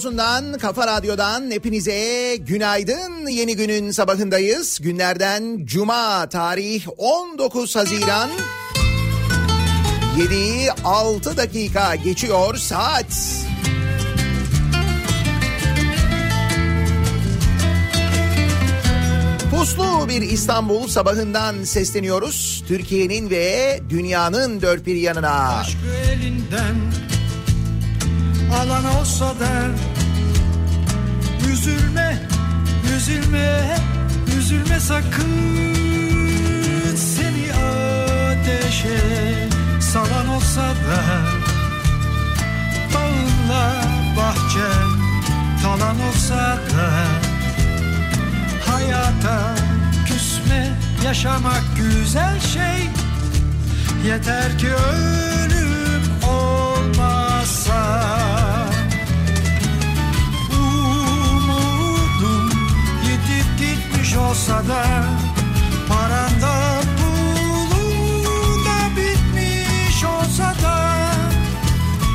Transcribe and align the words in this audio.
radyosundan, 0.00 0.58
kafa 0.58 0.86
radyodan 0.86 1.50
hepinize 1.50 2.36
günaydın. 2.36 3.26
Yeni 3.26 3.56
günün 3.56 3.90
sabahındayız. 3.90 4.78
Günlerden 4.80 5.64
cuma 5.64 6.28
tarih 6.28 6.86
19 6.96 7.76
Haziran. 7.76 8.30
7'yi 10.18 10.70
6 10.84 11.36
dakika 11.36 11.94
geçiyor 11.94 12.56
saat. 12.56 13.06
Puslu 19.50 20.08
bir 20.08 20.22
İstanbul 20.22 20.88
sabahından 20.88 21.64
sesleniyoruz. 21.64 22.64
Türkiye'nin 22.68 23.30
ve 23.30 23.80
dünyanın 23.90 24.62
dört 24.62 24.86
bir 24.86 24.96
yanına. 24.96 25.58
Aşkı 25.58 25.78
elinden 26.12 27.09
alan 28.54 28.84
olsa 28.84 29.24
da 29.26 29.50
Üzülme, 31.52 32.18
üzülme, 32.96 33.78
üzülme 34.38 34.80
sakın. 34.80 35.70
Seni 36.96 37.52
ateşe 37.52 39.48
salan 39.80 40.28
olsa 40.28 40.62
da 40.62 41.00
Bağınla 42.94 43.82
bahçen 44.16 44.90
talan 45.62 45.96
olsa 46.08 46.36
da 46.36 46.90
Hayata 48.66 49.54
küsme, 50.06 50.68
yaşamak 51.04 51.62
güzel 51.76 52.40
şey. 52.40 52.90
Yeter 54.06 54.58
ki 54.58 54.68
ölüm 54.68 56.02
olmazsa 56.28 58.19
gitmiş 64.10 64.28
olsa 64.28 64.68
da 64.68 64.84
Paranda 65.88 66.80
pulun 66.98 68.64
da 68.64 68.96
bitmiş 68.96 70.04
olsa 70.04 70.54
da 70.62 70.94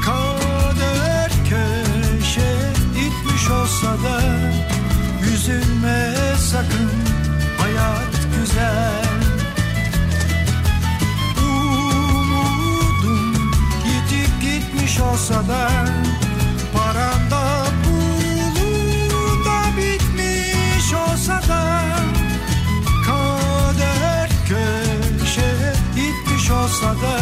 Kader 0.05 1.31
köşe 1.49 2.73
itmiş 2.91 3.49
olsa 3.49 3.87
da 3.87 4.21
Üzülme 5.33 6.15
sakın 6.37 6.91
hayat 7.59 8.15
güzel. 8.39 9.05
Umudum 11.43 12.71
yitip 13.85 14.41
gitmiş 14.41 14.99
olsa 14.99 15.47
da 15.47 15.69
Paranda 16.73 17.65
pulun 17.83 19.45
da 19.45 19.77
bitmiş 19.77 20.93
olsa 20.93 21.41
da 21.49 21.74
olsa 26.65 26.85
da 26.87 27.19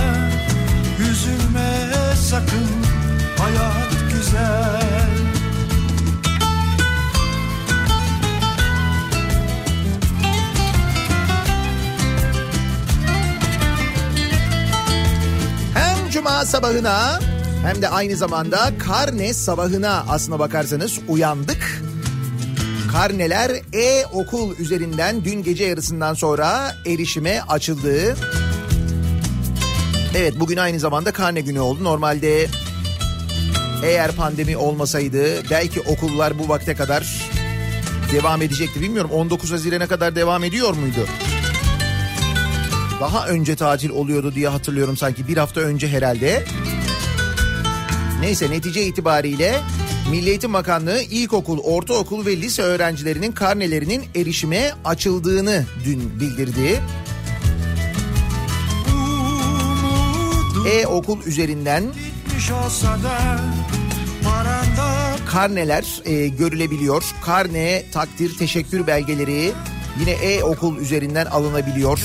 Üzülme 1.12 1.94
sakın 2.30 2.68
hayat 3.38 4.14
güzel 4.14 5.10
Hem 15.74 16.10
cuma 16.10 16.46
sabahına 16.46 17.20
hem 17.66 17.82
de 17.82 17.90
aynı 17.90 18.16
zamanda 18.16 18.72
karne 18.80 19.34
sabahına 19.34 20.06
aslına 20.10 20.40
bakarsanız 20.40 21.00
uyandık. 21.08 21.82
Karneler 22.92 23.52
e-okul 23.74 24.58
üzerinden 24.58 25.26
dün 25.26 25.44
gece 25.44 25.64
yarısından 25.64 26.14
sonra 26.14 26.76
erişime 26.86 27.42
açıldı. 27.42 28.16
Evet 30.16 30.40
bugün 30.40 30.58
aynı 30.58 30.80
zamanda 30.80 31.12
karne 31.12 31.42
günü 31.42 31.60
oldu. 31.60 31.84
Normalde 31.84 32.48
eğer 33.84 34.12
pandemi 34.12 34.58
olmasaydı 34.58 35.50
belki 35.50 35.82
okullar 35.82 36.40
bu 36.40 36.50
vakte 36.50 36.76
kadar 36.76 37.32
devam 38.14 38.42
edecekti. 38.42 38.82
Bilmiyorum 38.82 39.12
19 39.12 39.52
Haziran'a 39.52 39.88
kadar 39.88 40.16
devam 40.16 40.44
ediyor 40.44 40.74
muydu? 40.74 41.08
Daha 43.00 43.28
önce 43.28 43.56
tatil 43.56 43.90
oluyordu 43.90 44.36
diye 44.36 44.48
hatırlıyorum 44.48 44.98
sanki 44.98 45.28
bir 45.28 45.38
hafta 45.38 45.62
önce 45.62 45.88
herhalde. 45.88 46.44
Neyse 48.20 48.52
netice 48.52 48.86
itibariyle 48.86 49.60
Milli 50.12 50.30
Eğitim 50.30 50.54
Bakanlığı 50.54 51.02
ilkokul, 51.02 51.60
ortaokul 51.60 52.26
ve 52.26 52.38
lise 52.38 52.62
öğrencilerinin 52.62 53.32
karnelerinin 53.32 54.04
erişime 54.16 54.72
açıldığını 54.86 55.66
dün 55.86 56.20
bildirdi. 56.20 56.82
E-okul 60.66 61.24
üzerinden 61.26 61.84
karneler 65.32 66.02
e, 66.06 66.28
görülebiliyor. 66.28 67.04
Karne, 67.26 67.84
takdir, 67.92 68.38
teşekkür 68.38 68.88
belgeleri 68.88 69.52
yine 70.00 70.12
e-okul 70.12 70.78
üzerinden 70.78 71.26
alınabiliyor. 71.26 72.00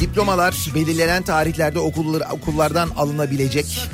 Diplomalar 0.00 0.70
belirlenen 0.74 1.22
tarihlerde 1.22 1.78
okullar, 1.78 2.22
okullardan 2.32 2.88
alınabilecek. 2.96 3.88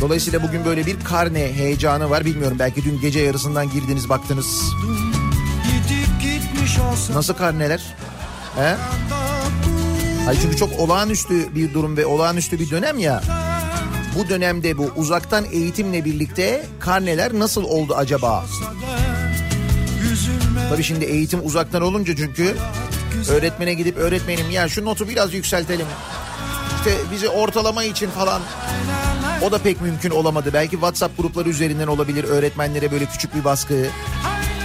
Dolayısıyla 0.00 0.42
bugün 0.42 0.64
böyle 0.64 0.86
bir 0.86 1.04
karne 1.04 1.52
heyecanı 1.52 2.10
var. 2.10 2.24
Bilmiyorum 2.24 2.56
belki 2.58 2.84
dün 2.84 3.00
gece 3.00 3.20
yarısından 3.20 3.70
girdiniz 3.70 4.08
baktınız. 4.08 4.62
Nasıl 7.14 7.34
karneler? 7.34 7.82
He? 8.56 8.76
Hayır 10.24 10.40
çünkü 10.42 10.56
çok 10.56 10.80
olağanüstü 10.80 11.54
bir 11.54 11.74
durum 11.74 11.96
ve 11.96 12.06
olağanüstü 12.06 12.58
bir 12.58 12.70
dönem 12.70 12.98
ya. 12.98 13.22
Bu 14.18 14.28
dönemde 14.28 14.78
bu 14.78 14.92
uzaktan 14.96 15.44
eğitimle 15.52 16.04
birlikte 16.04 16.66
karneler 16.80 17.32
nasıl 17.34 17.64
oldu 17.64 17.94
acaba? 17.94 18.44
Tabii 20.70 20.82
şimdi 20.82 21.04
eğitim 21.04 21.46
uzaktan 21.46 21.82
olunca 21.82 22.16
çünkü 22.16 22.56
öğretmene 23.30 23.74
gidip 23.74 23.96
öğretmenim 23.96 24.50
ya 24.50 24.68
şu 24.68 24.84
notu 24.84 25.08
biraz 25.08 25.34
yükseltelim. 25.34 25.86
İşte 26.76 26.96
bizi 27.12 27.28
ortalama 27.28 27.84
için 27.84 28.10
falan 28.10 28.42
o 29.42 29.52
da 29.52 29.58
pek 29.58 29.80
mümkün 29.80 30.10
olamadı. 30.10 30.50
Belki 30.52 30.70
WhatsApp 30.70 31.18
grupları 31.18 31.48
üzerinden 31.48 31.86
olabilir 31.86 32.24
öğretmenlere 32.24 32.92
böyle 32.92 33.06
küçük 33.06 33.34
bir 33.34 33.44
baskı 33.44 33.86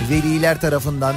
veliler 0.09 0.61
tarafından. 0.61 1.15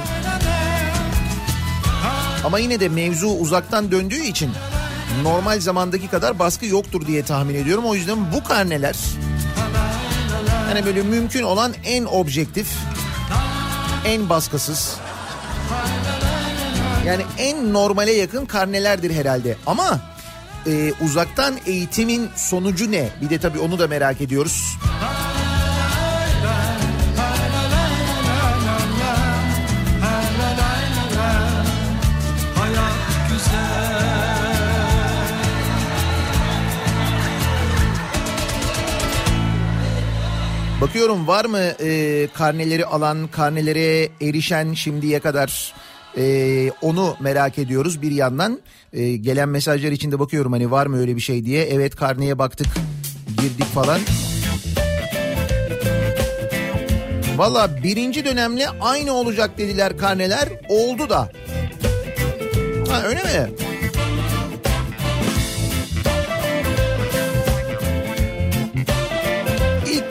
Ama 2.45 2.59
yine 2.59 2.79
de 2.79 2.89
mevzu 2.89 3.27
uzaktan 3.27 3.91
döndüğü 3.91 4.23
için 4.23 4.51
normal 5.23 5.59
zamandaki 5.59 6.07
kadar 6.07 6.39
baskı 6.39 6.65
yoktur 6.65 7.07
diye 7.07 7.23
tahmin 7.23 7.55
ediyorum. 7.55 7.85
O 7.85 7.95
yüzden 7.95 8.31
bu 8.33 8.43
karneler 8.43 8.95
yani 10.69 10.85
böyle 10.85 11.01
mümkün 11.01 11.43
olan 11.43 11.73
en 11.85 12.05
objektif, 12.05 12.67
en 14.05 14.29
baskısız, 14.29 14.95
yani 17.05 17.23
en 17.37 17.73
normale 17.73 18.11
yakın 18.11 18.45
karnelerdir 18.45 19.11
herhalde. 19.11 19.57
Ama 19.67 19.99
e, 20.67 20.93
uzaktan 21.01 21.57
eğitimin 21.65 22.29
sonucu 22.35 22.91
ne? 22.91 23.09
Bir 23.21 23.29
de 23.29 23.39
tabii 23.39 23.59
onu 23.59 23.79
da 23.79 23.87
merak 23.87 24.21
ediyoruz. 24.21 24.77
Bakıyorum 40.81 41.27
var 41.27 41.45
mı 41.45 41.59
e, 41.59 42.27
karneleri 42.33 42.85
alan, 42.85 43.27
karnelere 43.27 44.09
erişen 44.21 44.73
şimdiye 44.73 45.19
kadar 45.19 45.73
e, 46.17 46.71
onu 46.81 47.15
merak 47.19 47.59
ediyoruz 47.59 48.01
bir 48.01 48.11
yandan. 48.11 48.61
E, 48.93 49.15
gelen 49.15 49.49
mesajlar 49.49 49.91
içinde 49.91 50.19
bakıyorum 50.19 50.51
hani 50.51 50.71
var 50.71 50.85
mı 50.87 50.99
öyle 50.99 51.15
bir 51.15 51.21
şey 51.21 51.45
diye. 51.45 51.65
Evet 51.65 51.95
karneye 51.95 52.39
baktık, 52.39 52.67
girdik 53.27 53.65
falan. 53.65 53.99
Valla 57.35 57.83
birinci 57.83 58.25
dönemle 58.25 58.69
aynı 58.69 59.13
olacak 59.13 59.57
dediler 59.57 59.97
karneler. 59.97 60.49
Oldu 60.69 61.09
da. 61.09 61.31
Ha 62.89 63.03
öyle 63.03 63.23
mi? 63.23 63.70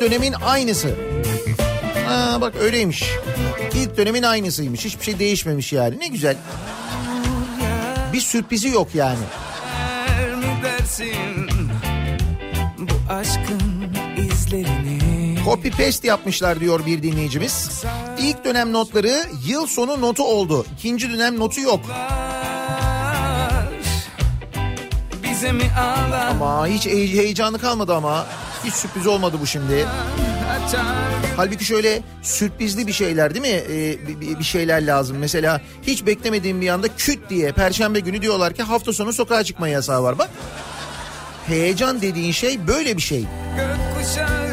İlk 0.00 0.10
dönemin 0.10 0.32
aynısı. 0.32 0.94
Ha 2.06 2.38
bak 2.40 2.54
öyleymiş. 2.60 3.04
İlk 3.74 3.96
dönemin 3.96 4.22
aynısıymış. 4.22 4.84
Hiçbir 4.84 5.04
şey 5.04 5.18
değişmemiş 5.18 5.72
yani. 5.72 5.98
Ne 5.98 6.08
güzel. 6.08 6.36
Bir 8.12 8.20
sürprizi 8.20 8.68
yok 8.68 8.88
yani. 8.94 9.18
Bu 12.78 13.12
aşkın 13.12 13.60
izlerini 14.32 15.38
Copy 15.44 15.68
paste 15.68 16.08
yapmışlar 16.08 16.60
diyor 16.60 16.86
bir 16.86 17.02
dinleyicimiz. 17.02 17.82
İlk 18.18 18.44
dönem 18.44 18.72
notları 18.72 19.24
yıl 19.46 19.66
sonu 19.66 20.00
notu 20.00 20.24
oldu. 20.24 20.66
İkinci 20.78 21.12
dönem 21.12 21.38
notu 21.38 21.60
yok. 21.60 21.80
Ama 26.30 26.66
hiç 26.66 26.86
he- 26.86 26.90
heyecanı 27.18 27.58
kalmadı 27.58 27.94
ama. 27.94 28.26
Hiç 28.64 28.74
sürpriz 28.74 29.06
olmadı 29.06 29.36
bu 29.40 29.46
şimdi. 29.46 29.86
Halbuki 31.36 31.64
şöyle 31.64 32.02
sürprizli 32.22 32.86
bir 32.86 32.92
şeyler 32.92 33.34
değil 33.34 33.54
mi? 33.54 33.62
Ee, 33.70 34.38
bir 34.38 34.44
şeyler 34.44 34.86
lazım. 34.86 35.16
Mesela 35.18 35.60
hiç 35.82 36.06
beklemediğim 36.06 36.60
bir 36.60 36.68
anda 36.68 36.88
küt 36.96 37.30
diye 37.30 37.52
perşembe 37.52 38.00
günü 38.00 38.22
diyorlar 38.22 38.52
ki 38.54 38.62
hafta 38.62 38.92
sonu 38.92 39.12
sokağa 39.12 39.44
çıkma 39.44 39.68
yasağı 39.68 40.02
var. 40.02 40.18
Bak 40.18 40.30
heyecan 41.46 42.02
dediğin 42.02 42.32
şey 42.32 42.66
böyle 42.66 42.96
bir 42.96 43.02
şey. 43.02 43.24
Gökkuşağı 43.56 44.49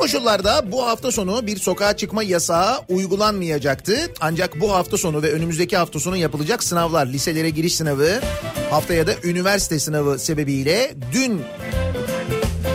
koşullarda 0.00 0.72
bu 0.72 0.86
hafta 0.86 1.12
sonu 1.12 1.46
bir 1.46 1.56
sokağa 1.56 1.96
çıkma 1.96 2.22
yasağı 2.22 2.78
uygulanmayacaktı. 2.88 4.12
Ancak 4.20 4.60
bu 4.60 4.72
hafta 4.72 4.98
sonu 4.98 5.22
ve 5.22 5.32
önümüzdeki 5.32 5.76
hafta 5.76 6.00
sonu 6.00 6.16
yapılacak 6.16 6.62
sınavlar, 6.62 7.06
liselere 7.06 7.50
giriş 7.50 7.74
sınavı, 7.74 8.20
haftaya 8.70 9.06
da 9.06 9.12
üniversite 9.24 9.78
sınavı 9.78 10.18
sebebiyle 10.18 10.94
dün 11.12 11.42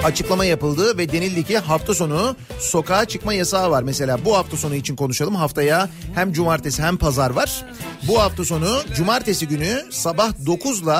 açıklama 0.03 0.46
yapıldı 0.46 0.98
ve 0.98 1.12
denildi 1.12 1.44
ki 1.44 1.58
hafta 1.58 1.94
sonu 1.94 2.36
sokağa 2.60 3.05
çıkma 3.05 3.34
yasağı 3.34 3.72
var. 3.72 3.84
Mesela 3.84 4.25
bu 4.25 4.38
hafta 4.38 4.58
sonu 4.58 4.75
için 4.75 4.96
konuşalım. 4.96 5.36
Haftaya 5.36 5.89
hem 6.15 6.34
cumartesi 6.34 6.84
hem 6.84 6.98
pazar 6.98 7.29
var. 7.29 7.65
Bu 8.08 8.22
hafta 8.22 8.46
sonu 8.46 8.82
cumartesi 8.96 9.48
günü 9.48 9.86
sabah 9.91 10.46
9 10.46 10.82
ile 10.82 10.91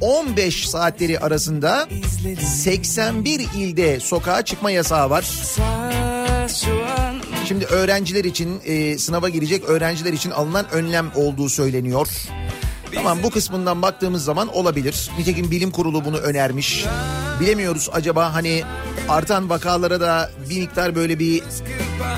15 0.00 0.68
saatleri 0.68 1.20
arasında 1.20 1.88
81 2.44 3.46
ilde 3.56 4.00
sokağa 4.00 4.42
çıkma 4.42 4.70
yasağı 4.70 5.10
var. 5.10 5.24
Şimdi 7.44 7.64
öğrenciler 7.64 8.24
için 8.24 8.60
e, 8.64 8.98
sınava 8.98 9.28
girecek 9.28 9.64
öğrenciler 9.64 10.12
için 10.12 10.30
alınan 10.30 10.66
önlem 10.72 11.10
olduğu 11.14 11.48
söyleniyor. 11.48 12.08
Tamam 12.94 13.18
bu 13.22 13.30
kısmından 13.30 13.82
baktığımız 13.82 14.24
zaman 14.24 14.48
olabilir. 14.48 15.10
Nitekim 15.18 15.50
bilim 15.50 15.70
kurulu 15.70 16.04
bunu 16.04 16.16
önermiş. 16.16 16.84
Bilemiyoruz 17.40 17.88
acaba 17.92 18.34
hani 18.34 18.62
artan 19.08 19.50
vakalara 19.50 20.00
da 20.00 20.30
bir 20.50 20.60
miktar 20.60 20.94
böyle 20.94 21.18
bir 21.18 21.42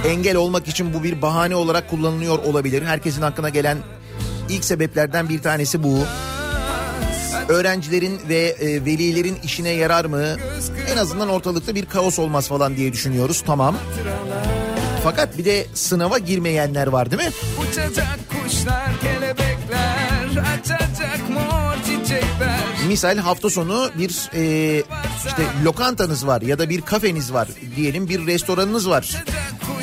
engel 0.07 0.37
olmak 0.37 0.69
için 0.69 0.95
bu 0.95 1.03
bir 1.03 1.23
bahane 1.23 1.57
olarak 1.57 1.91
kullanılıyor 1.91 2.39
olabilir. 2.39 2.83
Herkesin 2.83 3.23
aklına 3.23 3.49
gelen 3.49 3.79
ilk 4.49 4.65
sebeplerden 4.65 5.29
bir 5.29 5.43
tanesi 5.43 5.83
bu. 5.83 5.99
Öğrencilerin 7.51 8.21
ve 8.29 8.57
e, 8.61 8.85
velilerin 8.85 9.37
işine 9.45 9.71
yarar 9.71 10.05
mı? 10.05 10.37
En 10.93 10.97
azından 10.97 11.29
ortalıkta 11.29 11.75
bir 11.75 11.87
kaos 11.87 12.19
olmaz 12.19 12.49
falan 12.49 12.77
diye 12.77 12.93
düşünüyoruz. 12.93 13.43
Tamam. 13.47 13.77
Fakat 15.05 15.39
bir 15.39 15.45
de 15.45 15.67
sınava 15.75 16.19
girmeyenler 16.19 16.87
var 16.87 17.11
değil 17.11 17.23
mi? 17.23 17.31
Uçacak 17.63 18.19
kuşlar, 18.29 19.01
kelebekler, 19.01 20.45
açacak 20.55 21.31
mor 21.31 21.75
çiçekler. 21.85 22.61
Misal 22.89 23.19
hafta 23.19 23.51
sonu 23.51 23.91
bir 23.99 24.31
e, 24.35 24.77
işte 25.27 25.43
lokantanız 25.65 26.27
var 26.27 26.43
ya 26.43 26.59
da 26.59 26.69
bir 26.69 26.81
kafeniz 26.81 27.33
var 27.33 27.49
diyelim 27.77 28.09
bir 28.09 28.27
restoranınız 28.27 28.89
var. 28.89 29.25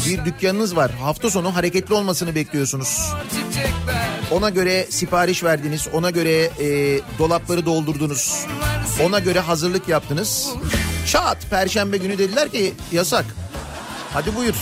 Bir 0.06 0.26
dükkanınız 0.26 0.76
var. 0.76 0.92
Hafta 0.92 1.30
sonu 1.30 1.56
hareketli 1.56 1.94
olmasını 1.94 2.36
bekliyorsunuz. 2.36 3.14
Ona 4.32 4.50
göre 4.50 4.88
sipariş 4.90 5.44
verdiniz, 5.44 5.88
ona 5.94 6.10
göre 6.10 6.32
e, 6.60 7.00
dolapları 7.20 7.66
doldurdunuz, 7.66 8.46
ona 9.06 9.20
göre 9.20 9.40
hazırlık 9.40 9.88
yaptınız. 9.88 10.50
Çat 11.08 11.38
perşembe 11.50 11.98
günü 11.98 12.18
dediler 12.18 12.52
ki 12.52 12.74
yasak. 12.92 13.26
Hadi 14.14 14.36
buyur. 14.36 14.56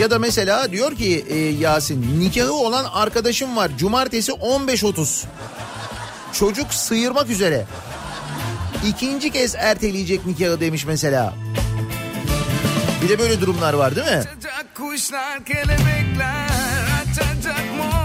Ya 0.00 0.10
da 0.10 0.18
mesela 0.18 0.72
diyor 0.72 0.96
ki 0.96 1.24
e, 1.28 1.36
Yasin 1.38 2.20
nikahı 2.20 2.52
olan 2.52 2.84
arkadaşım 2.92 3.56
var 3.56 3.70
cumartesi 3.78 4.32
15.30. 4.32 5.24
Çocuk 6.32 6.74
sıyırmak 6.74 7.30
üzere. 7.30 7.66
İkinci 8.86 9.30
kez 9.30 9.54
erteleyecek 9.54 10.26
nikahı 10.26 10.60
demiş 10.60 10.86
mesela. 10.86 11.34
Bir 13.02 13.08
de 13.08 13.18
böyle 13.18 13.40
durumlar 13.40 13.74
var 13.74 13.96
değil 13.96 14.06
mi? 14.06 14.22
kuşlar, 14.74 15.44
kelebekler, 15.44 16.48
açacak 17.02 17.64
mor 17.76 18.01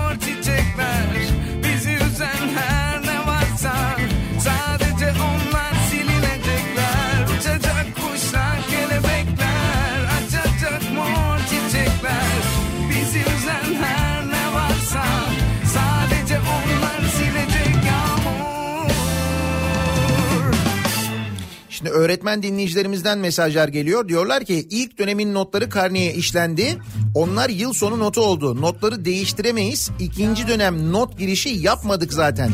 Şimdi 21.87 21.99
öğretmen 21.99 22.43
dinleyicilerimizden 22.43 23.17
mesajlar 23.17 23.67
geliyor. 23.67 24.07
Diyorlar 24.07 24.45
ki 24.45 24.67
ilk 24.69 24.97
dönemin 24.99 25.33
notları 25.33 25.69
karneye 25.69 26.13
işlendi. 26.13 26.77
Onlar 27.15 27.49
yıl 27.49 27.73
sonu 27.73 27.99
notu 27.99 28.21
oldu. 28.21 28.61
Notları 28.61 29.05
değiştiremeyiz. 29.05 29.89
İkinci 29.99 30.47
dönem 30.47 30.91
not 30.91 31.17
girişi 31.19 31.49
yapmadık 31.49 32.13
zaten. 32.13 32.51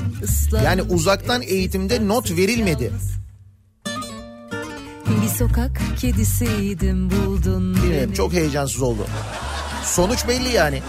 Yani 0.65 0.81
uzaktan 0.81 1.41
eğitimde 1.41 2.07
not 2.07 2.37
verilmedi. 2.37 2.91
Bir 5.07 5.27
sokak 5.37 5.81
kedisiydim 6.01 7.09
buldun 7.09 7.75
Bilmiyorum, 7.75 8.07
beni. 8.07 8.15
çok 8.15 8.33
heyecansız 8.33 8.81
oldu. 8.81 9.07
Sonuç 9.83 10.27
belli 10.27 10.49
yani. 10.49 10.81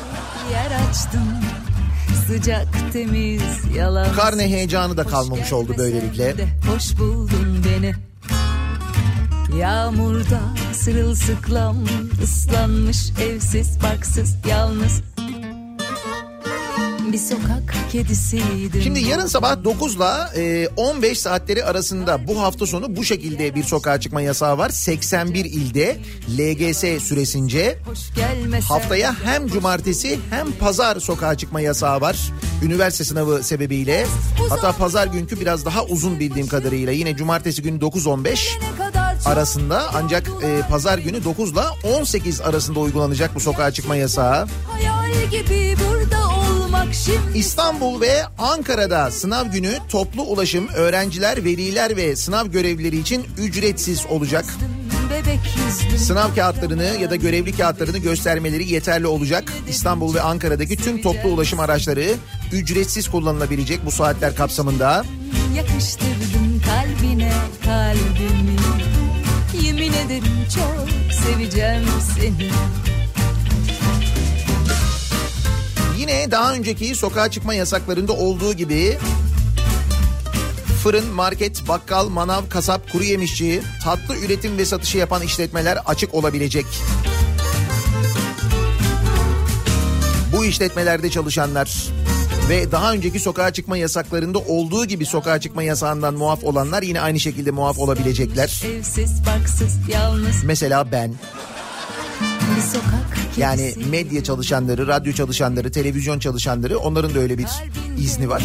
Yer 0.52 0.88
açtım 0.88 1.28
sıcak 2.26 2.66
temiz 2.92 3.42
yalan. 3.76 4.12
Karne 4.16 4.48
heyecanı 4.50 4.96
da 4.96 5.04
kalmamış 5.04 5.52
oldu 5.52 5.74
böylelikle. 5.78 6.34
Hoş 6.74 6.98
buldun 6.98 7.64
beni. 7.68 7.94
Yağmurda 9.58 10.40
sırılsıklam 10.72 11.76
ıslanmış 12.22 12.98
evsiz 13.22 13.78
barksız 13.82 14.36
yalnız. 14.48 15.02
Bir 17.12 17.18
sokak 17.18 17.74
kedisiydim. 17.92 18.82
Şimdi 18.82 19.00
yarın 19.00 19.26
sabah 19.26 19.52
9'la 19.52 20.32
e, 20.36 20.68
15 20.76 21.20
saatleri 21.20 21.64
arasında 21.64 22.28
bu 22.28 22.42
hafta 22.42 22.66
sonu 22.66 22.96
bu 22.96 23.04
şekilde 23.04 23.54
bir 23.54 23.62
sokağa 23.62 24.00
çıkma 24.00 24.20
yasağı 24.20 24.58
var. 24.58 24.68
81 24.70 25.44
ilde 25.44 25.96
LGS 26.38 27.02
süresince. 27.02 27.78
Haftaya 28.68 29.14
hem 29.24 29.46
cumartesi 29.46 30.18
hem 30.30 30.52
pazar 30.52 31.00
sokağa 31.00 31.34
çıkma 31.34 31.60
yasağı 31.60 32.00
var. 32.00 32.16
Üniversite 32.62 33.04
sınavı 33.04 33.42
sebebiyle. 33.42 34.06
Hatta 34.48 34.72
pazar 34.72 35.06
günkü 35.06 35.40
biraz 35.40 35.64
daha 35.64 35.84
uzun 35.84 36.20
bildiğim 36.20 36.48
kadarıyla. 36.48 36.92
Yine 36.92 37.16
cumartesi 37.16 37.62
günü 37.62 37.78
9-15 37.78 38.24
Ne 38.24 38.84
kadar 38.84 39.03
çok 39.03 39.03
arasında 39.26 39.90
ancak 39.94 40.30
e, 40.42 40.60
pazar 40.70 40.98
günü 40.98 41.24
9 41.24 41.50
ile 41.52 41.60
18 41.98 42.40
arasında 42.40 42.80
uygulanacak 42.80 43.34
bu 43.34 43.40
sokağa 43.40 43.70
çıkma 43.70 43.96
yasağı. 43.96 44.46
İstanbul 47.34 48.00
ve 48.00 48.22
Ankara'da 48.38 49.10
sınav 49.10 49.46
günü 49.46 49.78
toplu 49.88 50.22
ulaşım 50.22 50.68
öğrenciler, 50.68 51.44
veliler 51.44 51.96
ve 51.96 52.16
sınav 52.16 52.46
görevlileri 52.46 52.98
için 52.98 53.26
ücretsiz 53.38 54.06
olacak. 54.06 54.44
Sınav 55.96 56.34
kağıtlarını 56.34 56.96
ya 57.00 57.10
da 57.10 57.16
görevli 57.16 57.56
kağıtlarını 57.56 57.98
göstermeleri 57.98 58.72
yeterli 58.72 59.06
olacak. 59.06 59.52
İstanbul 59.68 60.14
ve 60.14 60.20
Ankara'daki 60.20 60.76
tüm 60.76 61.02
toplu 61.02 61.28
ulaşım 61.28 61.60
araçları 61.60 62.06
ücretsiz 62.52 63.08
kullanılabilecek 63.08 63.86
bu 63.86 63.90
saatler 63.90 64.36
kapsamında. 64.36 65.04
Yakıştırdım 65.56 66.62
kalbine 66.66 67.32
kalbimi 67.64 68.83
Yemin 69.64 69.92
ederim 69.92 70.24
çok 70.54 71.12
seveceğim 71.12 71.84
seni 72.14 72.50
Yine 75.98 76.30
daha 76.30 76.54
önceki 76.54 76.94
sokağa 76.94 77.30
çıkma 77.30 77.54
yasaklarında 77.54 78.12
olduğu 78.12 78.52
gibi 78.52 78.98
fırın, 80.82 81.06
market, 81.06 81.68
bakkal, 81.68 82.08
manav, 82.08 82.42
kasap, 82.48 82.92
kuru 82.92 83.04
yemişçi, 83.04 83.62
tatlı 83.84 84.16
üretim 84.16 84.58
ve 84.58 84.64
satışı 84.64 84.98
yapan 84.98 85.22
işletmeler 85.22 85.78
açık 85.86 86.14
olabilecek. 86.14 86.66
Bu 90.32 90.44
işletmelerde 90.44 91.10
çalışanlar 91.10 91.88
ve 92.48 92.72
daha 92.72 92.92
önceki 92.92 93.20
sokağa 93.20 93.52
çıkma 93.52 93.76
yasaklarında 93.76 94.38
olduğu 94.38 94.84
gibi 94.84 95.06
sokağa 95.06 95.40
çıkma 95.40 95.62
yasağından 95.62 96.14
muaf 96.14 96.44
olanlar 96.44 96.82
yine 96.82 97.00
aynı 97.00 97.20
şekilde 97.20 97.50
muaf 97.50 97.78
olabilecekler. 97.78 98.62
Evsiz 98.78 99.26
barksız 99.26 99.88
yalnız 99.92 100.44
Mesela 100.44 100.92
ben 100.92 101.14
yani 103.36 103.74
medya 103.90 104.24
çalışanları, 104.24 104.86
radyo 104.86 105.12
çalışanları, 105.12 105.70
televizyon 105.70 106.18
çalışanları 106.18 106.78
onların 106.78 107.14
da 107.14 107.18
öyle 107.18 107.38
bir 107.38 107.46
izni 107.98 108.28
var. 108.28 108.42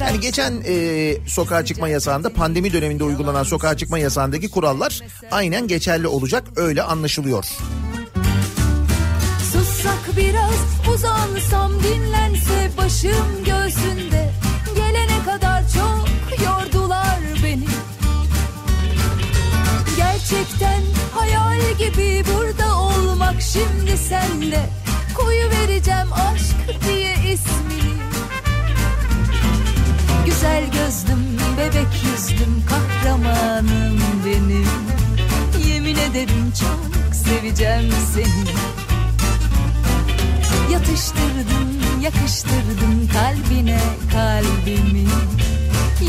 Yani 0.00 0.20
geçen 0.20 0.54
e, 0.66 1.16
sokağa 1.26 1.64
çıkma 1.64 1.88
yasağında 1.88 2.32
pandemi 2.32 2.72
döneminde 2.72 3.04
uygulanan 3.04 3.42
sokağa 3.42 3.76
çıkma 3.76 3.98
yasağındaki 3.98 4.50
kurallar 4.50 5.00
aynen 5.30 5.68
geçerli 5.68 6.06
olacak 6.06 6.44
öyle 6.56 6.82
anlaşılıyor. 6.82 7.46
Biraz 10.18 10.94
uzansam 10.94 11.72
dinlense 11.82 12.70
başım 12.78 13.44
göğsünde. 13.46 14.30
Gelene 14.76 15.24
kadar 15.24 15.62
çok 15.68 16.08
yordular 16.44 17.18
beni. 17.44 17.68
Gerçekten 19.96 20.82
hayal 21.14 21.60
gibi 21.78 22.24
burada 22.34 22.78
olmak 22.78 23.42
şimdi 23.42 23.98
sende 23.98 24.60
Koyu 25.14 25.50
vereceğim 25.50 26.12
aşk 26.12 26.84
diye 26.88 27.14
ismini. 27.14 27.94
Güzel 30.26 30.64
gözlüm 30.64 31.38
bebek 31.58 32.02
yüzlüm 32.04 32.62
kahramanım 32.68 34.00
benim. 34.26 34.68
Yemin 35.68 35.96
ederim 35.96 36.52
çok 36.60 37.14
seveceğim 37.14 37.92
seni 38.14 38.77
Yatıştırdım, 40.72 42.02
yakıştırdım 42.02 43.08
kalbine 43.12 43.80
kalbimi 44.12 45.08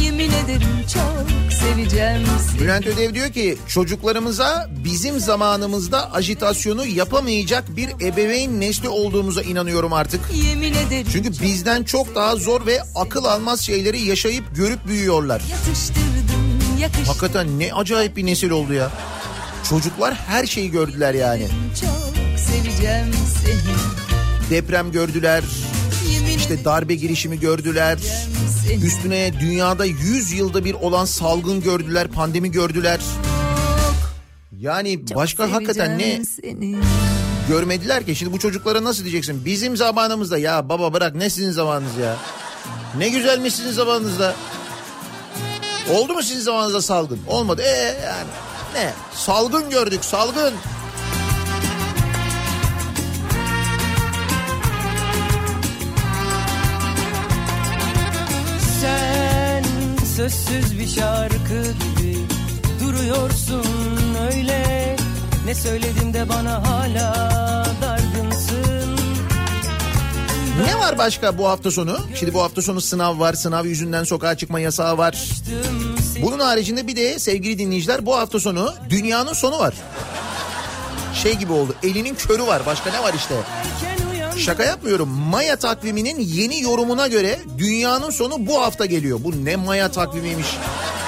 Yemin 0.04 0.32
ederim 0.32 0.86
çok 0.94 1.54
seveceğim 1.54 2.22
seni 2.51 2.62
Bülent 2.62 2.88
Ödev 2.88 3.13
diyor 3.13 3.30
ki 3.30 3.58
çocuklarımıza 3.68 4.70
bizim 4.84 5.20
zamanımızda 5.20 6.13
ajitasyonu 6.13 6.86
yapamayacak 6.86 7.75
bir 7.78 7.89
ebeveyn 7.89 8.62
nesli 8.62 8.89
olduğumuza 8.89 9.42
inanıyorum 9.42 9.94
artık. 9.94 10.22
Yemin 10.48 10.74
ederim 10.74 11.08
Çünkü 11.12 11.32
bizden 11.42 11.84
çok 11.84 12.16
daha 12.16 12.36
zor 12.36 12.66
ve 12.66 12.82
akıl 12.96 13.25
almaz 13.25 13.62
şeyleri 13.62 14.01
yaşayıp 14.01 14.56
görüp 14.56 14.88
büyüyorlar. 14.88 15.42
Yatıştırdım, 15.51 16.80
yakıştırdım 16.80 17.08
Hakikaten 17.08 17.60
ne 17.60 17.74
acayip 17.74 18.18
bir 18.18 18.25
nesil 18.25 18.50
oldu 18.50 18.74
ya. 18.74 18.92
Çocuklar 19.70 20.13
her 20.13 20.46
şeyi 20.46 20.72
gördüler 20.72 21.13
yani. 21.13 21.48
çok 21.82 22.39
seveceğim 22.39 23.13
seni 23.44 24.09
Deprem 24.50 24.91
gördüler, 24.91 25.44
işte 26.38 26.65
darbe 26.65 26.96
girişimi 26.96 27.39
gördüler. 27.39 27.98
Üstüne 28.84 29.39
dünyada 29.39 29.86
100 29.86 30.32
yılda 30.32 30.65
bir 30.65 30.74
olan 30.74 31.06
salgın 31.06 31.62
gördüler, 31.62 32.08
pandemi 32.08 32.51
gördüler. 32.51 33.00
Yani 34.60 35.15
başka 35.15 35.51
hakikaten 35.51 35.98
ne 35.98 36.25
seni. 36.25 36.77
görmediler 37.50 38.06
ki. 38.06 38.15
Şimdi 38.15 38.32
bu 38.32 38.39
çocuklara 38.39 38.84
nasıl 38.84 39.03
diyeceksin? 39.03 39.46
Bizim 39.46 39.77
zamanımızda 39.77 40.38
ya 40.38 40.70
baba 40.70 40.94
bırak 40.94 41.15
ne 41.15 41.29
sizin 41.29 41.51
zamanınız 41.51 41.98
ya? 41.98 42.15
Ne 42.98 43.10
güzelmiş 43.10 43.53
sizin 43.56 43.72
zamanınızda. 43.72 44.36
Oldu 45.94 46.13
mu 46.13 46.24
sizin 46.24 46.41
zamanınızda 46.41 46.82
salgın? 46.82 47.20
Olmadı. 47.27 47.62
E 47.62 47.98
yani 48.06 48.27
ne? 48.74 48.94
Salgın 49.13 49.70
gördük 49.70 50.06
salgın. 50.06 50.53
Sözsüz 60.20 60.80
bir 60.80 60.88
şarkı 60.88 61.64
gibi 61.98 62.18
duruyorsun 62.84 63.66
öyle 64.32 64.96
Ne 65.46 65.56
söyledim 65.56 66.14
de 66.14 66.30
bana 66.30 66.68
hala 66.68 67.66
dargınsın 67.82 68.96
Ne 70.66 70.80
var 70.80 70.98
başka 70.98 71.38
bu 71.38 71.48
hafta 71.48 71.72
sonu? 71.72 72.00
Şimdi 72.16 72.34
bu 72.34 72.42
hafta 72.42 72.62
sonu 72.62 72.82
sınav 72.82 73.20
var. 73.20 73.34
Sınav 73.34 73.66
yüzünden 73.66 74.04
sokağa 74.04 74.38
çıkma 74.38 74.60
yasağı 74.60 74.98
var. 74.98 75.30
Bunun 76.22 76.40
haricinde 76.40 76.88
bir 76.88 76.96
de 76.96 77.20
sevgili 77.20 77.60
dinleyiciler 77.60 78.06
bu 78.06 78.18
hafta 78.18 78.40
sonu 78.40 78.74
dünyanın 78.90 79.34
sonu 79.34 79.60
var. 79.60 79.74
Şey 81.14 81.34
gibi 81.34 81.54
oldu. 81.54 81.76
Elinin 81.84 82.16
körü 82.16 82.48
var. 82.48 82.62
Başka 82.66 82.92
ne 82.92 83.04
var 83.04 83.14
işte? 83.14 83.36
uyandım 83.36 83.88
Şaka 84.39 84.63
yapmıyorum. 84.63 85.10
Maya 85.10 85.55
takviminin 85.55 86.19
yeni 86.19 86.62
yorumuna 86.62 87.08
göre 87.08 87.39
dünyanın 87.58 88.10
sonu 88.10 88.48
bu 88.48 88.62
hafta 88.62 88.86
geliyor. 88.86 89.19
Bu 89.24 89.46
ne 89.46 89.55
Maya 89.55 89.91
takvimiymiş. 89.91 90.48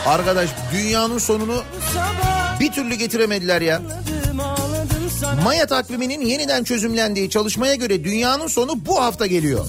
Arkadaş 0.06 0.50
dünyanın 0.74 1.18
sonunu 1.18 1.64
bir 2.60 2.72
türlü 2.72 2.96
getiremediler 2.96 3.62
ya. 3.62 3.82
Maya 5.44 5.68
takviminin 5.68 6.22
yeniden 6.22 6.64
çözümlendiği 6.64 7.30
çalışmaya 7.30 7.76
göre 7.76 8.04
dünyanın 8.04 8.48
sonu 8.48 8.86
bu 8.86 9.02
hafta 9.02 9.28
geliyor. 9.28 9.66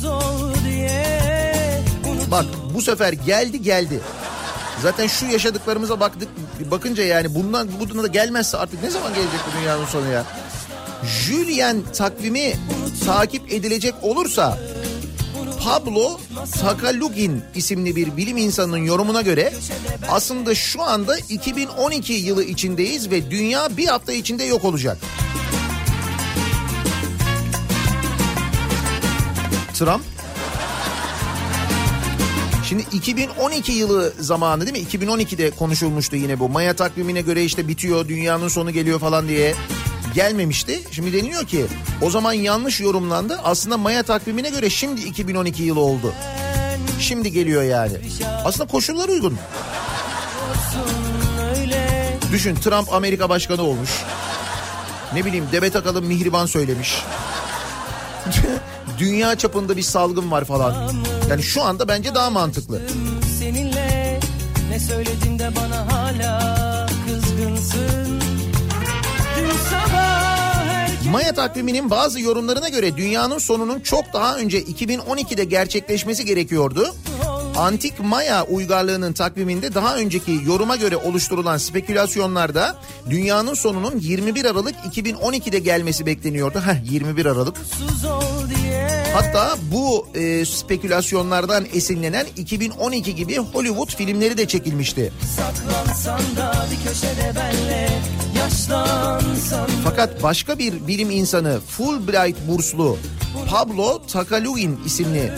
Bak 2.30 2.44
bu 2.74 2.82
sefer 2.82 3.12
geldi 3.12 3.62
geldi. 3.62 4.00
Zaten 4.82 5.06
şu 5.06 5.26
yaşadıklarımıza 5.26 6.00
baktık 6.00 6.28
bakınca 6.70 7.02
yani 7.04 7.34
bundan 7.34 7.68
bundan 7.80 8.02
da 8.02 8.06
gelmezse 8.06 8.58
artık 8.58 8.82
ne 8.82 8.90
zaman 8.90 9.14
gelecek 9.14 9.40
bu 9.48 9.60
dünyanın 9.60 9.86
sonu 9.86 10.08
ya? 10.12 10.24
Julian 11.06 11.82
takvimi 11.96 12.52
takip 13.06 13.52
edilecek 13.52 13.94
olursa 14.02 14.58
Pablo 15.64 16.20
Takalugin 16.60 17.42
isimli 17.54 17.96
bir 17.96 18.16
bilim 18.16 18.36
insanının 18.36 18.84
yorumuna 18.84 19.22
göre 19.22 19.52
aslında 20.10 20.54
şu 20.54 20.82
anda 20.82 21.18
2012 21.18 22.12
yılı 22.12 22.44
içindeyiz 22.44 23.10
ve 23.10 23.30
dünya 23.30 23.76
bir 23.76 23.86
hafta 23.86 24.12
içinde 24.12 24.44
yok 24.44 24.64
olacak. 24.64 24.98
Trump 29.74 30.02
Şimdi 32.68 32.84
2012 32.92 33.72
yılı 33.72 34.12
zamanı 34.20 34.66
değil 34.66 34.84
mi? 34.86 35.06
2012'de 35.06 35.50
konuşulmuştu 35.50 36.16
yine 36.16 36.38
bu. 36.38 36.48
Maya 36.48 36.76
takvimine 36.76 37.20
göre 37.20 37.44
işte 37.44 37.68
bitiyor, 37.68 38.08
dünyanın 38.08 38.48
sonu 38.48 38.70
geliyor 38.70 39.00
falan 39.00 39.28
diye 39.28 39.54
gelmemişti. 40.14 40.82
Şimdi 40.90 41.12
deniliyor 41.12 41.46
ki 41.46 41.66
o 42.02 42.10
zaman 42.10 42.32
yanlış 42.32 42.80
yorumlandı. 42.80 43.40
Aslında 43.44 43.78
Maya 43.78 44.02
takvimine 44.02 44.50
göre 44.50 44.70
şimdi 44.70 45.00
2012 45.00 45.62
yılı 45.62 45.80
oldu. 45.80 46.14
Şimdi 47.00 47.32
geliyor 47.32 47.62
yani. 47.62 47.92
Aslında 48.44 48.70
koşullar 48.70 49.08
uygun. 49.08 49.38
Düşün 52.32 52.54
Trump 52.54 52.92
Amerika 52.92 53.28
başkanı 53.28 53.62
olmuş. 53.62 53.90
Ne 55.14 55.24
bileyim 55.24 55.48
Demet 55.52 55.76
Akalın 55.76 56.04
mihriban 56.04 56.46
söylemiş. 56.46 57.02
Dünya 58.98 59.38
çapında 59.38 59.76
bir 59.76 59.82
salgın 59.82 60.30
var 60.30 60.44
falan. 60.44 60.92
Yani 61.30 61.42
şu 61.42 61.62
anda 61.62 61.88
bence 61.88 62.14
daha 62.14 62.30
mantıklı. 62.30 62.82
seninle 63.38 64.20
Ne 64.70 64.80
söyledim 64.80 65.38
de 65.38 65.50
bana 65.56 65.92
hala 65.92 66.86
kızgınsın 67.06 68.01
Maya 71.12 71.34
takviminin 71.34 71.90
bazı 71.90 72.20
yorumlarına 72.20 72.68
göre 72.68 72.96
dünyanın 72.96 73.38
sonunun 73.38 73.80
çok 73.80 74.12
daha 74.12 74.36
önce 74.36 74.62
2012'de 74.62 75.44
gerçekleşmesi 75.44 76.24
gerekiyordu. 76.24 76.94
Antik 77.56 78.00
Maya 78.00 78.44
uygarlığının 78.44 79.12
takviminde 79.12 79.74
daha 79.74 79.96
önceki 79.96 80.40
yoruma 80.46 80.76
göre 80.76 80.96
oluşturulan 80.96 81.58
spekülasyonlarda 81.58 82.76
dünyanın 83.10 83.54
sonunun 83.54 83.98
21 84.00 84.44
Aralık 84.44 84.74
2012'de 84.74 85.58
gelmesi 85.58 86.06
bekleniyordu. 86.06 86.60
Heh 86.60 86.92
21 86.92 87.26
Aralık. 87.26 87.56
Hatta 89.14 89.56
bu 89.72 90.06
e, 90.14 90.44
spekülasyonlardan 90.44 91.66
esinlenen 91.74 92.26
2012 92.36 93.14
gibi 93.14 93.38
Hollywood 93.38 93.96
filmleri 93.96 94.38
de 94.38 94.46
çekilmişti. 94.48 95.12
Saklansan 95.36 96.20
da 96.36 96.66
bir 96.70 96.88
köşede 96.88 97.32
benle 97.36 97.88
Fakat 99.84 100.22
başka 100.22 100.58
bir 100.58 100.86
bilim 100.86 101.10
insanı 101.10 101.60
Fulbright 101.60 102.36
burslu 102.48 102.98
Pablo 103.50 104.06
Takalugin 104.06 104.80
isimli 104.86 105.32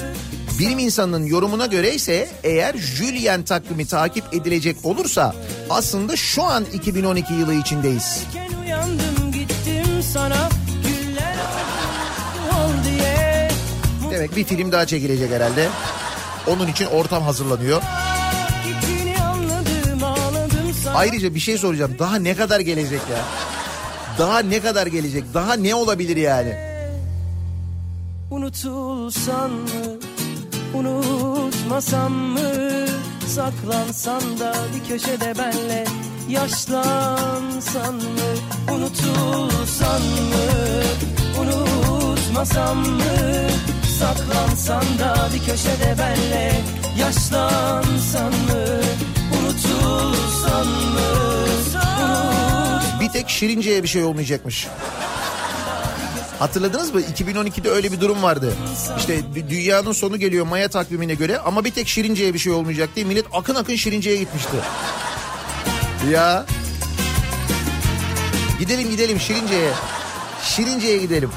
bilim 0.59 0.79
insanının 0.79 1.27
yorumuna 1.27 1.67
göre 1.67 1.95
ise 1.95 2.29
eğer 2.43 2.77
Julian 2.77 3.43
takvimi 3.43 3.87
takip 3.87 4.35
edilecek 4.35 4.77
olursa 4.85 5.35
aslında 5.71 6.17
şu 6.17 6.43
an 6.43 6.65
2012 6.73 7.33
yılı 7.35 7.55
içindeyiz. 7.55 8.23
Demek 14.11 14.37
bir 14.37 14.45
film 14.45 14.73
daha 14.73 14.87
çekilecek 14.87 15.31
herhalde. 15.31 15.69
Onun 16.47 16.67
için 16.69 16.87
ortam 16.87 17.23
hazırlanıyor. 17.23 17.83
Ayrıca 20.95 21.35
bir 21.35 21.41
şey 21.41 21.59
soracağım. 21.59 21.97
Daha 21.99 22.17
ne 22.17 22.37
kadar 22.37 22.61
gelecek 22.61 23.01
ya? 23.11 23.19
Daha 24.19 24.39
ne 24.39 24.61
kadar 24.61 24.87
gelecek? 24.87 25.25
Daha 25.35 25.55
ne 25.55 25.75
olabilir 25.75 26.17
yani? 26.17 26.55
Unutulsan 28.31 29.51
mı 29.51 29.99
Unutmasam 30.75 32.13
mı 32.13 32.41
Saklansan 33.27 34.39
da 34.41 34.55
bir 34.75 34.89
köşede 34.89 35.35
benle 35.39 35.85
Yaşlansan 36.29 37.95
mı 37.95 38.31
Unutulsan 38.75 40.03
mı 40.03 40.47
Unutmasam 41.41 42.79
mı 42.79 43.49
Saklansan 43.99 44.85
da 44.99 45.29
bir 45.35 45.39
köşede 45.39 45.95
benle 45.99 46.53
Yaşlansan 46.99 48.33
mı 48.33 48.81
Unutulsan 49.39 50.67
tek 53.15 53.31
Şirince'ye 53.31 53.83
bir 53.83 53.89
şey 53.89 54.05
olmayacakmış. 54.05 54.67
Hatırladınız 56.39 56.95
mı? 56.95 57.01
2012'de 57.01 57.71
öyle 57.71 57.93
bir 57.93 58.01
durum 58.01 58.23
vardı. 58.23 58.53
İşte 58.99 59.19
dü- 59.19 59.51
dünyanın 59.51 59.93
sonu 59.93 60.17
geliyor 60.19 60.47
Maya 60.47 60.69
takvimine 60.69 61.15
göre 61.15 61.39
ama 61.39 61.65
bir 61.65 61.71
tek 61.71 61.89
Şirince'ye 61.89 62.35
bir 62.35 62.39
şey 62.39 62.53
olmayacak 62.53 62.89
diye 62.97 63.07
millet 63.07 63.25
akın 63.33 63.55
akın 63.55 63.75
Şirince'ye 63.77 64.17
gitmişti. 64.17 64.57
Ya. 66.13 66.47
Gidelim 68.59 68.91
gidelim 68.91 69.21
Şirince'ye. 69.21 69.71
Şirince'ye 70.43 70.99
gidelim. 70.99 71.31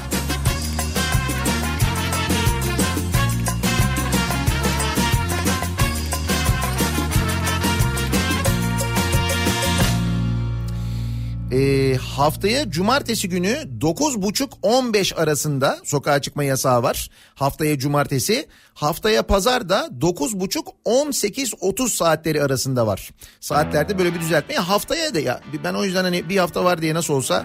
Ee, 11.52 11.96
haftaya 12.16 12.70
cumartesi 12.70 13.28
günü 13.28 13.48
9.30-15 13.80 15.14
arasında 15.14 15.78
sokağa 15.84 16.22
çıkma 16.22 16.44
yasağı 16.44 16.82
var. 16.82 17.10
Haftaya 17.34 17.78
cumartesi. 17.78 18.48
Haftaya 18.74 19.22
pazar 19.22 19.68
da 19.68 19.88
9.30-18.30 20.00 21.88
saatleri 21.88 22.42
arasında 22.42 22.86
var. 22.86 23.10
Saatlerde 23.40 23.98
böyle 23.98 24.14
bir 24.14 24.20
düzeltme. 24.20 24.54
Ya 24.54 24.68
Haftaya 24.68 25.14
da 25.14 25.20
ya 25.20 25.40
ben 25.64 25.74
o 25.74 25.84
yüzden 25.84 26.04
hani 26.04 26.28
bir 26.28 26.36
hafta 26.36 26.64
var 26.64 26.82
diye 26.82 26.94
nasıl 26.94 27.14
olsa 27.14 27.44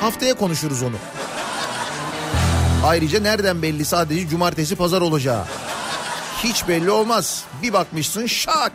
haftaya 0.00 0.34
konuşuruz 0.34 0.82
onu. 0.82 0.96
Ayrıca 2.84 3.20
nereden 3.20 3.62
belli 3.62 3.84
sadece 3.84 4.28
cumartesi 4.28 4.76
pazar 4.76 5.00
olacağı. 5.00 5.44
Hiç 6.44 6.68
belli 6.68 6.90
olmaz. 6.90 7.44
Bir 7.62 7.72
bakmışsın 7.72 8.26
şak. 8.26 8.72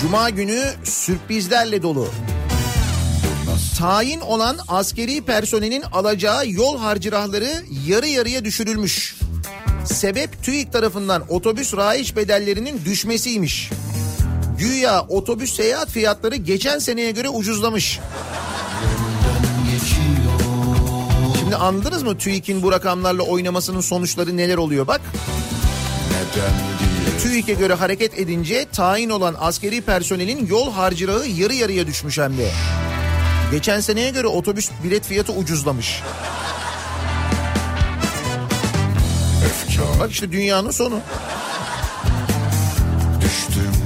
Cuma 0.00 0.30
günü 0.30 0.64
sürprizlerle 0.84 1.82
dolu. 1.82 2.08
tayin 3.78 4.20
olan 4.20 4.58
askeri 4.68 5.20
personelin 5.20 5.82
alacağı 5.82 6.48
yol 6.48 6.78
harcırahları 6.78 7.62
yarı 7.86 8.06
yarıya 8.06 8.44
düşürülmüş. 8.44 9.16
Sebep 9.84 10.42
TÜİK 10.42 10.72
tarafından 10.72 11.24
otobüs 11.28 11.76
rayiç 11.76 12.16
bedellerinin 12.16 12.84
düşmesiymiş. 12.84 13.70
Güya 14.58 15.02
otobüs 15.02 15.56
seyahat 15.56 15.90
fiyatları 15.90 16.36
geçen 16.36 16.78
seneye 16.78 17.10
göre 17.10 17.28
ucuzlamış. 17.28 18.00
Şimdi 21.38 21.56
anladınız 21.56 22.02
mı 22.02 22.18
TÜİK'in 22.18 22.62
bu 22.62 22.72
rakamlarla 22.72 23.22
oynamasının 23.22 23.80
sonuçları 23.80 24.36
neler 24.36 24.56
oluyor 24.56 24.86
bak. 24.86 25.00
TÜİK'e 27.18 27.54
göre 27.54 27.74
hareket 27.74 28.18
edince 28.18 28.66
tayin 28.72 29.10
olan 29.10 29.36
askeri 29.38 29.80
personelin 29.80 30.46
yol 30.46 30.72
harcırahı 30.72 31.26
yarı 31.26 31.54
yarıya 31.54 31.86
düşmüş 31.86 32.18
hem 32.18 32.38
de. 32.38 32.50
Geçen 33.50 33.80
seneye 33.80 34.10
göre 34.10 34.26
otobüs 34.26 34.70
bilet 34.84 35.06
fiyatı 35.06 35.32
ucuzlamış. 35.32 36.02
Bak 40.00 40.10
işte 40.10 40.32
dünyanın 40.32 40.70
sonu. 40.70 41.00
Düştüm 43.20 43.77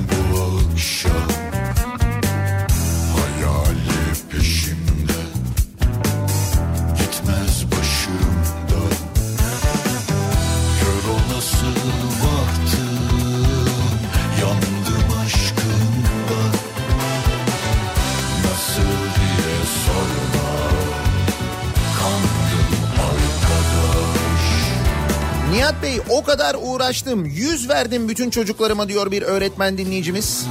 Nihat 25.72 25.82
Bey 25.82 26.00
o 26.08 26.22
kadar 26.24 26.56
uğraştım. 26.62 27.24
Yüz 27.26 27.68
verdim 27.68 28.08
bütün 28.08 28.30
çocuklarıma 28.30 28.88
diyor 28.88 29.10
bir 29.10 29.22
öğretmen 29.22 29.78
dinleyicimiz. 29.78 30.46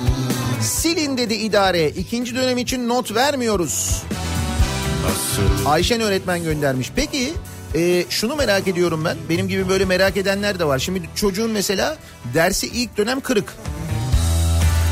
Silin 0.62 1.18
dedi 1.18 1.34
idare. 1.34 1.90
İkinci 1.90 2.36
dönem 2.36 2.58
için 2.58 2.90
not 2.90 3.16
vermiyoruz. 3.16 4.04
Nasıl 5.04 5.66
Ayşen 5.66 6.02
öğretmen 6.02 6.44
göndermiş. 6.44 6.92
Peki 6.96 7.34
e, 7.76 8.06
şunu 8.10 8.36
merak 8.36 8.68
ediyorum 8.68 9.06
ben. 9.06 9.18
Benim 9.30 9.48
gibi 9.48 9.70
böyle 9.70 9.86
merak 9.86 10.18
edenler 10.18 10.60
de 10.60 10.66
var. 10.66 10.80
Şimdi 10.80 11.02
çocuğun 11.16 11.52
mesela 11.52 11.98
dersi 12.34 12.68
ilk 12.68 12.98
dönem 12.98 13.22
kırık. 13.22 13.54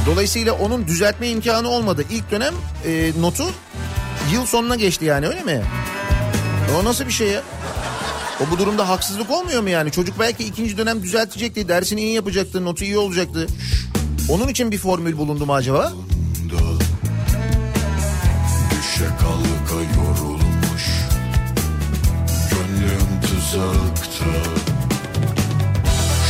Dolayısıyla 0.05 0.53
onun 0.53 0.87
düzeltme 0.87 1.29
imkanı 1.29 1.69
olmadı. 1.69 2.03
İlk 2.11 2.31
dönem 2.31 2.53
e, 2.85 3.11
notu 3.19 3.45
yıl 4.33 4.45
sonuna 4.45 4.75
geçti 4.75 5.05
yani 5.05 5.27
öyle 5.27 5.43
mi? 5.43 5.61
O 6.79 6.85
nasıl 6.85 7.05
bir 7.05 7.11
şey 7.11 7.27
ya? 7.27 7.41
O 8.41 8.52
bu 8.52 8.58
durumda 8.58 8.89
haksızlık 8.89 9.32
olmuyor 9.32 9.62
mu 9.62 9.69
yani? 9.69 9.91
Çocuk 9.91 10.19
belki 10.19 10.43
ikinci 10.43 10.78
dönem 10.78 11.04
düzeltecekti, 11.04 11.67
dersini 11.67 12.02
iyi 12.02 12.13
yapacaktı, 12.13 12.65
notu 12.65 12.84
iyi 12.84 12.97
olacaktı. 12.97 13.47
Onun 14.30 14.47
için 14.47 14.71
bir 14.71 14.78
formül 14.78 15.17
bulundu 15.17 15.45
mu 15.45 15.54
acaba? 15.54 15.93
Düşe 18.71 19.06
kalka 19.06 19.84
yorulmuş 19.97 20.86
Gönlüm 22.52 23.21
tuzakta 23.21 24.32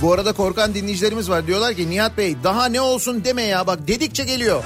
Bu 0.04 0.12
arada 0.12 0.32
korkan 0.32 0.74
dinleyicilerimiz 0.74 1.30
var. 1.30 1.46
Diyorlar 1.46 1.74
ki 1.74 1.90
Nihat 1.90 2.18
Bey 2.18 2.36
daha 2.44 2.66
ne 2.66 2.80
olsun 2.80 3.24
deme 3.24 3.42
ya 3.42 3.66
bak 3.66 3.88
dedikçe 3.88 4.24
geliyor. 4.24 4.64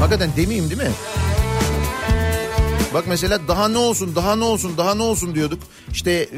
Hakikaten 0.00 0.30
demeyeyim 0.36 0.70
değil 0.70 0.82
mi? 0.82 0.92
Bak 2.94 3.04
mesela 3.08 3.48
daha 3.48 3.68
ne 3.68 3.78
olsun, 3.78 4.16
daha 4.16 4.36
ne 4.36 4.44
olsun, 4.44 4.76
daha 4.76 4.94
ne 4.94 5.02
olsun 5.02 5.34
diyorduk. 5.34 5.62
İşte 5.92 6.12
e, 6.12 6.28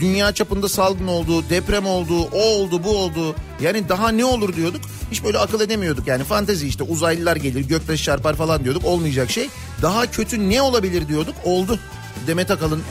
dünya 0.00 0.32
çapında 0.32 0.68
salgın 0.68 1.06
oldu, 1.06 1.44
deprem 1.50 1.86
oldu, 1.86 2.22
o 2.22 2.42
oldu, 2.42 2.84
bu 2.84 2.96
oldu. 2.96 3.34
Yani 3.60 3.88
daha 3.88 4.08
ne 4.08 4.24
olur 4.24 4.56
diyorduk. 4.56 4.80
Hiç 5.10 5.24
böyle 5.24 5.38
akıl 5.38 5.60
edemiyorduk. 5.60 6.06
Yani 6.06 6.24
fantezi 6.24 6.68
işte 6.68 6.84
uzaylılar 6.84 7.36
gelir, 7.36 7.68
göktaşı 7.68 8.04
çarpar 8.04 8.34
falan 8.34 8.64
diyorduk. 8.64 8.84
Olmayacak 8.84 9.30
şey. 9.30 9.48
Daha 9.82 10.10
kötü 10.10 10.50
ne 10.50 10.62
olabilir 10.62 11.08
diyorduk. 11.08 11.34
Oldu. 11.44 11.78
Demet 12.26 12.50
Akalın 12.50 12.82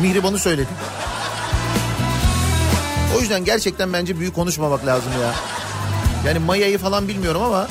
Mihriban'ı 0.00 0.38
söyledi. 0.38 0.68
O 3.16 3.20
yüzden 3.20 3.44
gerçekten 3.44 3.92
bence 3.92 4.20
büyük 4.20 4.34
konuşmamak 4.34 4.86
lazım 4.86 5.12
ya. 5.22 5.34
Yani 6.26 6.38
Maya'yı 6.38 6.78
falan 6.78 7.08
bilmiyorum 7.08 7.42
ama 7.42 7.68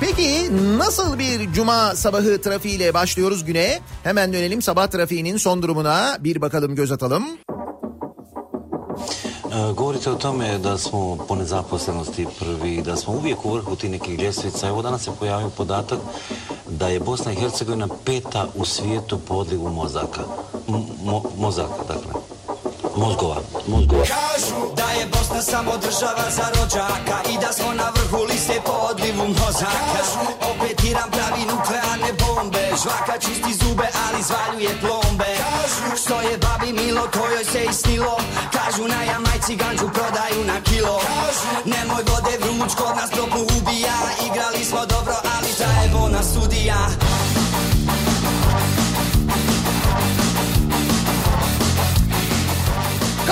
Peki 0.00 0.50
nasıl 0.78 1.18
bir 1.18 1.52
cuma 1.52 1.94
sabahı 1.94 2.40
trafiğiyle 2.40 2.94
başlıyoruz 2.94 3.44
güne? 3.44 3.80
Hemen 4.04 4.32
dönelim 4.32 4.62
sabah 4.62 4.86
trafiğinin 4.86 5.36
son 5.36 5.62
durumuna 5.62 6.16
bir 6.20 6.40
bakalım 6.40 6.74
göz 6.74 6.92
atalım. 6.92 7.24
E, 9.56 9.72
Govorite 9.72 10.10
o 10.10 10.14
tome 10.14 10.58
da 10.58 10.78
smo 10.78 11.16
po 11.28 11.34
nezaposlenosti 11.34 12.26
prvi, 12.38 12.82
da 12.82 12.96
smo 12.96 13.12
uvijek 13.14 13.44
u 13.44 13.52
vrhu 13.54 13.76
tih 13.76 13.90
nekih 13.90 14.18
ljestvica. 14.18 14.68
Evo 14.68 14.82
danas 14.82 15.02
se 15.02 15.10
pojavio 15.18 15.50
podatak 15.50 15.98
da 16.68 16.88
je 16.88 17.00
Bosna 17.00 17.32
i 17.32 17.34
Hercegovina 17.34 17.88
peta 18.04 18.46
u 18.54 18.64
svijetu 18.64 19.18
po 19.18 19.34
odlivu 19.34 19.70
mozaka. 19.70 20.20
Mo- 21.04 21.22
mozaka, 21.38 21.82
dakle. 21.88 22.20
Mozgova, 22.96 23.36
mozgova. 23.66 24.02
Kažu 24.02 24.74
da 24.76 24.88
je 25.00 25.06
Bosna 25.06 25.42
samo 25.42 25.72
država 25.76 26.26
za 26.36 26.46
rođaka 26.54 27.16
I 27.32 27.38
da 27.40 27.52
smo 27.52 27.72
na 27.72 27.92
vrhu 27.96 28.24
liste 28.24 28.60
po 28.66 28.72
odlivu 28.90 29.24
mozaka 29.28 30.02
Opet 30.50 30.84
Iran 30.90 31.10
pravi 31.10 31.42
nuklearne 31.52 32.10
Žvaka 32.82 33.18
čisti 33.18 33.52
zube 33.54 33.86
ali 34.06 34.22
zvaljuje 34.22 34.80
plombe. 34.80 35.30
Što 36.02 36.20
je 36.20 36.38
babi 36.38 36.72
milo 36.72 37.06
to 37.12 37.26
joj 37.34 37.44
se 37.44 37.64
isnilo 37.70 38.16
Kažu 38.52 38.88
na 38.88 39.02
Jamajci 39.02 39.56
ganđu 39.56 39.88
prodaju 39.94 40.44
na 40.46 40.60
kilo. 40.60 41.00
Nemoj 41.64 42.02
vode 42.10 42.34
vruć 42.40 42.74
kod 42.74 42.96
nas 42.96 43.10
propu 43.10 43.40
ubija. 43.56 43.96
Igrali 44.26 44.64
smo 44.64 44.86
dobro 44.86 45.14
ali 45.36 45.50
zajebo 45.58 46.08
na 46.08 46.22
sudija 46.22 46.78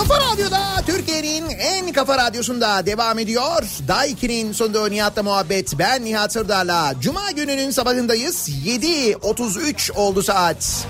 Kafa 0.09 0.33
Radyo'da 0.33 0.83
Türkiye'nin 0.87 1.49
en 1.49 1.93
kafa 1.93 2.19
radyosunda 2.19 2.87
devam 2.87 3.19
ediyor. 3.19 3.62
Daiki'nin 3.88 4.53
sonunda 4.53 4.88
Nihat'la 4.88 5.23
muhabbet. 5.23 5.79
Ben 5.79 6.05
Nihat 6.05 6.33
Sırdar'la. 6.33 6.95
Cuma 7.01 7.31
gününün 7.31 7.71
sabahındayız. 7.71 8.49
7.33 8.49 9.93
oldu 9.93 10.23
saat. 10.23 10.87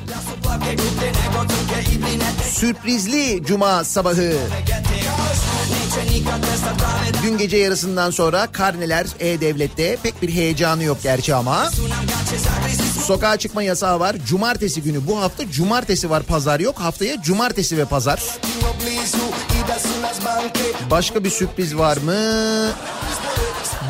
Sürprizli 2.53 3.43
Cuma 3.47 3.85
sabahı. 3.85 4.33
Dün 7.23 7.39
gece 7.39 7.57
yarısından 7.57 8.11
sonra 8.11 8.47
karneler 8.53 9.07
E-Devlet'te 9.21 9.97
pek 10.03 10.23
bir 10.23 10.29
heyecanı 10.29 10.83
yok 10.85 10.99
gerçi 11.03 11.35
ama. 11.35 11.71
Sokağa 13.07 13.37
çıkma 13.37 13.63
yasağı 13.63 14.01
var. 14.01 14.17
Cumartesi 14.27 14.83
günü 14.83 15.07
bu 15.07 15.21
hafta 15.21 15.51
cumartesi 15.51 16.11
var 16.11 16.23
pazar 16.23 16.61
yok. 16.61 16.81
Haftaya 16.81 17.23
cumartesi 17.23 17.79
ve 17.79 17.85
pazar. 17.85 18.23
Başka 20.91 21.25
bir 21.25 21.31
sürpriz 21.31 21.77
var 21.77 21.97
mı? 21.97 22.13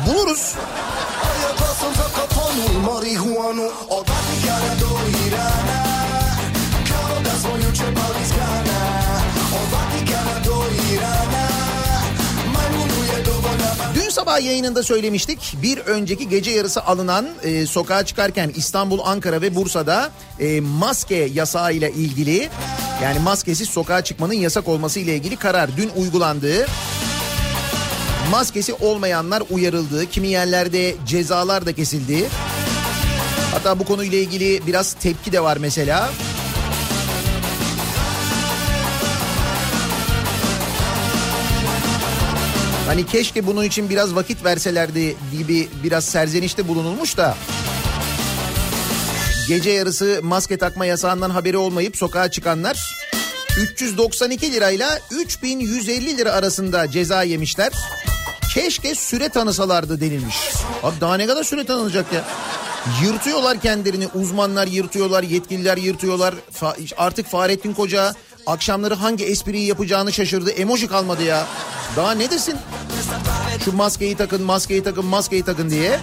Buluruz. 0.07 0.53
Dün 13.95 14.09
sabah 14.09 14.41
yayınında 14.41 14.83
söylemiştik. 14.83 15.57
Bir 15.61 15.77
önceki 15.77 16.29
gece 16.29 16.51
yarısı 16.51 16.83
alınan 16.83 17.27
e, 17.43 17.65
sokağa 17.65 18.05
çıkarken 18.05 18.51
İstanbul, 18.55 18.99
Ankara 19.05 19.41
ve 19.41 19.55
Bursa'da 19.55 20.11
e, 20.39 20.61
maske 20.61 21.15
yasağı 21.15 21.73
ile 21.73 21.91
ilgili 21.91 22.49
yani 23.03 23.19
maskesiz 23.19 23.69
sokağa 23.69 24.03
çıkmanın 24.03 24.33
yasak 24.33 24.67
olması 24.67 24.99
ile 24.99 25.15
ilgili 25.15 25.35
karar 25.35 25.77
dün 25.77 25.91
uygulandı. 25.97 26.67
Maskesi 28.31 28.73
olmayanlar 28.73 29.43
uyarıldı. 29.49 30.09
Kimi 30.09 30.27
yerlerde 30.27 30.95
cezalar 31.05 31.65
da 31.65 31.73
kesildi. 31.73 32.25
Hatta 33.51 33.79
bu 33.79 33.85
konuyla 33.85 34.17
ilgili 34.17 34.67
biraz 34.67 34.93
tepki 34.93 35.31
de 35.31 35.43
var 35.43 35.57
mesela. 35.57 36.09
Hani 42.87 43.05
keşke 43.05 43.47
bunun 43.47 43.63
için 43.63 43.89
biraz 43.89 44.15
vakit 44.15 44.45
verselerdi 44.45 45.17
gibi 45.31 45.67
biraz 45.83 46.05
serzenişte 46.05 46.67
bulunulmuş 46.67 47.17
da. 47.17 47.37
Gece 49.47 49.69
yarısı 49.69 50.19
maske 50.23 50.57
takma 50.57 50.85
yasağından 50.85 51.29
haberi 51.29 51.57
olmayıp 51.57 51.97
sokağa 51.97 52.31
çıkanlar 52.31 52.95
392 53.57 54.51
lirayla 54.51 54.99
3150 55.11 56.17
lira 56.17 56.31
arasında 56.31 56.91
ceza 56.91 57.23
yemişler. 57.23 57.71
Keşke 58.53 58.95
süre 58.95 59.29
tanısalardı 59.29 60.01
denilmiş. 60.01 60.35
Abi 60.83 61.01
daha 61.01 61.17
ne 61.17 61.27
kadar 61.27 61.43
süre 61.43 61.65
tanınacak 61.65 62.13
ya? 62.13 62.23
Yırtıyorlar 63.03 63.59
kendilerini 63.61 64.07
uzmanlar 64.13 64.67
yırtıyorlar 64.67 65.23
yetkililer 65.23 65.77
yırtıyorlar. 65.77 66.33
Fa- 66.61 66.95
artık 66.97 67.27
Fahrettin 67.27 67.73
Koca 67.73 68.13
akşamları 68.47 68.93
hangi 68.95 69.25
espriyi 69.25 69.67
yapacağını 69.67 70.13
şaşırdı. 70.13 70.51
Emoji 70.51 70.87
kalmadı 70.87 71.23
ya. 71.23 71.47
Daha 71.95 72.11
ne 72.11 72.31
desin? 72.31 72.55
Şu 73.65 73.73
maskeyi 73.73 74.15
takın 74.17 74.43
maskeyi 74.43 74.83
takın 74.83 75.05
maskeyi 75.05 75.43
takın 75.43 75.69
diye. 75.69 75.99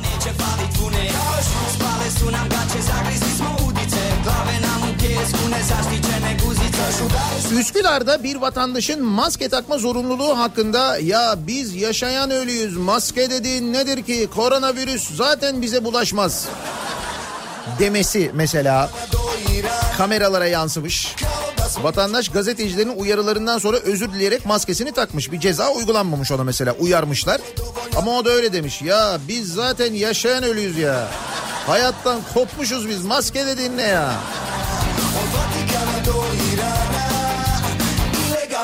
Üsküdar'da 7.58 8.22
bir 8.22 8.36
vatandaşın 8.36 9.04
maske 9.04 9.48
takma 9.48 9.78
zorunluluğu 9.78 10.38
hakkında 10.38 10.98
ya 10.98 11.34
biz 11.46 11.74
yaşayan 11.74 12.30
ölüyüz 12.30 12.76
maske 12.76 13.30
dediğin 13.30 13.72
nedir 13.72 14.02
ki 14.02 14.28
koronavirüs 14.34 15.16
zaten 15.16 15.62
bize 15.62 15.84
bulaşmaz 15.84 16.48
demesi 17.78 18.30
mesela 18.34 18.90
kameralara 19.98 20.46
yansımış. 20.46 21.14
Vatandaş 21.82 22.28
gazetecilerin 22.28 22.96
uyarılarından 22.96 23.58
sonra 23.58 23.76
özür 23.76 24.12
dileyerek 24.12 24.46
maskesini 24.46 24.92
takmış. 24.92 25.32
Bir 25.32 25.40
ceza 25.40 25.70
uygulanmamış 25.70 26.32
ona 26.32 26.44
mesela 26.44 26.72
uyarmışlar. 26.72 27.40
Ama 27.96 28.18
o 28.18 28.24
da 28.24 28.30
öyle 28.30 28.52
demiş. 28.52 28.82
Ya 28.82 29.18
biz 29.28 29.48
zaten 29.48 29.94
yaşayan 29.94 30.42
ölüyüz 30.42 30.78
ya. 30.78 31.08
Hayattan 31.66 32.20
kopmuşuz 32.34 32.88
biz 32.88 33.04
maske 33.04 33.46
dediğin 33.46 33.76
ne 33.76 33.82
ya? 33.82 34.12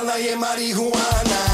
y 0.07 0.37
marihuana. 0.37 1.48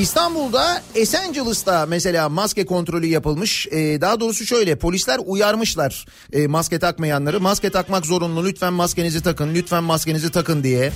İstanbul'da 0.00 0.82
Esencilis'ta 0.94 1.86
mesela 1.86 2.28
maske 2.28 2.66
kontrolü 2.66 3.06
yapılmış. 3.06 3.66
Ee, 3.66 4.00
daha 4.00 4.20
doğrusu 4.20 4.46
şöyle 4.46 4.76
polisler 4.76 5.20
uyarmışlar 5.26 6.06
e, 6.32 6.46
maske 6.46 6.78
takmayanları. 6.78 7.40
Maske 7.40 7.70
takmak 7.70 8.06
zorunlu 8.06 8.44
lütfen 8.44 8.72
maskenizi 8.72 9.22
takın 9.22 9.54
lütfen 9.54 9.84
maskenizi 9.84 10.30
takın 10.30 10.62
diye. 10.62 10.92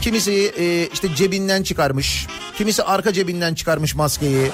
Kimisi 0.00 0.52
e, 0.58 0.88
işte 0.92 1.14
cebinden 1.14 1.62
çıkarmış. 1.62 2.26
Kimisi 2.58 2.82
arka 2.82 3.12
cebinden 3.12 3.54
çıkarmış 3.54 3.94
maskeyi. 3.94 4.50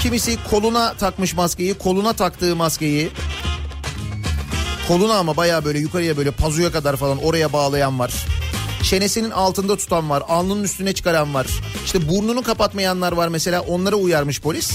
Kimisi 0.00 0.38
koluna 0.50 0.94
takmış 0.94 1.34
maskeyi 1.34 1.74
koluna 1.74 2.12
taktığı 2.12 2.56
maskeyi. 2.56 3.10
Koluna 4.88 5.14
ama 5.14 5.36
baya 5.36 5.64
böyle 5.64 5.78
yukarıya 5.78 6.16
böyle 6.16 6.30
pazuya 6.30 6.72
kadar 6.72 6.96
falan 6.96 7.24
oraya 7.24 7.52
bağlayan 7.52 7.98
var. 7.98 8.14
Çenesinin 8.84 9.30
altında 9.30 9.76
tutan 9.76 10.10
var. 10.10 10.22
Alnının 10.28 10.62
üstüne 10.62 10.92
çıkaran 10.92 11.34
var. 11.34 11.46
İşte 11.94 12.08
burnunu 12.08 12.42
kapatmayanlar 12.42 13.12
var 13.12 13.28
mesela 13.28 13.60
onlara 13.60 13.96
uyarmış 13.96 14.40
polis. 14.40 14.72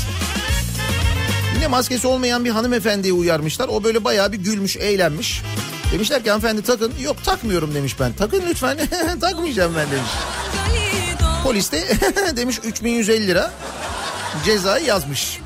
Yine 1.55 1.67
maskesi 1.67 2.07
olmayan 2.07 2.45
bir 2.45 2.49
hanımefendiyi 2.49 3.13
uyarmışlar. 3.13 3.67
O 3.67 3.83
böyle 3.83 4.03
bayağı 4.03 4.31
bir 4.31 4.37
gülmüş, 4.37 4.77
eğlenmiş. 4.77 5.41
Demişler 5.91 6.23
ki 6.23 6.29
hanımefendi 6.29 6.61
takın. 6.61 6.93
Yok 7.01 7.23
takmıyorum 7.23 7.75
demiş 7.75 7.99
ben. 7.99 8.13
Takın 8.13 8.43
lütfen. 8.49 8.77
Takmayacağım 9.21 9.73
ben 9.77 9.91
demiş. 9.91 10.11
Polis 11.43 11.71
de 11.71 11.83
demiş 12.37 12.59
3150 12.63 13.27
lira 13.27 13.51
cezayı 14.45 14.85
yazmış. 14.85 15.39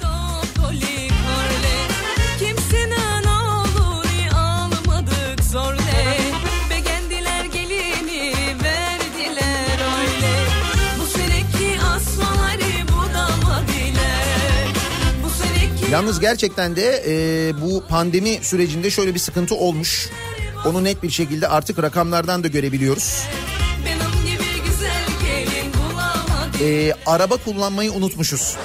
Yalnız 15.93 16.19
gerçekten 16.19 16.75
de 16.75 17.03
e, 17.08 17.62
bu 17.62 17.84
pandemi 17.89 18.39
sürecinde 18.41 18.89
şöyle 18.91 19.13
bir 19.13 19.19
sıkıntı 19.19 19.56
olmuş. 19.56 20.10
Onu 20.65 20.84
net 20.84 21.03
bir 21.03 21.10
şekilde 21.10 21.47
artık 21.47 21.84
rakamlardan 21.84 22.43
da 22.43 22.47
görebiliyoruz. 22.47 23.23
benim 23.86 24.25
gibi 24.25 24.69
güzel 24.69 25.03
gelin 25.25 25.73
bulamadım 25.73 26.62
E, 26.62 26.93
araba 27.06 27.38
kullanmayı 27.38 27.91
unutmuşuz. 27.91 28.56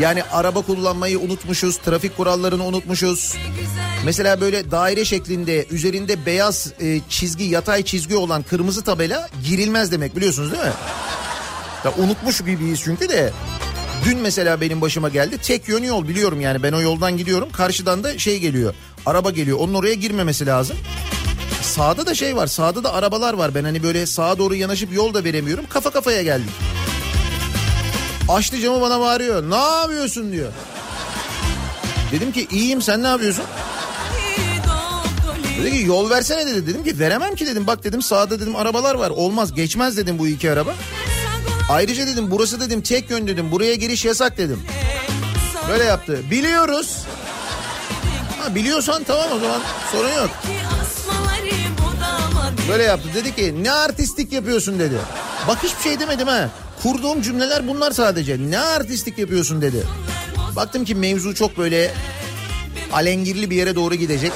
Yani 0.00 0.22
araba 0.24 0.62
kullanmayı 0.62 1.18
unutmuşuz, 1.18 1.76
trafik 1.76 2.16
kurallarını 2.16 2.64
unutmuşuz. 2.64 3.36
Mesela 4.04 4.40
böyle 4.40 4.70
daire 4.70 5.04
şeklinde 5.04 5.66
üzerinde 5.70 6.26
beyaz 6.26 6.72
e, 6.80 7.00
çizgi, 7.08 7.44
yatay 7.44 7.82
çizgi 7.82 8.16
olan 8.16 8.42
kırmızı 8.42 8.84
tabela 8.84 9.28
girilmez 9.44 9.92
demek 9.92 10.16
biliyorsunuz 10.16 10.52
değil 10.52 10.64
mi? 10.64 10.72
Ya 11.84 11.92
unutmuş 11.98 12.40
gibiyiz 12.40 12.80
çünkü 12.84 13.08
de. 13.08 13.32
Dün 14.04 14.18
mesela 14.18 14.60
benim 14.60 14.80
başıma 14.80 15.08
geldi. 15.08 15.38
Tek 15.38 15.68
yön 15.68 15.82
yol 15.82 16.08
biliyorum 16.08 16.40
yani 16.40 16.62
ben 16.62 16.72
o 16.72 16.80
yoldan 16.80 17.16
gidiyorum. 17.16 17.48
Karşıdan 17.52 18.04
da 18.04 18.18
şey 18.18 18.38
geliyor. 18.38 18.74
Araba 19.06 19.30
geliyor. 19.30 19.58
Onun 19.60 19.74
oraya 19.74 19.94
girmemesi 19.94 20.46
lazım. 20.46 20.76
Sağda 21.62 22.06
da 22.06 22.14
şey 22.14 22.36
var. 22.36 22.46
Sağda 22.46 22.84
da 22.84 22.92
arabalar 22.92 23.34
var. 23.34 23.54
Ben 23.54 23.64
hani 23.64 23.82
böyle 23.82 24.06
sağa 24.06 24.38
doğru 24.38 24.54
yanaşıp 24.54 24.92
yol 24.92 25.14
da 25.14 25.24
veremiyorum. 25.24 25.64
Kafa 25.68 25.90
kafaya 25.90 26.22
geldik. 26.22 26.50
Açtı 28.28 28.60
camı 28.60 28.80
bana 28.80 29.00
bağırıyor. 29.00 29.50
Ne 29.50 29.56
yapıyorsun 29.80 30.32
diyor. 30.32 30.52
Dedim 32.12 32.32
ki 32.32 32.46
iyiyim 32.50 32.82
sen 32.82 33.02
ne 33.02 33.06
yapıyorsun? 33.06 33.44
Dedi 35.62 35.70
ki 35.70 35.84
yol 35.86 36.10
versene 36.10 36.46
dedi. 36.46 36.66
Dedim 36.66 36.84
ki 36.84 36.98
veremem 36.98 37.34
ki 37.34 37.46
dedim. 37.46 37.66
Bak 37.66 37.84
dedim 37.84 38.02
sağda 38.02 38.40
dedim 38.40 38.56
arabalar 38.56 38.94
var. 38.94 39.10
Olmaz 39.10 39.54
geçmez 39.54 39.96
dedim 39.96 40.18
bu 40.18 40.28
iki 40.28 40.50
araba. 40.50 40.74
Ayrıca 41.68 42.06
dedim 42.06 42.30
burası 42.30 42.60
dedim 42.60 42.80
tek 42.82 43.10
yön 43.10 43.26
dedim. 43.26 43.50
Buraya 43.50 43.74
giriş 43.74 44.04
yasak 44.04 44.38
dedim. 44.38 44.62
Böyle 45.68 45.84
yaptı. 45.84 46.20
Biliyoruz. 46.30 46.98
Ha, 48.40 48.54
biliyorsan 48.54 49.04
tamam 49.04 49.26
o 49.36 49.38
zaman 49.38 49.60
sorun 49.92 50.08
yok. 50.12 50.30
Böyle 52.68 52.82
yaptı. 52.82 53.08
Dedi 53.14 53.34
ki 53.36 53.64
ne 53.64 53.72
artistik 53.72 54.32
yapıyorsun 54.32 54.78
dedi. 54.78 54.96
Bak 55.48 55.58
hiçbir 55.62 55.82
şey 55.82 56.00
demedim 56.00 56.28
ha. 56.28 56.50
Kurduğum 56.82 57.22
cümleler 57.22 57.68
bunlar 57.68 57.90
sadece. 57.90 58.36
Ne 58.50 58.58
artistik 58.58 59.18
yapıyorsun 59.18 59.62
dedi. 59.62 59.86
Baktım 60.56 60.84
ki 60.84 60.94
mevzu 60.94 61.34
çok 61.34 61.58
böyle 61.58 61.94
alengirli 62.92 63.50
bir 63.50 63.56
yere 63.56 63.74
doğru 63.74 63.94
gidecek. 63.94 64.32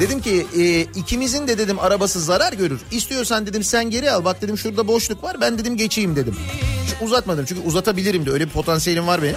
Dedim 0.00 0.20
ki 0.20 0.46
e, 0.58 0.80
ikimizin 0.80 1.48
de 1.48 1.58
dedim 1.58 1.78
arabası 1.78 2.20
zarar 2.20 2.52
görür. 2.52 2.80
İstiyorsan 2.90 3.46
dedim 3.46 3.64
sen 3.64 3.90
geri 3.90 4.10
al. 4.10 4.24
Bak 4.24 4.42
dedim 4.42 4.58
şurada 4.58 4.88
boşluk 4.88 5.22
var 5.24 5.40
ben 5.40 5.58
dedim 5.58 5.76
geçeyim 5.76 6.16
dedim. 6.16 6.36
Hiç 6.86 6.94
uzatmadım 7.02 7.44
çünkü 7.44 7.62
uzatabilirim 7.62 8.26
de 8.26 8.30
öyle 8.30 8.44
bir 8.46 8.50
potansiyelim 8.50 9.06
var 9.06 9.22
benim. 9.22 9.36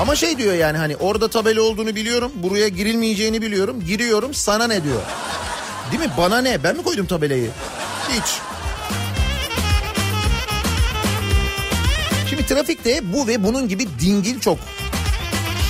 Ama 0.00 0.16
şey 0.16 0.38
diyor 0.38 0.54
yani 0.54 0.78
hani 0.78 0.96
orada 0.96 1.28
tabela 1.28 1.62
olduğunu 1.62 1.94
biliyorum. 1.94 2.32
Buraya 2.34 2.68
girilmeyeceğini 2.68 3.42
biliyorum. 3.42 3.84
Giriyorum 3.86 4.34
sana 4.34 4.66
ne 4.66 4.84
diyor. 4.84 5.00
Değil 5.92 6.02
mi? 6.02 6.10
Bana 6.18 6.40
ne? 6.40 6.64
Ben 6.64 6.76
mi 6.76 6.82
koydum 6.82 7.06
tabelayı? 7.06 7.50
Hiç. 8.08 8.24
Şimdi 12.30 12.46
trafikte 12.46 13.12
bu 13.12 13.26
ve 13.26 13.44
bunun 13.44 13.68
gibi 13.68 13.88
dingil 14.00 14.40
çok. 14.40 14.58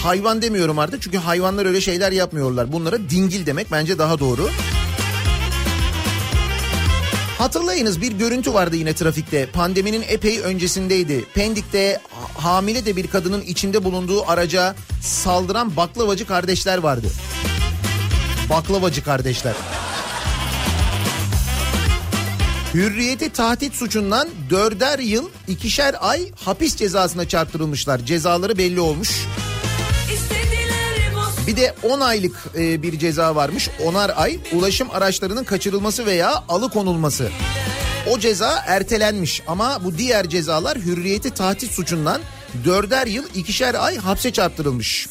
Hayvan 0.03 0.43
demiyorum 0.43 0.79
artık 0.79 1.03
çünkü 1.03 1.19
hayvanlar 1.19 1.67
öyle 1.67 1.81
şeyler 1.81 2.13
yapmıyorlar. 2.13 2.73
Bunlara 2.73 2.99
dingil 3.11 3.47
demek 3.47 3.73
bence 3.73 3.99
daha 3.99 4.19
doğru. 4.19 4.49
Hatırlayınız 7.39 8.01
bir 8.01 8.13
görüntü 8.13 8.55
vardı 8.55 8.77
yine 8.77 8.93
trafikte. 8.93 9.47
Pandeminin 9.47 10.05
epey 10.09 10.41
öncesindeydi. 10.41 11.25
Pendik'te 11.35 12.01
ha- 12.11 12.45
hamile 12.45 12.87
de 12.87 12.97
bir 12.97 13.07
kadının 13.07 13.41
içinde 13.43 13.85
bulunduğu 13.85 14.31
araca 14.31 14.75
saldıran 15.03 15.77
baklavacı 15.77 16.27
kardeşler 16.27 16.79
vardı. 16.79 17.07
Baklavacı 18.51 19.05
kardeşler. 19.05 19.55
Hürriyeti 22.75 23.31
tahdit 23.33 23.75
suçundan 23.75 24.29
dörder 24.51 24.99
yıl 24.99 25.29
ikişer 25.49 25.95
ay 26.01 26.21
hapis 26.45 26.77
cezasına 26.77 27.29
çarptırılmışlar. 27.29 27.99
Cezaları 28.07 28.59
belli 28.59 28.81
olmuş. 28.81 29.27
Bir 31.47 31.57
de 31.57 31.75
10 31.83 32.01
aylık 32.01 32.37
e, 32.59 32.83
bir 32.83 32.99
ceza 32.99 33.37
varmış. 33.37 33.71
Onar 33.85 34.13
ay 34.17 34.39
ulaşım 34.53 34.91
araçlarının 34.91 35.45
kaçırılması 35.45 36.07
veya 36.07 36.45
alıkonulması. 36.49 37.31
O 38.11 38.19
ceza 38.19 38.65
ertelenmiş 38.67 39.43
ama 39.47 39.85
bu 39.85 39.99
diğer 39.99 40.29
cezalar 40.29 40.79
hürriyeti 40.79 41.31
tahdit 41.31 41.73
suçundan 41.73 42.21
dörder 42.65 43.07
yıl 43.07 43.25
ikişer 43.35 43.75
ay 43.75 43.97
hapse 43.97 44.33
çarptırılmış. 44.33 45.09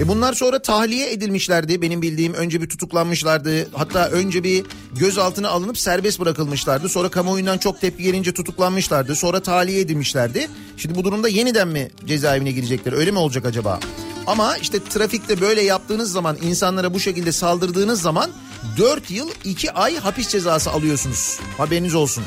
E 0.00 0.08
bunlar 0.08 0.32
sonra 0.32 0.62
tahliye 0.62 1.12
edilmişlerdi 1.12 1.82
benim 1.82 2.02
bildiğim 2.02 2.34
önce 2.34 2.62
bir 2.62 2.68
tutuklanmışlardı 2.68 3.68
hatta 3.72 4.08
önce 4.08 4.44
bir 4.44 4.64
gözaltına 4.92 5.48
alınıp 5.48 5.78
serbest 5.78 6.20
bırakılmışlardı 6.20 6.88
sonra 6.88 7.08
kamuoyundan 7.08 7.58
çok 7.58 7.80
tepki 7.80 8.02
gelince 8.02 8.34
tutuklanmışlardı 8.34 9.16
sonra 9.16 9.40
tahliye 9.40 9.80
edilmişlerdi. 9.80 10.48
Şimdi 10.76 10.94
bu 10.94 11.04
durumda 11.04 11.28
yeniden 11.28 11.68
mi 11.68 11.90
cezaevine 12.06 12.52
girecekler 12.52 12.92
öyle 12.92 13.10
mi 13.10 13.18
olacak 13.18 13.46
acaba? 13.46 13.80
Ama 14.26 14.56
işte 14.56 14.84
trafikte 14.84 15.40
böyle 15.40 15.62
yaptığınız 15.62 16.12
zaman 16.12 16.36
insanlara 16.42 16.94
bu 16.94 17.00
şekilde 17.00 17.32
saldırdığınız 17.32 18.02
zaman 18.02 18.30
4 18.78 19.10
yıl 19.10 19.30
2 19.44 19.72
ay 19.72 19.96
hapis 19.96 20.28
cezası 20.28 20.70
alıyorsunuz 20.70 21.38
haberiniz 21.56 21.94
olsun. 21.94 22.24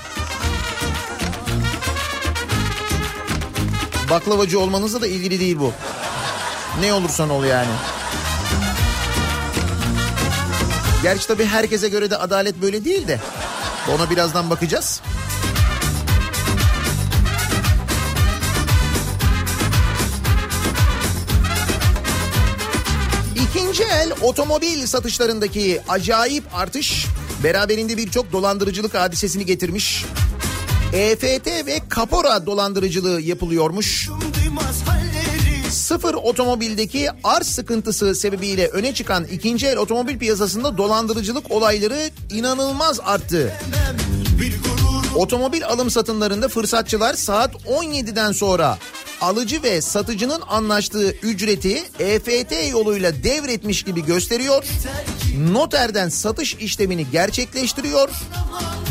Baklavacı 4.10 4.60
olmanızla 4.60 5.02
da 5.02 5.08
ilgili 5.08 5.40
değil 5.40 5.60
bu. 5.60 5.74
Ne 6.82 6.94
olursan 6.94 7.30
ol 7.30 7.44
yani. 7.44 7.72
Gerçi 11.04 11.28
tabii 11.28 11.46
herkese 11.46 11.90
göre 11.90 12.10
de 12.10 12.18
adalet 12.18 12.62
böyle 12.62 12.86
değil 12.86 13.08
de. 13.08 13.20
Ona 13.96 14.10
birazdan 14.10 14.50
bakacağız. 14.50 15.02
İkinci 23.36 23.84
el 23.84 24.12
otomobil 24.22 24.86
satışlarındaki 24.86 25.82
acayip 25.90 26.44
artış 26.56 27.06
beraberinde 27.44 27.98
birçok 27.98 28.32
dolandırıcılık 28.32 28.94
hadisesini 28.94 29.46
getirmiş. 29.46 30.06
EFT 30.94 31.48
ve 31.48 31.80
kapora 31.90 32.46
dolandırıcılığı 32.46 33.22
yapılıyormuş. 33.22 34.10
Sıfır 35.90 36.14
otomobildeki 36.14 37.08
arz 37.24 37.48
sıkıntısı 37.48 38.16
sebebiyle 38.16 38.68
öne 38.68 38.94
çıkan 38.94 39.24
ikinci 39.24 39.68
el 39.68 39.78
otomobil 39.78 40.20
piyasasında 40.20 40.78
dolandırıcılık 40.78 41.52
olayları 41.52 42.10
inanılmaz 42.30 43.00
arttı. 43.00 43.54
Otomobil 45.16 45.66
alım 45.66 45.90
satımlarında 45.90 46.48
fırsatçılar 46.48 47.14
saat 47.14 47.56
17'den 47.56 48.32
sonra 48.32 48.78
alıcı 49.22 49.64
ve 49.64 49.82
satıcının 49.82 50.42
anlaştığı 50.48 51.12
ücreti 51.12 51.84
EFT 52.00 52.72
yoluyla 52.72 53.24
devretmiş 53.24 53.84
gibi 53.84 54.06
gösteriyor. 54.06 54.64
Noterden 55.52 56.10
satış 56.10 56.56
işlemini 56.56 57.12
gerçekleştiriyor. 57.12 58.10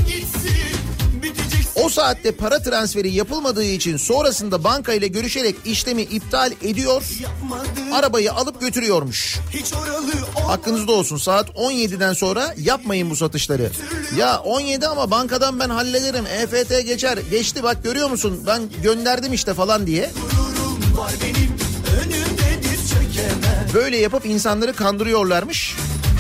gitsin 0.07 0.68
O 1.85 1.89
saatte 1.89 2.33
para 2.33 2.63
transferi 2.63 3.11
yapılmadığı 3.11 3.65
için 3.65 3.97
sonrasında 3.97 4.65
banka 4.65 4.93
ile 4.93 5.07
görüşerek 5.07 5.57
işlemi 5.65 6.03
iptal 6.03 6.53
ediyor. 6.63 7.03
Arabayı 7.93 8.33
alıp 8.33 8.61
götürüyormuş. 8.61 9.39
Hakkınızda 10.47 10.93
olsun 10.93 11.17
saat 11.17 11.49
17'den 11.49 12.13
sonra 12.13 12.55
yapmayın 12.59 13.11
bu 13.11 13.17
satışları. 13.17 13.71
Ya 14.17 14.39
17 14.39 14.87
ama 14.87 15.11
bankadan 15.11 15.61
ben 15.61 15.71
hallederim 15.71 16.27
EFT 16.27 16.87
geçer 16.87 17.19
geçti 17.31 17.63
bak 17.63 17.85
görüyor 17.85 18.11
musun 18.11 18.43
ben 18.47 18.63
gönderdim 18.83 19.33
işte 19.33 19.55
falan 19.55 19.87
diye. 19.87 20.11
Böyle 23.75 23.97
yapıp 23.97 24.27
insanları 24.27 24.73
kandırıyorlarmış. 24.73 25.77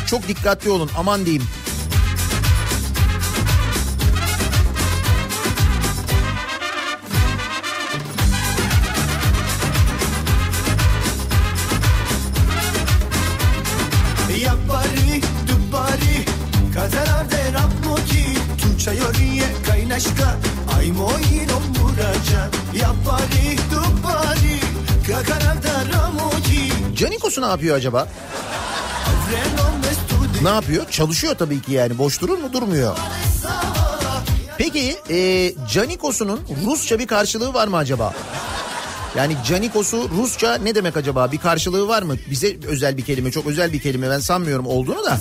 Çok 0.06 0.28
dikkatli 0.28 0.70
olun 0.70 0.90
aman 0.98 1.26
diyeyim. 1.26 1.44
Kaynaşka, 19.98 20.36
ay 20.78 20.92
moyin 20.92 21.48
omuraca 21.48 22.50
Yappari, 22.80 23.58
dubbari, 23.72 24.60
kakararte 25.06 25.92
ramoki 25.92 26.72
Canikos'u 26.96 27.42
ne 27.42 27.46
yapıyor 27.46 27.76
acaba? 27.76 28.08
Ne 30.42 30.48
yapıyor? 30.48 30.90
Çalışıyor 30.90 31.34
tabii 31.34 31.62
ki 31.62 31.72
yani. 31.72 31.98
Boş 31.98 32.20
durur 32.20 32.38
mu? 32.38 32.52
Durmuyor. 32.52 32.96
Peki 34.58 34.96
e, 35.10 35.52
Canikos'unun 35.72 36.40
Rusça 36.66 36.98
bir 36.98 37.06
karşılığı 37.06 37.54
var 37.54 37.68
mı 37.68 37.76
acaba? 37.76 38.14
Yani 39.16 39.36
Canikos'u 39.48 40.10
Rusça 40.10 40.54
ne 40.54 40.74
demek 40.74 40.96
acaba? 40.96 41.32
Bir 41.32 41.38
karşılığı 41.38 41.88
var 41.88 42.02
mı? 42.02 42.14
Bize 42.30 42.56
özel 42.66 42.96
bir 42.96 43.02
kelime, 43.02 43.30
çok 43.30 43.46
özel 43.46 43.72
bir 43.72 43.80
kelime. 43.80 44.10
Ben 44.10 44.18
sanmıyorum 44.18 44.66
olduğunu 44.66 45.04
da. 45.04 45.18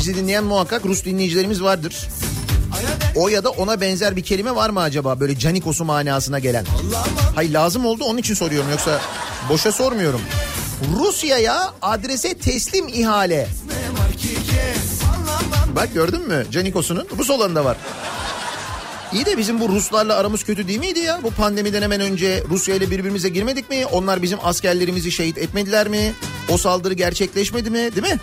Bizi 0.00 0.14
dinleyen 0.16 0.44
muhakkak 0.44 0.84
Rus 0.84 1.04
dinleyicilerimiz 1.04 1.62
vardır. 1.62 2.08
O 3.16 3.28
ya 3.28 3.44
da 3.44 3.50
ona 3.50 3.80
benzer 3.80 4.16
bir 4.16 4.22
kelime 4.22 4.54
var 4.54 4.70
mı 4.70 4.80
acaba? 4.80 5.20
Böyle 5.20 5.38
Canikos'u 5.38 5.84
manasına 5.84 6.38
gelen. 6.38 6.64
Hayır 7.34 7.50
lazım 7.50 7.86
oldu 7.86 8.04
onun 8.04 8.18
için 8.18 8.34
soruyorum. 8.34 8.70
Yoksa 8.70 9.00
boşa 9.48 9.72
sormuyorum. 9.72 10.20
Rusya'ya 10.98 11.72
adrese 11.82 12.34
teslim 12.34 12.88
ihale. 12.88 13.48
Bak 15.76 15.94
gördün 15.94 16.28
mü 16.28 16.46
Canikos'unun 16.50 17.06
Rus 17.18 17.30
olanı 17.30 17.54
da 17.54 17.64
var. 17.64 17.76
İyi 19.12 19.26
de 19.26 19.38
bizim 19.38 19.60
bu 19.60 19.68
Ruslarla 19.68 20.14
aramız 20.16 20.44
kötü 20.44 20.68
değil 20.68 20.78
miydi 20.78 20.98
ya? 20.98 21.20
Bu 21.22 21.30
pandemiden 21.30 21.82
hemen 21.82 22.00
önce 22.00 22.44
Rusya 22.50 22.74
ile 22.74 22.90
birbirimize 22.90 23.28
girmedik 23.28 23.70
mi? 23.70 23.86
Onlar 23.86 24.22
bizim 24.22 24.38
askerlerimizi 24.42 25.12
şehit 25.12 25.38
etmediler 25.38 25.88
mi? 25.88 26.12
O 26.48 26.56
saldırı 26.58 26.94
gerçekleşmedi 26.94 27.70
mi? 27.70 27.78
Değil 27.78 28.12
mi? 28.14 28.20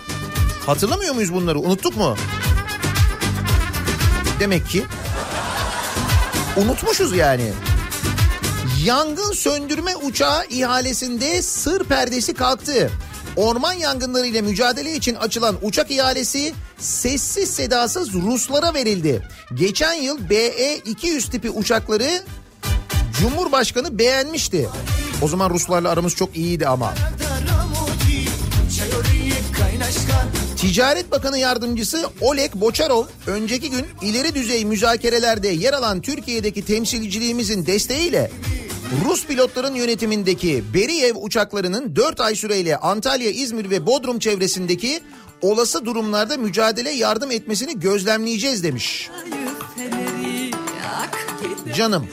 Hatırlamıyor 0.68 1.14
muyuz 1.14 1.32
bunları? 1.32 1.58
Unuttuk 1.58 1.96
mu? 1.96 2.16
Demek 4.40 4.68
ki 4.68 4.84
unutmuşuz 6.56 7.16
yani. 7.16 7.52
Yangın 8.84 9.32
söndürme 9.32 9.96
uçağı 9.96 10.46
ihalesinde 10.46 11.42
sır 11.42 11.84
perdesi 11.84 12.34
kalktı. 12.34 12.90
Orman 13.36 13.72
yangınları 13.72 14.26
ile 14.26 14.42
mücadele 14.42 14.94
için 14.94 15.14
açılan 15.14 15.56
uçak 15.62 15.90
ihalesi 15.90 16.54
sessiz 16.78 17.50
sedasız 17.50 18.12
Ruslara 18.12 18.74
verildi. 18.74 19.28
Geçen 19.54 19.94
yıl 19.94 20.18
BE-200 20.18 21.30
tipi 21.30 21.50
uçakları 21.50 22.24
Cumhurbaşkanı 23.20 23.98
beğenmişti. 23.98 24.68
O 25.22 25.28
zaman 25.28 25.50
Ruslarla 25.50 25.90
aramız 25.90 26.14
çok 26.14 26.36
iyiydi 26.36 26.68
ama. 26.68 26.94
Ticaret 30.58 31.10
Bakanı 31.10 31.38
Yardımcısı 31.38 32.10
Oleg 32.20 32.54
Boçarov 32.54 33.04
önceki 33.26 33.70
gün 33.70 33.86
ileri 34.02 34.34
düzey 34.34 34.64
müzakerelerde 34.64 35.48
yer 35.48 35.72
alan 35.72 36.00
Türkiye'deki 36.00 36.64
temsilciliğimizin 36.64 37.66
desteğiyle 37.66 38.30
Rus 39.04 39.26
pilotların 39.26 39.74
yönetimindeki 39.74 40.64
Beriyev 40.74 41.16
uçaklarının 41.16 41.96
4 41.96 42.20
ay 42.20 42.34
süreyle 42.34 42.76
Antalya, 42.76 43.30
İzmir 43.30 43.70
ve 43.70 43.86
Bodrum 43.86 44.18
çevresindeki 44.18 45.00
olası 45.42 45.84
durumlarda 45.84 46.36
mücadele 46.36 46.90
yardım 46.90 47.30
etmesini 47.30 47.80
gözlemleyeceğiz 47.80 48.62
demiş. 48.64 49.10
Canım. 51.76 52.06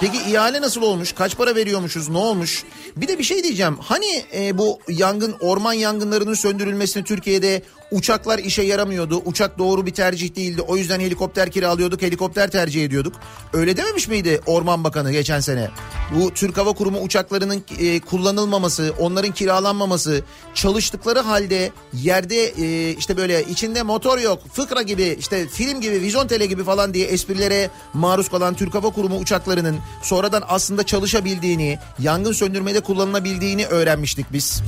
Peki 0.00 0.16
ihale 0.30 0.60
nasıl 0.60 0.82
olmuş? 0.82 1.12
Kaç 1.12 1.36
para 1.36 1.54
veriyormuşuz? 1.54 2.08
Ne 2.08 2.18
olmuş? 2.18 2.64
Bir 3.00 3.08
de 3.08 3.18
bir 3.18 3.24
şey 3.24 3.42
diyeceğim. 3.44 3.76
Hani 3.80 4.24
e, 4.34 4.58
bu 4.58 4.78
yangın 4.88 5.36
orman 5.40 5.72
yangınlarının 5.72 6.34
söndürülmesini 6.34 7.04
Türkiye'de 7.04 7.62
Uçaklar 7.90 8.38
işe 8.38 8.62
yaramıyordu. 8.62 9.22
Uçak 9.24 9.58
doğru 9.58 9.86
bir 9.86 9.94
tercih 9.94 10.36
değildi. 10.36 10.62
O 10.62 10.76
yüzden 10.76 11.00
helikopter 11.00 11.50
kiralıyorduk. 11.50 12.02
Helikopter 12.02 12.50
tercih 12.50 12.84
ediyorduk. 12.84 13.14
Öyle 13.52 13.76
dememiş 13.76 14.08
miydi 14.08 14.40
Orman 14.46 14.84
Bakanı 14.84 15.12
geçen 15.12 15.40
sene? 15.40 15.70
Bu 16.14 16.30
Türk 16.30 16.58
Hava 16.58 16.72
Kurumu 16.72 17.00
uçaklarının 17.00 17.64
e, 17.78 18.00
kullanılmaması, 18.00 18.92
onların 18.98 19.32
kiralanmaması, 19.32 20.22
çalıştıkları 20.54 21.20
halde 21.20 21.72
yerde 21.92 22.46
e, 22.46 22.92
işte 22.92 23.16
böyle 23.16 23.44
içinde 23.44 23.82
motor 23.82 24.18
yok, 24.18 24.42
fıkra 24.52 24.82
gibi 24.82 25.16
işte 25.18 25.46
film 25.48 25.80
gibi, 25.80 26.00
vizontele 26.00 26.46
gibi 26.46 26.64
falan 26.64 26.94
diye 26.94 27.06
esprilere 27.06 27.70
maruz 27.94 28.28
kalan 28.28 28.54
Türk 28.54 28.74
Hava 28.74 28.90
Kurumu 28.90 29.18
uçaklarının 29.18 29.76
sonradan 30.02 30.42
aslında 30.48 30.86
çalışabildiğini, 30.86 31.78
yangın 31.98 32.32
söndürmede 32.32 32.80
kullanılabildiğini 32.80 33.66
öğrenmiştik 33.66 34.26
biz. 34.32 34.62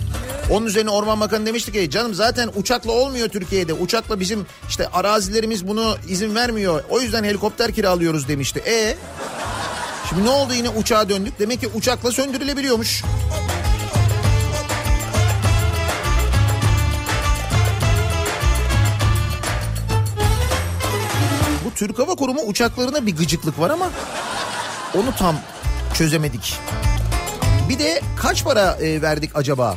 Onun 0.50 0.66
üzerine 0.66 0.90
Orman 0.90 1.20
Bakanı 1.20 1.46
demişti 1.46 1.72
ki 1.72 1.90
canım 1.90 2.14
zaten 2.14 2.50
uçakla 2.56 2.92
olmuyor 2.92 3.09
Türkiye'de. 3.28 3.72
Uçakla 3.72 4.20
bizim 4.20 4.46
işte 4.68 4.88
arazilerimiz 4.88 5.68
bunu 5.68 5.96
izin 6.08 6.34
vermiyor. 6.34 6.84
O 6.90 7.00
yüzden 7.00 7.24
helikopter 7.24 7.72
kiralıyoruz 7.72 8.28
demişti. 8.28 8.62
E 8.66 8.96
Şimdi 10.10 10.24
ne 10.24 10.30
oldu 10.30 10.54
yine 10.54 10.68
uçağa 10.68 11.08
döndük. 11.08 11.38
Demek 11.38 11.60
ki 11.60 11.68
uçakla 11.74 12.12
söndürülebiliyormuş. 12.12 13.02
Bu 21.64 21.74
Türk 21.74 21.98
Hava 21.98 22.14
Kurumu 22.14 22.40
uçaklarına 22.40 23.06
bir 23.06 23.16
gıcıklık 23.16 23.58
var 23.58 23.70
ama 23.70 23.90
onu 24.94 25.16
tam 25.18 25.36
çözemedik. 25.94 26.58
Bir 27.68 27.78
de 27.78 28.00
kaç 28.16 28.44
para 28.44 28.72
e, 28.80 29.02
verdik 29.02 29.30
acaba? 29.34 29.76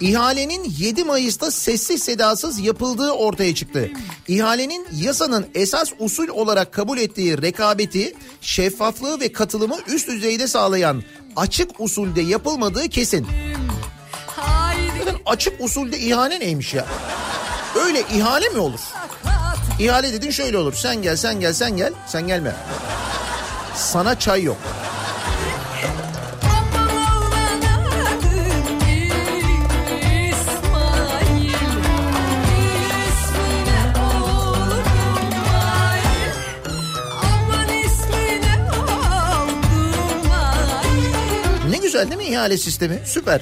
İhalenin 0.00 0.74
7 0.78 1.04
Mayıs'ta 1.04 1.50
sessiz 1.50 2.02
sedasız 2.02 2.58
yapıldığı 2.60 3.10
ortaya 3.10 3.54
çıktı. 3.54 3.90
İhalenin 4.28 4.86
yasanın 4.92 5.46
esas 5.54 5.92
usul 5.98 6.28
olarak 6.28 6.72
kabul 6.72 6.98
ettiği 6.98 7.42
rekabeti, 7.42 8.14
şeffaflığı 8.40 9.20
ve 9.20 9.32
katılımı 9.32 9.76
üst 9.86 10.08
düzeyde 10.08 10.46
sağlayan 10.46 11.02
açık 11.36 11.80
usulde 11.80 12.20
yapılmadığı 12.20 12.88
kesin. 12.88 13.26
Zaten 14.98 15.16
açık 15.26 15.60
usulde 15.60 15.98
ihale 15.98 16.40
neymiş 16.40 16.74
ya? 16.74 16.86
Öyle 17.84 18.00
ihale 18.14 18.48
mi 18.48 18.58
olur? 18.58 18.80
İhale 19.80 20.12
dedin 20.12 20.30
şöyle 20.30 20.58
olur. 20.58 20.74
Sen 20.74 21.02
gel, 21.02 21.16
sen 21.16 21.40
gel, 21.40 21.52
sen 21.52 21.76
gel. 21.76 21.92
Sen 22.06 22.26
gelme. 22.26 22.52
Sana 23.76 24.18
çay 24.18 24.42
yok. 24.42 24.56
Güzel 42.00 42.18
değil 42.18 42.28
mi 42.28 42.34
ihale 42.34 42.56
sistemi? 42.56 42.98
Süper. 43.04 43.40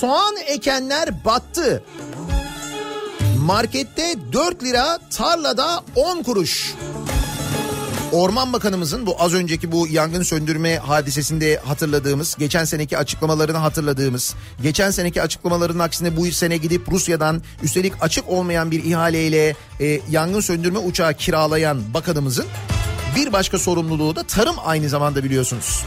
Soğan 0.00 0.36
ekenler 0.46 1.24
battı. 1.24 1.82
Markette 3.38 4.14
4 4.32 4.62
lira, 4.62 4.98
tarlada 5.16 5.84
10 5.96 6.22
kuruş. 6.22 6.74
Orman 8.12 8.52
Bakanımızın 8.52 9.06
bu 9.06 9.16
az 9.22 9.34
önceki 9.34 9.72
bu 9.72 9.88
yangın 9.88 10.22
söndürme 10.22 10.76
hadisesinde 10.76 11.56
hatırladığımız, 11.56 12.36
geçen 12.38 12.64
seneki 12.64 12.98
açıklamalarını 12.98 13.58
hatırladığımız, 13.58 14.34
geçen 14.62 14.90
seneki 14.90 15.22
açıklamaların 15.22 15.78
aksine 15.78 16.16
bu 16.16 16.26
sene 16.26 16.56
gidip 16.56 16.92
Rusya'dan 16.92 17.42
üstelik 17.62 17.92
açık 18.00 18.28
olmayan 18.28 18.70
bir 18.70 18.84
ihaleyle 18.84 19.56
e, 19.80 20.00
yangın 20.10 20.40
söndürme 20.40 20.78
uçağı 20.78 21.14
kiralayan 21.14 21.94
bakanımızın 21.94 22.46
bir 23.16 23.32
başka 23.32 23.58
sorumluluğu 23.58 24.16
da 24.16 24.22
tarım 24.22 24.56
aynı 24.64 24.88
zamanda 24.88 25.24
biliyorsunuz. 25.24 25.84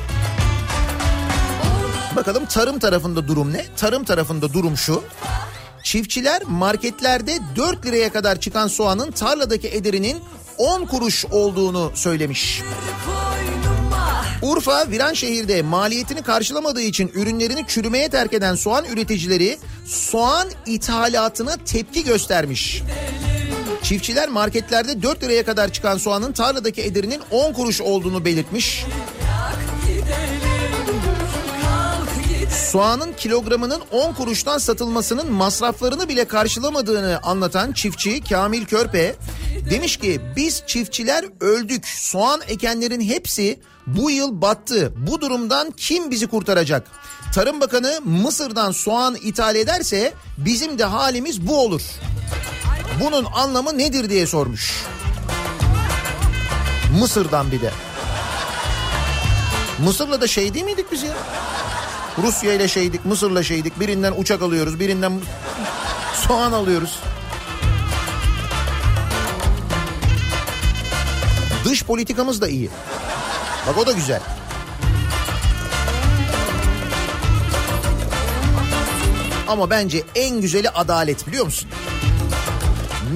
Bakalım 2.16 2.46
tarım 2.46 2.80
tarafında 2.80 3.28
durum 3.28 3.54
ne? 3.54 3.66
Tarım 3.78 4.04
tarafında 4.04 4.54
durum 4.54 4.78
şu. 4.78 5.04
Çiftçiler 5.84 6.42
marketlerde 6.44 7.40
4 7.56 7.86
liraya 7.86 8.12
kadar 8.12 8.40
çıkan 8.40 8.68
soğanın 8.68 9.12
tarladaki 9.12 9.68
ederinin 9.68 10.20
10 10.60 10.86
kuruş 10.86 11.26
olduğunu 11.26 11.92
söylemiş. 11.96 12.62
Urfa 14.42 14.92
Viranşehir'de 14.92 15.62
maliyetini 15.62 16.22
karşılamadığı 16.22 16.82
için 16.82 17.12
ürünlerini 17.14 17.66
çürümeye 17.68 18.10
terk 18.10 18.34
eden 18.34 18.56
soğan 18.56 18.86
üreticileri 18.86 19.58
soğan 19.86 20.48
ithalatına 20.66 21.58
tepki 21.58 22.04
göstermiş. 22.04 22.84
Çiftçiler 23.84 24.30
marketlerde 24.30 25.02
4 25.02 25.24
liraya 25.24 25.46
kadar 25.46 25.72
çıkan 25.72 25.98
soğanın 25.98 26.32
tarladaki 26.32 26.82
ederinin 26.82 27.22
10 27.32 27.54
kuruş 27.54 27.82
olduğunu 27.82 28.26
belirtmiş. 28.26 28.86
Soğanın 32.72 33.14
kilogramının 33.14 33.82
10 33.92 34.14
kuruştan 34.14 34.58
satılmasının 34.58 35.32
masraflarını 35.32 36.10
bile 36.10 36.26
karşılamadığını 36.26 37.20
anlatan 37.24 37.72
çiftçi 37.72 38.24
Kamil 38.24 38.66
Körpe 38.66 39.16
demiş 39.70 39.98
ki 39.98 40.22
biz 40.36 40.64
çiftçiler 40.68 41.26
öldük. 41.40 41.88
Soğan 41.88 42.42
ekenlerin 42.48 43.02
hepsi 43.02 43.60
bu 43.88 44.12
yıl 44.12 44.42
battı. 44.42 44.94
Bu 45.08 45.22
durumdan 45.22 45.72
kim 45.72 46.12
bizi 46.12 46.28
kurtaracak? 46.28 46.88
Tarım 47.36 47.62
Bakanı 47.62 48.00
Mısır'dan 48.06 48.72
soğan 48.72 49.16
ithal 49.16 49.56
ederse 49.56 50.14
bizim 50.38 50.80
de 50.80 50.84
halimiz 50.84 51.48
bu 51.48 51.60
olur. 51.60 51.82
Bunun 53.04 53.26
anlamı 53.26 53.78
nedir 53.78 54.10
diye 54.10 54.28
sormuş. 54.28 54.86
Mısır'dan 57.00 57.52
bir 57.52 57.62
de. 57.62 57.72
Mısır'la 59.86 60.22
da 60.22 60.28
şey 60.28 60.54
değil 60.54 60.66
miydik 60.66 60.92
biz 60.92 61.04
ya? 61.04 61.14
Rusya 62.18 62.54
ile 62.54 62.68
şeydik, 62.68 63.06
Mısır'la 63.06 63.44
şeydik. 63.44 63.80
Birinden 63.80 64.14
uçak 64.18 64.42
alıyoruz, 64.42 64.80
birinden 64.80 65.22
soğan 66.14 66.52
alıyoruz. 66.52 67.00
Dış 71.66 71.84
politikamız 71.84 72.42
da 72.42 72.48
iyi. 72.48 72.70
Bak 73.68 73.78
o 73.78 73.86
da 73.86 73.92
güzel. 73.92 74.22
Ama 79.48 79.70
bence 79.70 80.04
en 80.16 80.42
güzeli 80.42 80.70
adalet 80.70 81.28
biliyor 81.28 81.46
musun? 81.46 81.70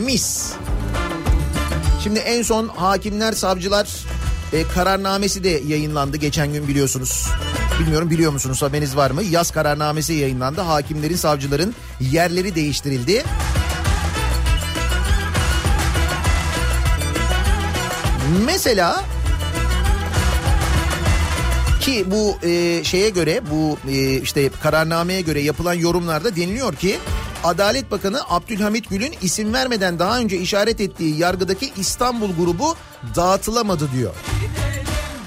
Mis. 0.05 0.53
Şimdi 2.03 2.19
en 2.19 2.41
son 2.41 2.67
hakimler, 2.67 3.33
savcılar 3.33 3.87
e, 4.53 4.63
kararnamesi 4.67 5.43
de 5.43 5.49
yayınlandı 5.49 6.17
geçen 6.17 6.53
gün 6.53 6.67
biliyorsunuz. 6.67 7.27
Bilmiyorum 7.83 8.09
biliyor 8.09 8.31
musunuz 8.31 8.61
haberiniz 8.61 8.95
var 8.97 9.11
mı? 9.11 9.23
Yaz 9.23 9.51
kararnamesi 9.51 10.13
yayınlandı. 10.13 10.61
Hakimlerin, 10.61 11.15
savcıların 11.15 11.75
yerleri 11.99 12.55
değiştirildi. 12.55 13.23
Mesela 18.45 19.03
ki 21.81 22.05
bu 22.11 22.47
e, 22.47 22.83
şeye 22.83 23.09
göre 23.09 23.41
bu 23.51 23.77
e, 23.89 24.15
işte 24.21 24.49
kararnameye 24.49 25.21
göre 25.21 25.41
yapılan 25.41 25.73
yorumlarda 25.73 26.35
deniliyor 26.35 26.75
ki 26.75 26.97
Adalet 27.43 27.91
Bakanı 27.91 28.21
Abdülhamit 28.29 28.89
Gül'ün 28.89 29.13
isim 29.21 29.53
vermeden 29.53 29.99
daha 29.99 30.19
önce 30.19 30.37
işaret 30.37 30.81
ettiği 30.81 31.17
yargıdaki 31.17 31.71
İstanbul 31.77 32.35
grubu 32.35 32.75
dağıtılamadı 33.15 33.91
diyor. 33.91 34.13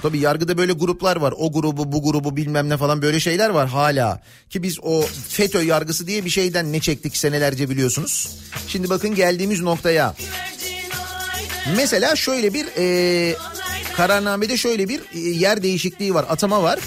Tabii 0.06 0.18
yargıda 0.18 0.58
böyle 0.58 0.72
gruplar 0.72 1.16
var. 1.16 1.34
O 1.36 1.52
grubu, 1.52 1.92
bu 1.92 2.02
grubu 2.02 2.36
bilmem 2.36 2.68
ne 2.68 2.76
falan 2.76 3.02
böyle 3.02 3.20
şeyler 3.20 3.50
var 3.50 3.68
hala. 3.68 4.22
Ki 4.50 4.62
biz 4.62 4.78
o 4.82 5.02
FETÖ 5.28 5.62
yargısı 5.62 6.06
diye 6.06 6.24
bir 6.24 6.30
şeyden 6.30 6.72
ne 6.72 6.80
çektik 6.80 7.16
senelerce 7.16 7.70
biliyorsunuz. 7.70 8.28
Şimdi 8.68 8.90
bakın 8.90 9.14
geldiğimiz 9.14 9.60
noktaya. 9.60 10.14
Mesela 11.76 12.16
şöyle 12.16 12.54
bir 12.54 12.66
e, 12.78 13.36
kararnamede 13.96 14.56
şöyle 14.56 14.88
bir 14.88 15.00
e, 15.14 15.18
yer 15.18 15.62
değişikliği 15.62 16.14
var, 16.14 16.26
atama 16.28 16.62
var. 16.62 16.78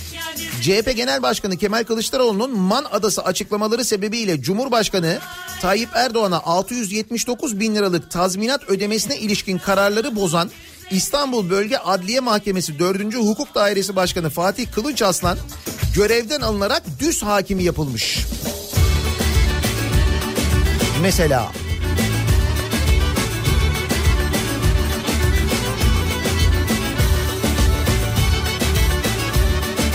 CHP 0.61 0.95
Genel 0.95 1.22
Başkanı 1.22 1.57
Kemal 1.57 1.84
Kılıçdaroğlu'nun 1.84 2.59
Man 2.59 2.86
Adası 2.91 3.24
açıklamaları 3.24 3.86
sebebiyle 3.86 4.41
Cumhurbaşkanı 4.41 5.20
Tayyip 5.61 5.89
Erdoğan'a 5.93 6.41
679 6.45 7.59
bin 7.59 7.76
liralık 7.76 8.11
tazminat 8.11 8.70
ödemesine 8.70 9.17
ilişkin 9.17 9.57
kararları 9.57 10.15
bozan 10.15 10.49
İstanbul 10.92 11.50
Bölge 11.50 11.78
Adliye 11.78 12.20
Mahkemesi 12.20 12.80
4. 12.80 13.16
Hukuk 13.16 13.56
Dairesi 13.56 13.96
Başkanı 13.96 14.30
Fatih 14.30 14.72
Kılıç 14.72 15.02
Aslan 15.02 15.38
görevden 15.96 16.42
alınarak 16.42 16.84
düz 17.00 17.24
hakimi 17.24 17.64
yapılmış. 17.64 18.26
Mesela. 21.02 21.52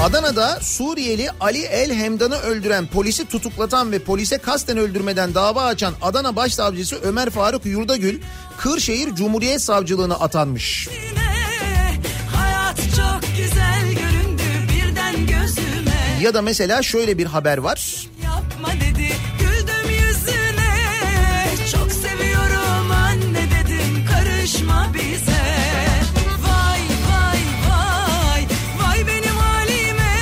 Adana'da 0.05 0.59
Suriyeli 0.61 1.31
Ali 1.41 1.63
El 1.63 1.93
Hemdan'ı 1.93 2.37
öldüren, 2.37 2.87
polisi 2.87 3.25
tutuklatan 3.25 3.93
ve 3.93 3.99
polise 3.99 4.39
kasten 4.39 4.79
öldürmeden 4.79 5.35
dava 5.35 5.65
açan 5.65 5.95
Adana 6.03 6.37
Başsavcısı 6.37 6.97
Ömer 7.03 7.31
Faruk 7.31 7.67
Yurdagül, 7.67 8.21
Kırşehir 8.59 9.15
Cumhuriyet 9.15 9.63
Savcılığına 9.63 10.15
atanmış. 10.15 10.89
Ya 16.21 16.35
da 16.35 16.43
mesela 16.43 16.83
şöyle 16.83 17.19
bir 17.19 17.27
haber 17.27 17.59
var. 17.59 18.09
Yapma 18.25 18.69
dedi 18.81 19.09
güldüm 19.39 19.91
yüzüne. 19.91 20.77
Çok 21.73 21.93
seviyorum 21.93 22.91
anne 22.91 23.43
dedim 23.51 24.07
karışma 24.11 24.91
bize. 24.95 25.45
Vay 26.43 26.81
vay 27.11 27.39
vay 27.71 28.47
vay 28.81 29.07
benim 29.07 29.37
halime. 29.37 30.15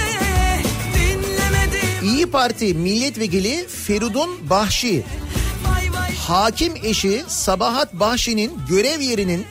Dinlemedim. 0.94 2.04
İyi 2.14 2.26
Parti 2.26 2.74
milletvekili 2.74 3.66
Feridun 3.68 4.50
Bahşi, 4.50 5.02
hakim 6.28 6.72
eşi 6.82 7.24
Sabahat 7.28 7.94
Bahşi'nin 7.94 8.52
görev 8.68 9.00
yerinin 9.00 9.44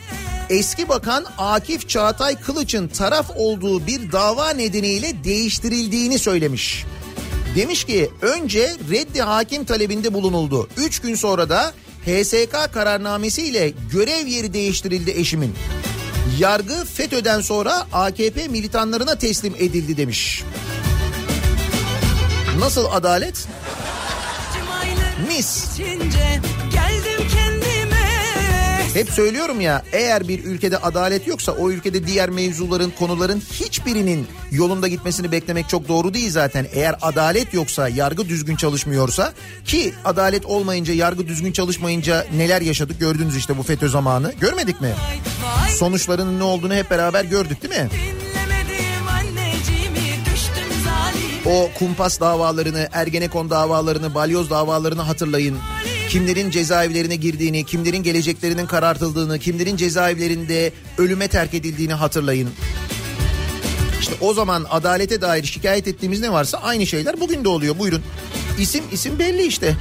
eski 0.50 0.88
bakan 0.88 1.24
Akif 1.38 1.88
Çağatay 1.88 2.40
Kılıç'ın 2.40 2.88
taraf 2.88 3.30
olduğu 3.36 3.86
bir 3.86 4.12
dava 4.12 4.50
nedeniyle 4.50 5.24
değiştirildiğini 5.24 6.18
söylemiş. 6.18 6.84
Demiş 7.56 7.84
ki 7.84 8.10
önce 8.22 8.76
reddi 8.90 9.22
hakim 9.22 9.64
talebinde 9.64 10.14
bulunuldu. 10.14 10.68
Üç 10.76 11.00
gün 11.00 11.14
sonra 11.14 11.48
da 11.48 11.72
HSK 12.06 12.72
kararnamesiyle 12.74 13.72
görev 13.92 14.26
yeri 14.26 14.52
değiştirildi 14.52 15.10
eşimin. 15.10 15.54
Yargı 16.38 16.84
FETÖ'den 16.84 17.40
sonra 17.40 17.86
AKP 17.92 18.48
militanlarına 18.48 19.18
teslim 19.18 19.54
edildi 19.58 19.96
demiş. 19.96 20.42
Nasıl 22.58 22.84
adalet? 22.92 23.48
Mis. 25.28 25.64
Hep 28.94 29.10
söylüyorum 29.10 29.60
ya 29.60 29.82
eğer 29.92 30.28
bir 30.28 30.44
ülkede 30.44 30.78
adalet 30.78 31.26
yoksa 31.26 31.52
o 31.52 31.70
ülkede 31.70 32.06
diğer 32.06 32.30
mevzuların 32.30 32.92
konuların 32.98 33.40
hiçbirinin 33.40 34.26
yolunda 34.50 34.88
gitmesini 34.88 35.32
beklemek 35.32 35.68
çok 35.68 35.88
doğru 35.88 36.14
değil 36.14 36.30
zaten. 36.30 36.66
Eğer 36.72 36.94
adalet 37.02 37.54
yoksa 37.54 37.88
yargı 37.88 38.28
düzgün 38.28 38.56
çalışmıyorsa 38.56 39.32
ki 39.64 39.94
adalet 40.04 40.46
olmayınca 40.46 40.94
yargı 40.94 41.28
düzgün 41.28 41.52
çalışmayınca 41.52 42.26
neler 42.36 42.60
yaşadık 42.60 43.00
gördünüz 43.00 43.36
işte 43.36 43.58
bu 43.58 43.62
FETÖ 43.62 43.88
zamanı 43.88 44.32
görmedik 44.40 44.80
mi? 44.80 44.94
Sonuçlarının 45.76 46.38
ne 46.38 46.42
olduğunu 46.42 46.74
hep 46.74 46.90
beraber 46.90 47.24
gördük 47.24 47.62
değil 47.62 47.82
mi? 47.82 47.88
O 51.46 51.70
kumpas 51.78 52.20
davalarını, 52.20 52.88
Ergenekon 52.92 53.50
davalarını, 53.50 54.14
balyoz 54.14 54.50
davalarını 54.50 55.02
hatırlayın. 55.02 55.58
Kimlerin 56.12 56.50
cezaevlerine 56.50 57.16
girdiğini, 57.16 57.64
kimlerin 57.64 58.02
geleceklerinin 58.02 58.66
karartıldığını, 58.66 59.38
kimlerin 59.38 59.76
cezaevlerinde 59.76 60.72
ölüme 60.98 61.28
terk 61.28 61.54
edildiğini 61.54 61.92
hatırlayın. 61.92 62.48
İşte 64.00 64.14
o 64.20 64.34
zaman 64.34 64.66
adalete 64.70 65.20
dair 65.20 65.44
şikayet 65.44 65.88
ettiğimiz 65.88 66.20
ne 66.20 66.32
varsa 66.32 66.58
aynı 66.58 66.86
şeyler 66.86 67.20
bugün 67.20 67.44
de 67.44 67.48
oluyor. 67.48 67.78
Buyurun. 67.78 68.02
İsim 68.58 68.84
isim 68.92 69.18
belli 69.18 69.46
işte. 69.46 69.76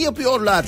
Artistlik 0.00 0.18
yapıyorlar. 0.18 0.66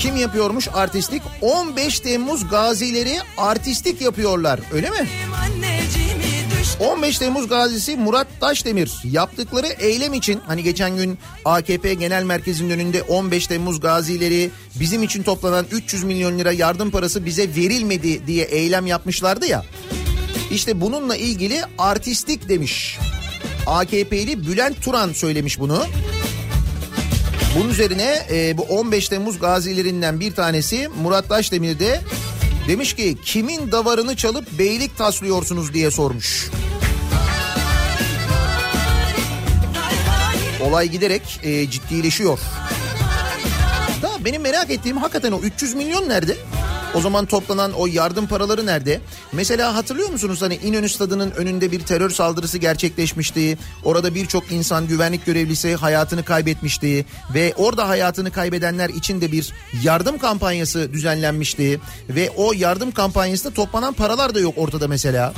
Kim 0.00 0.16
yapıyormuş 0.16 0.68
artistlik? 0.74 1.22
15 1.40 2.00
Temmuz 2.00 2.48
gazileri 2.48 3.18
artistlik 3.36 4.00
yapıyorlar. 4.00 4.60
Öyle 4.72 4.90
mi? 4.90 4.96
benim 4.96 5.32
anneciğimi 5.32 6.22
düştüm 6.60 6.86
15 6.86 7.18
Temmuz 7.18 7.48
gazisi 7.48 7.96
Murat 7.96 8.26
Taşdemir 8.40 8.92
yaptıkları 9.04 9.66
eylem 9.66 10.14
için 10.14 10.40
hani 10.46 10.62
geçen 10.62 10.96
gün 10.96 11.18
AKP 11.44 11.94
Genel 11.94 12.22
Merkezi'nin 12.22 12.70
önünde 12.70 13.02
15 13.02 13.46
Temmuz 13.46 13.80
gazileri 13.80 14.50
bizim 14.74 15.02
için 15.02 15.22
toplanan 15.22 15.66
300 15.72 16.04
milyon 16.04 16.38
lira 16.38 16.52
yardım 16.52 16.90
parası 16.90 17.24
bize 17.24 17.54
verilmedi 17.56 18.26
diye 18.26 18.44
eylem 18.44 18.86
yapmışlardı 18.86 19.46
ya. 19.46 19.64
İşte 20.50 20.80
bununla 20.80 21.16
ilgili 21.16 21.60
artistlik 21.78 22.48
demiş. 22.48 22.98
AKP'li 23.66 24.46
Bülent 24.46 24.82
Turan 24.82 25.12
söylemiş 25.12 25.60
bunu. 25.60 25.82
Bunun 27.56 27.68
üzerine 27.68 28.26
e, 28.30 28.58
bu 28.58 28.62
15 28.62 29.08
Temmuz 29.08 29.38
gazilerinden 29.38 30.20
bir 30.20 30.34
tanesi 30.34 30.88
Murat 31.02 31.28
Taşdemir 31.28 31.78
de 31.78 32.00
demiş 32.68 32.94
ki 32.94 33.16
kimin 33.24 33.72
davarını 33.72 34.16
çalıp 34.16 34.58
beylik 34.58 34.98
taslıyorsunuz 34.98 35.74
diye 35.74 35.90
sormuş. 35.90 36.50
Olay 40.60 40.88
giderek 40.88 41.40
e, 41.42 41.70
ciddileşiyor. 41.70 42.38
Da 44.02 44.10
benim 44.24 44.42
merak 44.42 44.70
ettiğim 44.70 44.96
hakikaten 44.96 45.32
o 45.32 45.40
300 45.40 45.74
milyon 45.74 46.08
nerede? 46.08 46.36
O 46.94 47.00
zaman 47.00 47.26
toplanan 47.26 47.72
o 47.72 47.86
yardım 47.86 48.26
paraları 48.26 48.66
nerede? 48.66 49.00
Mesela 49.32 49.74
hatırlıyor 49.74 50.08
musunuz 50.08 50.42
hani 50.42 50.54
İnönü 50.54 50.88
Stadı'nın 50.88 51.30
önünde 51.30 51.72
bir 51.72 51.80
terör 51.80 52.10
saldırısı 52.10 52.58
gerçekleşmişti. 52.58 53.58
Orada 53.84 54.14
birçok 54.14 54.52
insan 54.52 54.86
güvenlik 54.86 55.26
görevlisi 55.26 55.74
hayatını 55.74 56.24
kaybetmişti. 56.24 57.06
Ve 57.34 57.54
orada 57.56 57.88
hayatını 57.88 58.30
kaybedenler 58.30 58.88
için 58.88 59.20
de 59.20 59.32
bir 59.32 59.52
yardım 59.82 60.18
kampanyası 60.18 60.92
düzenlenmişti. 60.92 61.80
Ve 62.08 62.30
o 62.36 62.52
yardım 62.52 62.90
kampanyasında 62.90 63.54
toplanan 63.54 63.94
paralar 63.94 64.34
da 64.34 64.40
yok 64.40 64.54
ortada 64.56 64.88
mesela. 64.88 65.34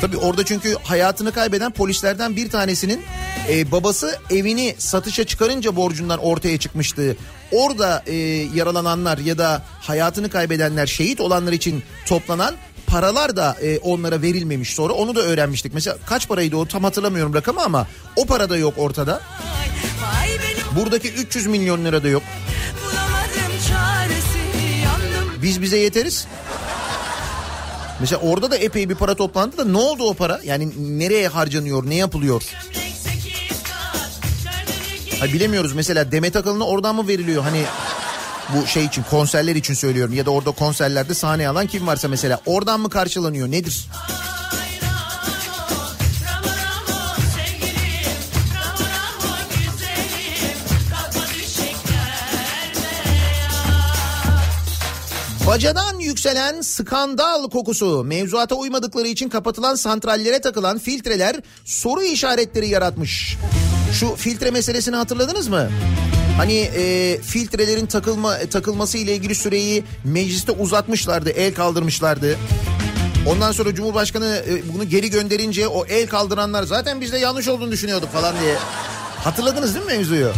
Tabii 0.00 0.16
orada 0.16 0.44
çünkü 0.44 0.76
hayatını 0.82 1.32
kaybeden 1.32 1.72
polislerden 1.72 2.36
bir 2.36 2.50
tanesinin 2.50 3.00
e, 3.48 3.72
babası 3.72 4.18
evini 4.30 4.74
satışa 4.78 5.24
çıkarınca 5.24 5.76
borcundan 5.76 6.18
ortaya 6.18 6.58
çıkmıştı. 6.58 7.16
Orada 7.52 8.02
e, 8.06 8.14
yaralananlar 8.54 9.18
ya 9.18 9.38
da 9.38 9.62
hayatını 9.80 10.30
kaybedenler 10.30 10.86
şehit 10.86 11.20
olanlar 11.20 11.52
için 11.52 11.82
toplanan 12.06 12.54
paralar 12.86 13.36
da 13.36 13.56
e, 13.62 13.78
onlara 13.78 14.22
verilmemiş 14.22 14.74
sonra 14.74 14.92
onu 14.92 15.14
da 15.14 15.20
öğrenmiştik. 15.20 15.74
Mesela 15.74 15.96
kaç 16.06 16.28
paraydı 16.28 16.56
o 16.56 16.66
tam 16.66 16.84
hatırlamıyorum 16.84 17.34
rakamı 17.34 17.62
ama 17.62 17.86
o 18.16 18.26
para 18.26 18.50
da 18.50 18.56
yok 18.56 18.74
ortada. 18.76 19.20
Buradaki 20.76 21.12
300 21.12 21.46
milyon 21.46 21.84
lira 21.84 22.02
da 22.02 22.08
yok. 22.08 22.22
Biz 25.42 25.62
bize 25.62 25.76
yeteriz. 25.76 26.26
Mesela 28.00 28.20
orada 28.20 28.50
da 28.50 28.56
epey 28.56 28.88
bir 28.88 28.94
para 28.94 29.14
toplandı 29.14 29.58
da 29.58 29.64
ne 29.64 29.76
oldu 29.78 30.04
o 30.04 30.14
para? 30.14 30.40
Yani 30.44 30.98
nereye 30.98 31.28
harcanıyor, 31.28 31.90
ne 31.90 31.94
yapılıyor? 31.94 32.42
Ha, 35.22 35.32
bilemiyoruz 35.32 35.72
mesela 35.72 36.12
Demet 36.12 36.36
Akalın'a 36.36 36.64
oradan 36.64 36.94
mı 36.94 37.08
veriliyor? 37.08 37.42
Hani 37.42 37.64
bu 38.48 38.66
şey 38.66 38.84
için 38.84 39.02
konserler 39.10 39.56
için 39.56 39.74
söylüyorum 39.74 40.14
ya 40.14 40.26
da 40.26 40.30
orada 40.30 40.50
konserlerde 40.50 41.14
sahne 41.14 41.48
alan 41.48 41.66
kim 41.66 41.86
varsa 41.86 42.08
mesela 42.08 42.40
oradan 42.46 42.80
mı 42.80 42.90
karşılanıyor 42.90 43.50
nedir? 43.50 43.88
Bacadan 55.46 55.98
yükselen 55.98 56.60
skandal 56.60 57.50
kokusu 57.50 58.04
mevzuata 58.04 58.54
uymadıkları 58.54 59.08
için 59.08 59.28
kapatılan 59.28 59.74
santrallere 59.74 60.40
takılan 60.40 60.78
filtreler 60.78 61.36
soru 61.64 62.02
işaretleri 62.02 62.68
yaratmış. 62.68 63.36
Şu 63.92 64.16
filtre 64.16 64.50
meselesini 64.50 64.96
hatırladınız 64.96 65.48
mı? 65.48 65.68
Hani 66.36 66.54
e, 66.54 67.18
filtrelerin 67.22 67.86
takılma 67.86 68.38
takılması 68.38 68.98
ile 68.98 69.14
ilgili 69.14 69.34
süreyi 69.34 69.84
mecliste 70.04 70.52
uzatmışlardı, 70.52 71.30
el 71.30 71.54
kaldırmışlardı. 71.54 72.36
Ondan 73.26 73.52
sonra 73.52 73.74
Cumhurbaşkanı 73.74 74.42
e, 74.48 74.74
bunu 74.74 74.88
geri 74.88 75.10
gönderince 75.10 75.68
o 75.68 75.86
el 75.86 76.06
kaldıranlar 76.08 76.62
zaten 76.62 77.00
biz 77.00 77.12
de 77.12 77.18
yanlış 77.18 77.48
olduğunu 77.48 77.70
düşünüyorduk 77.70 78.12
falan 78.12 78.34
diye. 78.40 78.54
Hatırladınız 79.24 79.74
değil 79.74 79.86
mi 79.86 79.92
mevzuyu? 79.92 80.32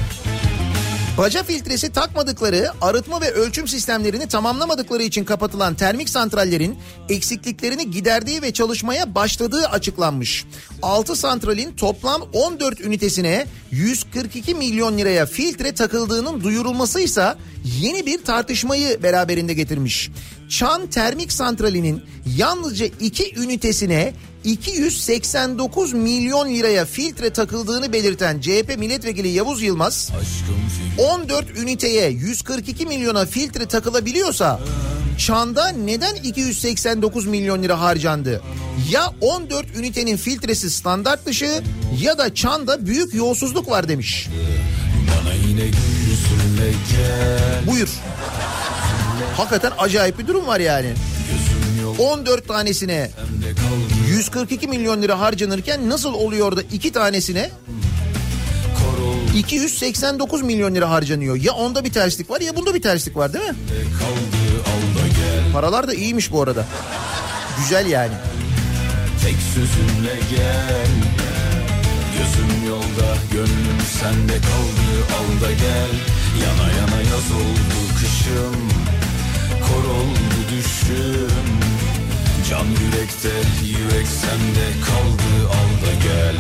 Baca 1.18 1.42
filtresi 1.42 1.92
takmadıkları, 1.92 2.66
arıtma 2.80 3.20
ve 3.20 3.30
ölçüm 3.30 3.68
sistemlerini 3.68 4.28
tamamlamadıkları 4.28 5.02
için 5.02 5.24
kapatılan 5.24 5.74
termik 5.74 6.08
santrallerin 6.08 6.78
eksikliklerini 7.08 7.90
giderdiği 7.90 8.42
ve 8.42 8.52
çalışmaya 8.52 9.14
başladığı 9.14 9.66
açıklanmış. 9.66 10.44
6 10.82 11.16
santralin 11.16 11.72
toplam 11.72 12.22
14 12.32 12.80
ünitesine 12.80 13.46
142 13.70 14.54
milyon 14.54 14.98
liraya 14.98 15.26
filtre 15.26 15.74
takıldığının 15.74 16.44
duyurulması 16.44 17.00
ise 17.00 17.34
yeni 17.80 18.06
bir 18.06 18.24
tartışmayı 18.24 19.02
beraberinde 19.02 19.54
getirmiş. 19.54 20.10
Çan 20.58 20.86
Termik 20.86 21.32
Santrali'nin 21.32 22.02
yalnızca 22.36 22.86
iki 23.00 23.40
ünitesine 23.40 24.12
289 24.44 25.92
milyon 25.92 26.48
liraya 26.48 26.84
filtre 26.84 27.30
takıldığını 27.30 27.92
belirten 27.92 28.40
CHP 28.40 28.78
milletvekili 28.78 29.28
Yavuz 29.28 29.62
Yılmaz 29.62 30.12
14 30.98 31.58
üniteye 31.58 32.10
142 32.10 32.86
milyona 32.86 33.26
filtre 33.26 33.66
takılabiliyorsa 33.66 34.60
Çan'da 35.18 35.68
neden 35.68 36.14
289 36.14 37.26
milyon 37.26 37.62
lira 37.62 37.80
harcandı? 37.80 38.42
Ya 38.90 39.12
14 39.20 39.66
ünitenin 39.76 40.16
filtresi 40.16 40.70
standart 40.70 41.26
dışı 41.26 41.62
ya 42.00 42.18
da 42.18 42.34
Çan'da 42.34 42.86
büyük 42.86 43.14
yolsuzluk 43.14 43.70
var 43.70 43.88
demiş. 43.88 44.28
Bana 45.08 45.34
yine 45.34 45.64
gel 46.90 47.66
Buyur. 47.66 47.88
Hakikaten 49.36 49.72
acayip 49.78 50.18
bir 50.18 50.26
durum 50.26 50.46
var 50.46 50.60
yani. 50.60 50.92
Gözüm 51.30 51.82
yok 51.82 52.00
14 52.00 52.48
tanesine 52.48 53.10
de 53.42 53.54
kaldı 53.54 54.08
142 54.08 54.68
milyon 54.68 55.02
lira 55.02 55.20
harcanırken 55.20 55.90
nasıl 55.90 56.14
oluyor 56.14 56.56
da 56.56 56.62
iki 56.62 56.92
tanesine 56.92 57.50
Korul 58.78 59.38
289 59.38 60.42
milyon 60.42 60.74
lira 60.74 60.90
harcanıyor. 60.90 61.36
Ya 61.36 61.52
onda 61.52 61.84
bir 61.84 61.92
terslik 61.92 62.30
var 62.30 62.40
ya 62.40 62.56
bunda 62.56 62.74
bir 62.74 62.82
terslik 62.82 63.16
var 63.16 63.32
değil 63.32 63.44
mi? 63.44 63.54
Paralar 65.52 65.88
da 65.88 65.94
iyiymiş 65.94 66.32
bu 66.32 66.42
arada. 66.42 66.64
Güzel 67.58 67.86
yani. 67.86 68.12
Tek 69.22 69.36
sözünle 69.54 70.14
gel 70.30 70.86
Gözüm 72.18 72.68
yolda 72.68 73.16
gönlüm 73.32 73.80
sende 74.00 74.32
kaldı 74.32 74.94
al 75.16 75.50
gel 75.50 75.94
Yana 76.42 76.68
yana 76.72 77.00
yaz 77.02 77.30
oldu 77.32 77.94
kışım 77.98 78.83
Kor 79.74 79.84
oldu 79.84 80.38
düşüm 80.50 81.30
Can 82.50 82.66
yürekte 82.66 83.28
yürek 83.66 84.06
sende 84.06 84.66
kaldı 84.86 85.48
al 85.48 85.86
da 85.86 85.92
gel 86.04 86.36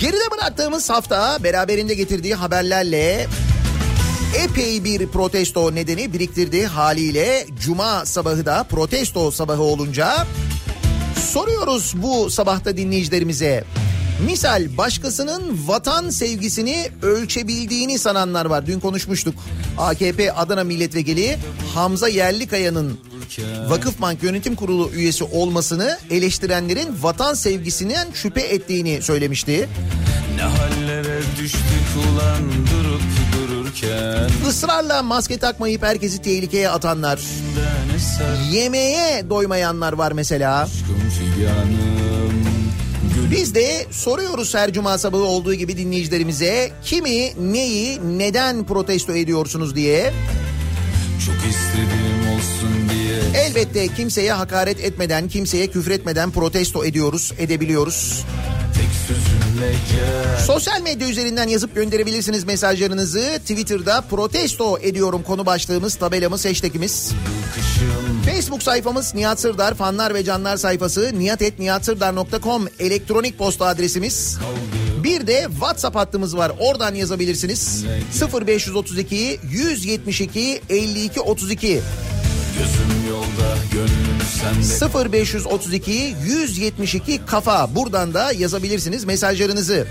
Geride 0.00 0.30
bıraktığımız 0.30 0.90
hafta 0.90 1.42
beraberinde 1.44 1.94
getirdiği 1.94 2.34
haberlerle 2.34 3.26
epey 4.44 4.84
bir 4.84 5.06
protesto 5.06 5.74
nedeni 5.74 6.12
biriktirdiği 6.12 6.66
haliyle 6.66 7.46
cuma 7.60 8.06
sabahı 8.06 8.46
da 8.46 8.64
protesto 8.64 9.30
sabahı 9.30 9.62
olunca 9.62 10.26
soruyoruz 11.20 11.94
bu 11.96 12.30
sabahta 12.30 12.76
dinleyicilerimize. 12.76 13.64
Misal 14.26 14.76
başkasının 14.78 15.68
vatan 15.68 16.10
sevgisini 16.10 16.88
ölçebildiğini 17.02 17.98
sananlar 17.98 18.46
var. 18.46 18.66
Dün 18.66 18.80
konuşmuştuk. 18.80 19.34
AKP 19.78 20.32
Adana 20.32 20.64
Milletvekili 20.64 21.38
Hamza 21.74 22.08
Yerlikaya'nın 22.08 23.00
Vakıfbank 23.68 24.22
Yönetim 24.22 24.54
Kurulu 24.56 24.90
üyesi 24.90 25.24
olmasını 25.24 25.98
eleştirenlerin 26.10 26.88
vatan 27.02 27.34
sevgisinden 27.34 28.08
şüphe 28.14 28.40
ettiğini 28.40 29.02
söylemişti. 29.02 29.68
Ne 30.36 30.42
hallere 30.42 31.20
düştük 31.40 31.62
ulan 31.96 32.42
durup 32.50 33.02
dururken 33.32 34.30
Israrla 34.48 35.02
maske 35.02 35.38
takmayıp 35.38 35.82
herkesi 35.82 36.22
tehlikeye 36.22 36.70
atanlar, 36.70 37.20
yemeğe 38.50 39.30
doymayanlar 39.30 39.92
var 39.92 40.12
mesela. 40.12 40.62
aşkım 40.62 41.10
figanım 41.10 41.99
Biz 43.30 43.54
de 43.54 43.86
soruyoruz 43.90 44.54
her 44.54 44.72
cuma 44.72 44.98
sabahı 44.98 45.22
olduğu 45.22 45.54
gibi 45.54 45.76
dinleyicilerimize 45.76 46.70
kimi, 46.84 47.52
neyi, 47.52 48.00
neden 48.18 48.66
protesto 48.66 49.12
ediyorsunuz 49.14 49.74
diye. 49.76 50.12
çok 51.26 51.34
istediğim 51.34 52.36
olsun 52.36 52.90
diye 52.90 53.44
Elbette 53.44 53.88
kimseye 53.88 54.32
hakaret 54.32 54.80
etmeden, 54.80 55.28
kimseye 55.28 55.66
küfretmeden 55.66 56.30
protesto 56.30 56.84
ediyoruz, 56.84 57.32
edebiliyoruz. 57.38 58.24
Sosyal 60.46 60.82
medya 60.82 61.08
üzerinden 61.08 61.48
yazıp 61.48 61.74
gönderebilirsiniz 61.74 62.44
mesajlarınızı. 62.44 63.38
Twitter'da 63.38 64.00
protesto 64.00 64.78
ediyorum 64.78 65.22
konu 65.22 65.46
başlığımız, 65.46 65.94
tabelamız, 65.94 66.44
hashtagimiz. 66.44 67.12
kışım 67.54 68.09
Facebook 68.30 68.62
sayfamız 68.62 69.14
Nihat 69.14 69.40
Sırdar 69.40 69.74
fanlar 69.74 70.14
ve 70.14 70.24
canlar 70.24 70.56
sayfası 70.56 71.10
niyatetniyatsırdar.com 71.18 72.68
elektronik 72.78 73.38
posta 73.38 73.66
adresimiz. 73.66 74.38
Bir 75.04 75.26
de 75.26 75.46
WhatsApp 75.50 75.96
hattımız 75.96 76.36
var. 76.36 76.52
Oradan 76.58 76.94
yazabilirsiniz. 76.94 77.84
0532 78.46 79.40
172 79.50 80.60
52 80.68 81.20
32 81.20 81.66
Gözüm 81.66 83.08
yolda 83.08 83.56
gönlüm 83.72 84.20
sende 84.80 85.12
0532 85.12 86.14
172 86.24 87.26
kafa. 87.26 87.74
Buradan 87.74 88.14
da 88.14 88.32
yazabilirsiniz 88.32 89.04
mesajlarınızı. 89.04 89.86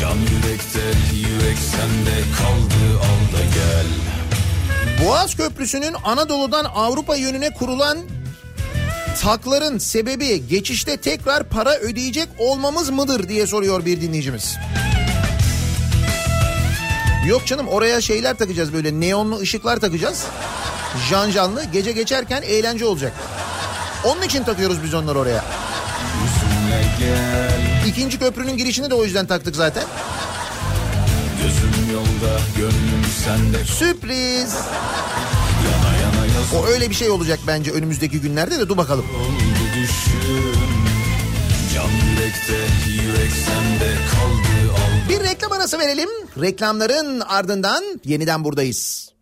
Can 0.00 0.16
yürekte 0.16 0.80
yürek 1.14 1.58
sende 1.58 2.20
kaldı 2.38 2.98
al 2.98 3.38
da 3.38 3.44
gel 3.54 4.09
Boğaz 5.04 5.36
Köprüsü'nün 5.36 5.94
Anadolu'dan 6.04 6.64
Avrupa 6.64 7.16
yönüne 7.16 7.50
kurulan 7.50 7.98
takların 9.22 9.78
sebebi 9.78 10.46
geçişte 10.46 10.96
tekrar 10.96 11.44
para 11.44 11.74
ödeyecek 11.76 12.28
olmamız 12.38 12.90
mıdır 12.90 13.28
diye 13.28 13.46
soruyor 13.46 13.84
bir 13.84 14.00
dinleyicimiz. 14.00 14.56
Yok 17.26 17.46
canım 17.46 17.68
oraya 17.68 18.00
şeyler 18.00 18.36
takacağız 18.36 18.72
böyle 18.72 19.00
neonlu 19.00 19.38
ışıklar 19.38 19.76
takacağız. 19.76 20.24
Janjanlı 21.08 21.64
gece 21.64 21.92
geçerken 21.92 22.42
eğlence 22.42 22.84
olacak. 22.84 23.12
Onun 24.04 24.22
için 24.22 24.44
takıyoruz 24.44 24.82
biz 24.84 24.94
onları 24.94 25.18
oraya. 25.18 25.44
İkinci 27.86 28.18
köprünün 28.18 28.56
girişini 28.56 28.90
de 28.90 28.94
o 28.94 29.04
yüzden 29.04 29.26
taktık 29.26 29.56
zaten. 29.56 29.84
Gözüm 31.42 31.92
yolda 31.92 32.40
gönlüm 32.56 32.89
sende 33.10 33.64
Sürpriz. 33.64 34.54
Yana 35.64 35.96
yana 35.96 36.60
O 36.62 36.66
öyle 36.66 36.90
bir 36.90 36.94
şey 36.94 37.10
olacak 37.10 37.38
bence 37.46 37.70
önümüzdeki 37.70 38.20
günlerde 38.20 38.58
de 38.58 38.68
dur 38.68 38.76
bakalım. 38.76 39.04
oldu 39.04 39.64
düşüm 39.76 40.60
Can 41.74 41.90
yürekte 41.90 42.56
yürek 43.02 43.30
sende 43.46 43.94
kaldı 44.10 44.72
al 44.72 45.08
Bir 45.08 45.24
reklam 45.28 45.52
arası 45.52 45.78
verelim. 45.78 46.08
Reklamların 46.40 47.20
ardından 47.20 47.84
yeniden 48.04 48.44
buradayız. 48.44 49.12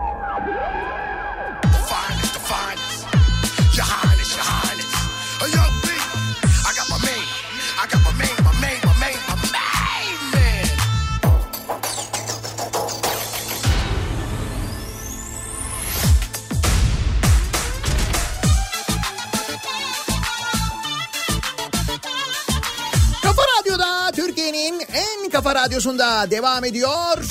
Kafa 25.38 25.54
radyosunda 25.54 26.30
devam 26.30 26.64
ediyor. 26.64 27.24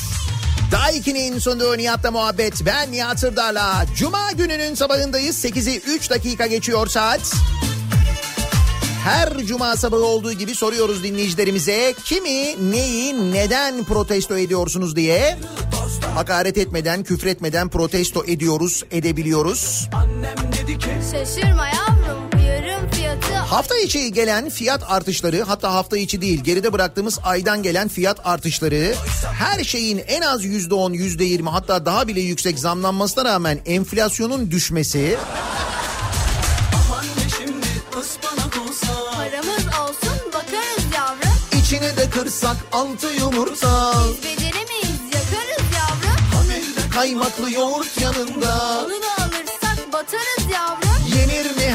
Daiki'nin 0.72 1.40
sunduğu 1.40 1.78
Nihat'la 1.78 2.12
muhabbet. 2.12 2.66
Ben 2.66 2.92
Nihat 2.92 3.20
Sırdar'la. 3.20 3.86
Cuma 3.96 4.32
gününün 4.32 4.76
sabahındayız. 4.76 5.46
8'i 5.46 5.78
3 5.78 6.10
dakika 6.10 6.48
geçiyor 6.48 6.88
saat. 6.88 7.34
Her 9.04 9.38
cuma 9.38 9.76
sabahı 9.76 10.06
olduğu 10.06 10.34
gibi 10.34 10.56
soruyoruz 10.56 11.04
dinleyicilerimize 11.04 11.94
kimi, 12.04 12.72
neyi, 12.72 13.32
neden 13.32 13.84
protesto 13.84 14.38
ediyorsunuz 14.38 14.96
diye. 14.96 15.38
Hakaret 16.16 16.58
etmeden, 16.58 17.04
küfretmeden 17.04 17.70
protesto 17.70 18.24
ediyoruz, 18.28 18.84
edebiliyoruz. 18.92 19.90
Şaşırma 21.12 21.68
yavrum 21.68 21.77
bu 21.77 21.77
yarım 21.77 21.77
fiyatı 21.77 21.77
Hafta 23.50 23.78
içi 23.78 24.12
gelen 24.14 24.50
fiyat 24.50 24.84
artışları 24.88 25.44
hatta 25.44 25.74
hafta 25.74 25.98
içi 25.98 26.22
değil 26.22 26.44
geride 26.44 26.74
bıraktığımız 26.74 27.20
aydan 27.24 27.64
gelen 27.64 27.88
fiyat 27.88 28.20
artışları 28.24 28.96
her 29.34 29.64
şeyin 29.64 29.98
en 30.08 30.22
az 30.22 30.46
yüzde 30.46 30.74
on 30.74 30.94
yüzde 30.94 31.24
yirmi 31.24 31.50
hatta 31.50 31.86
daha 31.86 32.08
bile 32.08 32.22
yüksek 32.22 32.60
zamlanmasına 32.60 33.26
rağmen 33.26 33.60
enflasyonun 33.66 34.52
düşmesi. 34.52 35.18
İçine 41.62 41.98
de 41.98 42.10
kırsak 42.10 42.58
altı 42.72 43.08
yumurta. 43.08 43.94
Biz 44.10 44.24
beceremeyiz 44.24 45.02
yakarız 45.14 45.66
yavrum. 45.76 46.92
Kaymaklı 46.94 47.52
yoğurt 47.52 48.02
yanında. 48.02 48.84
Onu 48.86 49.02
da 49.02 49.17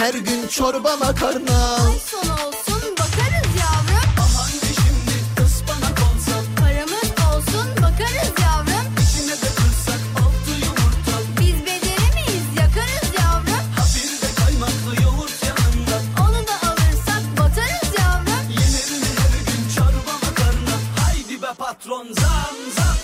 her 0.03 0.15
gün 0.15 0.49
çorba 0.49 0.97
makarna? 0.97 1.77
Ay 1.87 1.99
sonu 2.11 2.33
olsun 2.33 2.83
bakarız 3.01 3.51
yavrum. 3.63 4.11
Haydi 4.37 4.71
şimdi 4.75 5.45
ıspanak 5.47 5.99
olsa 6.09 6.35
Paramız 6.61 7.11
olsun 7.29 7.69
bakarız 7.77 8.33
yavrum. 8.43 8.87
İçine 9.03 9.37
de 9.43 9.49
kırsak 9.59 10.03
altı 10.23 10.53
yumurta 10.65 11.17
Biz 11.41 11.57
beceremeyiz 11.67 12.47
yakarız 12.63 13.11
yavrum. 13.23 13.65
Ha 13.77 13.85
bir 13.95 14.13
de 14.23 14.31
kaymaklı 14.41 14.93
yoğurt 15.05 15.39
yanında 15.49 15.97
Onu 16.25 16.41
da 16.51 16.57
alırsak 16.69 17.23
batarız 17.39 17.91
yavrum. 18.01 18.45
Yenir 18.59 18.91
mi 19.03 19.09
her 19.23 19.35
gün 19.49 19.63
çorba 19.77 20.13
makarna 20.27 20.75
Haydi 21.03 21.43
be 21.43 21.53
patron 21.59 22.07
zam 22.21 22.57
zam 22.77 22.97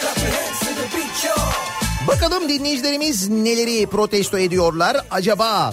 Clap 0.00 0.18
your 0.18 0.32
hands 0.38 0.58
to 0.60 0.70
the 0.80 0.86
beat 0.96 1.24
yo 1.26 1.36
Bakalım 2.08 2.48
dinleyicilerimiz 2.48 3.28
neleri 3.28 3.86
protesto 3.86 4.38
ediyorlar 4.38 4.96
acaba? 5.10 5.72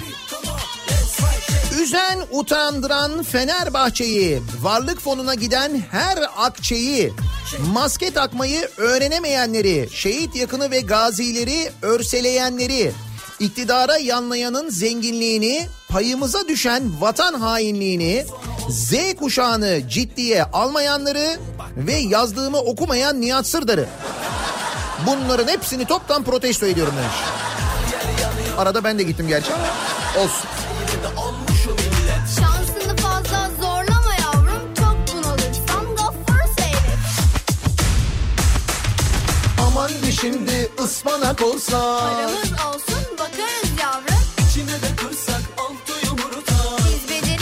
Üzen, 1.81 2.19
utandıran 2.31 3.23
Fenerbahçe'yi, 3.23 4.41
varlık 4.61 5.01
fonuna 5.01 5.33
giden 5.33 5.83
her 5.91 6.17
akçeyi, 6.37 7.13
maske 7.73 8.11
takmayı 8.11 8.69
öğrenemeyenleri, 8.77 9.89
şehit 9.91 10.35
yakını 10.35 10.71
ve 10.71 10.79
gazileri 10.79 11.71
örseleyenleri, 11.81 12.91
iktidara 13.39 13.97
yanlayanın 13.97 14.69
zenginliğini, 14.69 15.67
payımıza 15.89 16.47
düşen 16.47 17.01
vatan 17.01 17.33
hainliğini, 17.33 18.25
Z 18.69 18.93
kuşağını 19.19 19.89
ciddiye 19.89 20.43
almayanları 20.43 21.37
ve 21.77 21.93
yazdığımı 21.93 22.57
okumayan 22.57 23.21
Nihat 23.21 23.47
Sırdar'ı. 23.47 23.87
Bunların 25.07 25.47
hepsini 25.47 25.85
toptan 25.85 26.23
protesto 26.23 26.65
ediyorum 26.65 26.93
demiş. 26.97 27.15
Arada 28.57 28.83
ben 28.83 28.99
de 28.99 29.03
gittim 29.03 29.27
gerçi 29.27 29.53
ama 29.53 29.65
olsun. 30.23 30.49
Şimdi 40.23 40.69
ıspanak 40.83 41.41
olsa. 41.41 41.99
Paramız 41.99 42.51
olsun 42.51 43.03
bakarız 43.19 43.69
yavrum. 43.81 44.23
İçine 44.49 44.71
de 44.71 44.95
kırsak 44.97 45.41
altı 45.57 46.05
yumurta. 46.05 46.53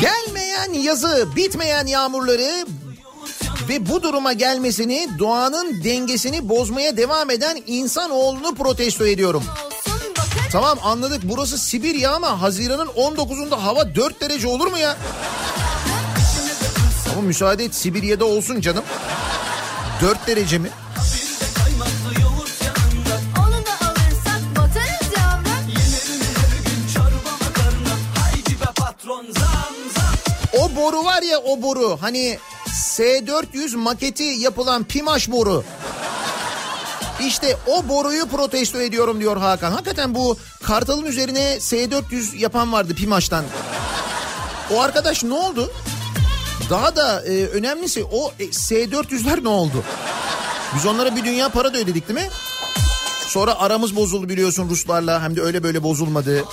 Gelmeyen 0.01 0.73
yazı, 0.73 1.27
bitmeyen 1.35 1.85
yağmurları 1.85 2.65
ve 3.69 3.89
bu 3.89 4.03
duruma 4.03 4.33
gelmesini 4.33 5.09
doğanın 5.19 5.83
dengesini 5.83 6.49
bozmaya 6.49 6.97
devam 6.97 7.29
eden 7.29 7.63
insanoğlunu 7.67 8.55
protesto 8.55 9.05
ediyorum. 9.05 9.43
Tamam 10.51 10.79
anladık 10.83 11.21
burası 11.23 11.57
Sibirya 11.57 12.11
ama 12.11 12.41
Haziran'ın 12.41 12.87
19'unda 12.87 13.55
hava 13.55 13.95
4 13.95 14.21
derece 14.21 14.47
olur 14.47 14.67
mu 14.67 14.77
ya? 14.77 14.97
Ama 17.13 17.21
müsaade 17.21 17.65
et 17.65 17.75
Sibirya'da 17.75 18.25
olsun 18.25 18.61
canım. 18.61 18.83
4 20.01 20.27
derece 20.27 20.57
mi? 20.57 20.69
O 30.59 30.75
boru 30.75 31.05
var 31.05 31.21
ya 31.21 31.39
o 31.39 31.61
boru 31.61 31.97
hani 32.01 32.37
S400 32.71 33.77
maketi 33.77 34.23
yapılan 34.23 34.83
Pimaş 34.83 35.31
boru. 35.31 35.63
İşte 37.27 37.57
o 37.67 37.89
boruyu 37.89 38.25
protesto 38.27 38.81
ediyorum 38.81 39.19
diyor 39.19 39.37
Hakan. 39.37 39.71
Hakikaten 39.71 40.15
bu 40.15 40.37
Kartal'ın 40.63 41.05
üzerine 41.05 41.57
S400 41.57 42.37
yapan 42.37 42.73
vardı 42.73 42.95
Pimaş'tan. 42.95 43.45
O 44.73 44.81
arkadaş 44.81 45.23
ne 45.23 45.33
oldu? 45.33 45.71
Daha 46.69 46.95
da 46.95 47.21
e, 47.21 47.45
önemlisi 47.45 48.03
o 48.03 48.31
e, 48.39 48.43
S400'ler 48.45 49.43
ne 49.43 49.49
oldu? 49.49 49.83
Biz 50.75 50.85
onlara 50.85 51.15
bir 51.15 51.23
dünya 51.25 51.49
para 51.49 51.73
da 51.73 51.77
ödedik 51.77 52.07
değil 52.09 52.19
mi? 52.19 52.29
Sonra 53.27 53.59
aramız 53.59 53.95
bozuldu 53.95 54.29
biliyorsun 54.29 54.69
Ruslarla 54.69 55.23
hem 55.23 55.35
de 55.35 55.41
öyle 55.41 55.63
böyle 55.63 55.83
bozulmadı. 55.83 56.45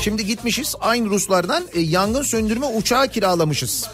Şimdi 0.00 0.26
gitmişiz 0.26 0.74
aynı 0.80 1.08
Ruslardan 1.10 1.64
e, 1.74 1.80
yangın 1.80 2.22
söndürme 2.22 2.66
uçağı 2.66 3.08
kiralamışız. 3.08 3.88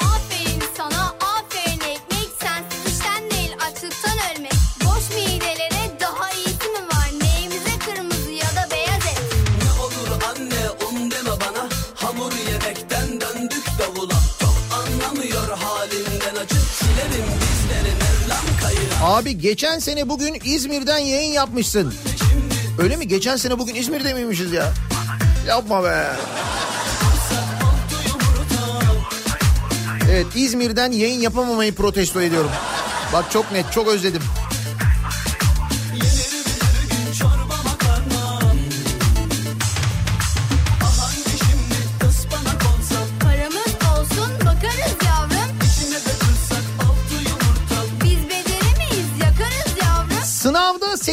Aferin 0.00 0.62
sana 0.76 1.04
aferin 1.20 1.80
ekmek. 1.80 2.28
Sensiz 2.40 2.92
işten 2.92 3.30
değil 3.30 3.52
açlıktan 3.66 4.18
ölmek. 4.36 4.52
Boş 4.84 5.10
midelere 5.16 6.00
daha 6.00 6.30
iyisi 6.32 6.68
mi 6.68 6.86
var? 6.88 7.10
Neyimize 7.20 7.78
kırmızı 7.86 8.30
ya 8.30 8.46
da 8.56 8.70
beyaz 8.70 9.06
et. 9.12 9.20
Ne 9.64 9.80
olur 9.82 10.22
anne 10.30 10.70
un 10.88 11.10
deme 11.10 11.30
bana 11.30 11.68
Hamur 11.94 12.32
yemekten 12.52 13.20
döndük 13.20 13.64
davula 13.78 14.18
Çok 14.40 14.56
anlamıyor 14.72 15.58
halinden 15.58 16.34
açıp 16.44 16.58
Silerim 16.78 17.26
bizleri 17.40 17.92
Mevlam 17.94 18.60
kayır 18.62 18.90
Abi 19.02 19.38
geçen 19.38 19.78
sene 19.78 20.08
bugün 20.08 20.40
İzmir'den 20.44 20.98
yayın 20.98 21.32
yapmışsın. 21.32 21.94
Öyle 22.78 22.96
mi? 22.96 23.08
Geçen 23.08 23.36
sene 23.36 23.58
bugün 23.58 23.74
İzmir'de 23.74 24.14
miymişiz 24.14 24.52
ya? 24.52 24.72
Yapma 25.46 25.84
be. 25.84 26.06
Evet 30.10 30.26
İzmir'den 30.34 30.92
yayın 30.92 31.20
yapamamayı 31.20 31.74
protesto 31.74 32.20
ediyorum. 32.20 32.50
Bak 33.12 33.24
çok 33.30 33.52
net 33.52 33.72
çok 33.72 33.88
özledim. 33.88 34.22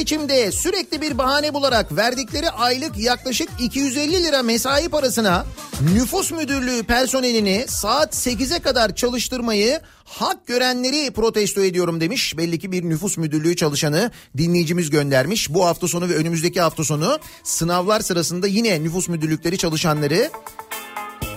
Seçimde 0.04 0.51
sürekli 0.51 1.01
bir 1.01 1.18
bahane 1.18 1.54
bularak 1.54 1.95
verdikleri 1.95 2.49
aylık 2.49 2.97
yaklaşık 2.97 3.49
250 3.60 4.24
lira 4.24 4.43
mesai 4.43 4.89
parasına 4.89 5.45
nüfus 5.93 6.32
müdürlüğü 6.32 6.84
personelini 6.84 7.66
saat 7.68 8.16
8'e 8.16 8.60
kadar 8.60 8.95
çalıştırmayı 8.95 9.80
hak 10.06 10.47
görenleri 10.47 11.12
protesto 11.12 11.62
ediyorum 11.62 12.01
demiş. 12.01 12.38
Belli 12.38 12.60
ki 12.60 12.72
bir 12.72 12.84
nüfus 12.84 13.18
müdürlüğü 13.18 13.56
çalışanı 13.56 14.12
dinleyicimiz 14.38 14.89
göndermiş. 14.89 15.54
Bu 15.54 15.66
hafta 15.66 15.88
sonu 15.88 16.10
ve 16.10 16.16
önümüzdeki 16.16 16.62
hafta 16.62 16.84
sonu 16.84 17.20
sınavlar 17.43 17.99
sırasında 17.99 18.47
yine 18.47 18.84
nüfus 18.84 19.10
müdürlükleri 19.10 19.58
çalışanları 19.58 20.30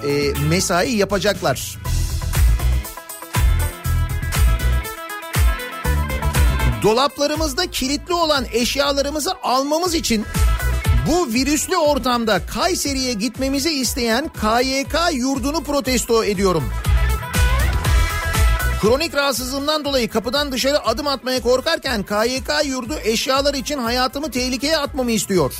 e, 0.08 0.32
mesai 0.48 0.92
yapacaklar. 0.92 1.78
Dolaplarımızda 6.86 7.70
kilitli 7.70 8.14
olan 8.14 8.46
eşyalarımızı 8.52 9.30
almamız 9.42 9.94
için 9.94 10.24
bu 11.08 11.32
virüslü 11.32 11.76
ortamda 11.76 12.46
Kayseri'ye 12.46 13.12
gitmemizi 13.12 13.70
isteyen 13.70 14.28
KYK 14.28 14.94
yurdunu 15.12 15.62
protesto 15.62 16.24
ediyorum. 16.24 16.64
Kronik 18.80 19.14
rahatsızlığımdan 19.14 19.84
dolayı 19.84 20.08
kapıdan 20.08 20.52
dışarı 20.52 20.84
adım 20.84 21.06
atmaya 21.06 21.42
korkarken 21.42 22.02
KYK 22.02 22.66
yurdu 22.66 22.94
eşyalar 23.04 23.54
için 23.54 23.78
hayatımı 23.78 24.30
tehlikeye 24.30 24.78
atmamı 24.78 25.10
istiyor. 25.10 25.54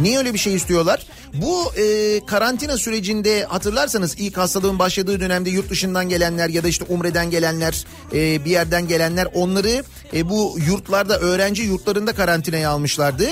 Niye 0.00 0.18
öyle 0.18 0.34
bir 0.34 0.38
şey 0.38 0.54
istiyorlar? 0.54 1.06
Bu 1.34 1.72
e, 1.76 2.20
karantina 2.26 2.76
sürecinde 2.76 3.44
hatırlarsanız 3.44 4.14
ilk 4.18 4.36
hastalığın 4.36 4.78
başladığı 4.78 5.20
dönemde 5.20 5.50
yurt 5.50 5.70
dışından 5.70 6.08
gelenler 6.08 6.48
ya 6.48 6.64
da 6.64 6.68
işte 6.68 6.84
Umre'den 6.88 7.30
gelenler 7.30 7.84
e, 8.12 8.44
bir 8.44 8.50
yerden 8.50 8.88
gelenler 8.88 9.28
onları 9.34 9.84
e, 10.14 10.28
bu 10.28 10.56
yurtlarda 10.66 11.18
öğrenci 11.18 11.62
yurtlarında 11.62 12.12
karantinaya 12.12 12.70
almışlardı. 12.70 13.24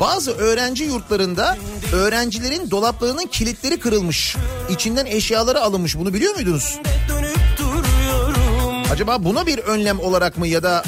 Bazı 0.00 0.32
öğrenci 0.32 0.84
yurtlarında 0.84 1.56
öğrencilerin 1.92 2.70
dolaplarının 2.70 3.26
kilitleri 3.26 3.80
kırılmış. 3.80 4.36
İçinden 4.70 5.06
eşyaları 5.06 5.60
alınmış 5.60 5.98
bunu 5.98 6.14
biliyor 6.14 6.34
muydunuz? 6.34 6.78
Acaba 8.90 9.24
buna 9.24 9.46
bir 9.46 9.58
önlem 9.58 10.00
olarak 10.00 10.38
mı 10.38 10.46
ya 10.46 10.62
da 10.62 10.82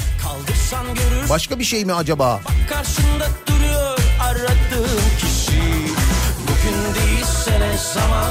başka 1.29 1.59
bir 1.59 1.63
şey 1.63 1.85
mi 1.85 1.93
acaba? 1.93 2.41
Karşımda 2.69 3.27
duruyor 3.47 3.99
aradığım 4.21 5.01
kişi 5.19 5.61
Bugün 6.43 6.95
değilse 6.95 7.59
ne 7.59 7.77
zaman 7.93 8.29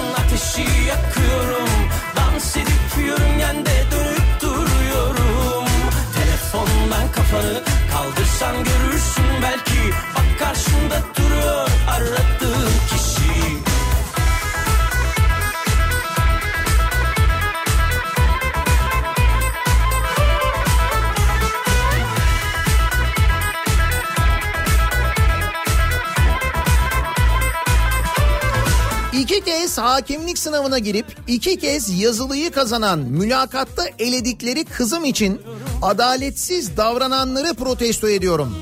Kaldırsan 8.08 8.56
görürsün 8.56 9.24
belki. 9.42 9.94
Bak 10.16 10.38
karşında 10.38 11.02
duruyor 11.16 11.68
aradığın 11.88 12.70
kişi. 12.88 13.58
İki 29.22 29.44
kez 29.44 29.78
hakimlik 29.78 30.38
sınavına 30.38 30.78
girip 30.78 31.06
iki 31.26 31.58
kez 31.58 32.00
yazılıyı 32.00 32.50
kazanan 32.50 32.98
mülakatta 32.98 33.82
eledikleri 33.98 34.64
kızım 34.64 35.04
için 35.04 35.40
adaletsiz 35.82 36.76
davrananları 36.76 37.54
protesto 37.54 38.08
ediyorum. 38.08 38.54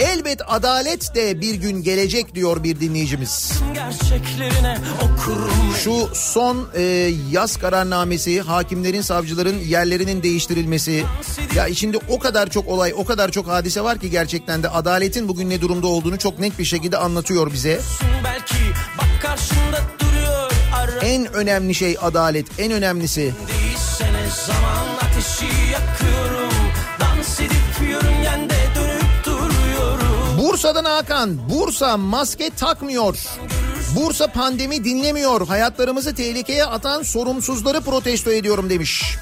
Elbet 0.00 0.40
adalet 0.46 1.14
de 1.14 1.40
bir 1.40 1.54
gün 1.54 1.82
gelecek 1.82 2.34
diyor 2.34 2.64
bir 2.64 2.80
dinleyicimiz. 2.80 3.52
Şu 5.84 6.08
son 6.14 6.68
e, 6.74 6.82
yaz 7.30 7.56
kararnamesi, 7.56 8.40
hakimlerin, 8.40 9.00
savcıların 9.00 9.58
yerlerinin 9.58 10.22
değiştirilmesi. 10.22 11.04
Ya 11.54 11.66
içinde 11.66 11.98
o 12.08 12.18
kadar 12.18 12.50
çok 12.50 12.68
olay, 12.68 12.94
o 12.96 13.04
kadar 13.04 13.30
çok 13.30 13.48
hadise 13.48 13.80
var 13.80 13.98
ki 13.98 14.10
gerçekten 14.10 14.62
de 14.62 14.68
adaletin 14.68 15.28
bugün 15.28 15.50
ne 15.50 15.60
durumda 15.60 15.86
olduğunu 15.86 16.18
çok 16.18 16.38
net 16.38 16.58
bir 16.58 16.64
şekilde 16.64 16.96
anlatıyor 16.96 17.52
bize. 17.52 17.80
belki 18.24 18.54
Bak 18.98 19.22
karşında 19.22 19.80
duruyor 20.00 20.50
En 21.02 21.32
önemli 21.32 21.74
şey 21.74 21.96
adalet, 22.02 22.46
en 22.58 22.72
önemlisi. 22.72 23.20
değilsene 23.20 24.26
zaman 24.46 24.86
ateşi 24.96 25.71
Bursa'dan 30.62 30.84
Hakan, 30.84 31.50
Bursa 31.50 31.96
maske 31.96 32.50
takmıyor. 32.50 33.18
Bursa 33.96 34.26
pandemi 34.26 34.84
dinlemiyor. 34.84 35.46
Hayatlarımızı 35.46 36.14
tehlikeye 36.14 36.64
atan 36.64 37.02
sorumsuzları 37.02 37.80
protesto 37.80 38.30
ediyorum 38.30 38.70
demiş. 38.70 39.16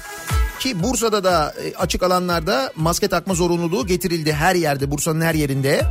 Ki 0.59 0.83
Bursa'da 0.83 1.23
da 1.23 1.53
e, 1.63 1.75
açık 1.75 2.03
alanlarda 2.03 2.71
maske 2.75 3.07
takma 3.07 3.33
zorunluluğu 3.33 3.87
getirildi 3.87 4.33
her 4.33 4.55
yerde, 4.55 4.91
Bursa'nın 4.91 5.21
her 5.21 5.33
yerinde. 5.33 5.81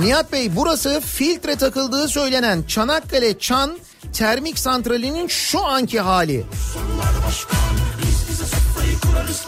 Nihat 0.00 0.32
Bey 0.32 0.56
burası 0.56 1.00
filtre 1.00 1.56
takıldığı 1.56 2.08
söylenen 2.08 2.62
Çanakkale 2.62 3.38
Çan 3.38 3.78
termik 4.12 4.58
santralinin 4.58 5.28
şu 5.28 5.64
anki 5.66 6.00
hali. 6.00 6.44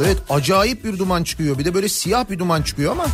Evet 0.01 0.17
acayip 0.31 0.85
bir 0.85 0.99
duman 0.99 1.23
çıkıyor. 1.25 1.59
Bir 1.59 1.65
de 1.65 1.75
böyle 1.75 1.89
siyah 1.89 2.31
bir 2.31 2.39
duman 2.39 2.63
çıkıyor 2.63 2.93
ama 2.93 3.07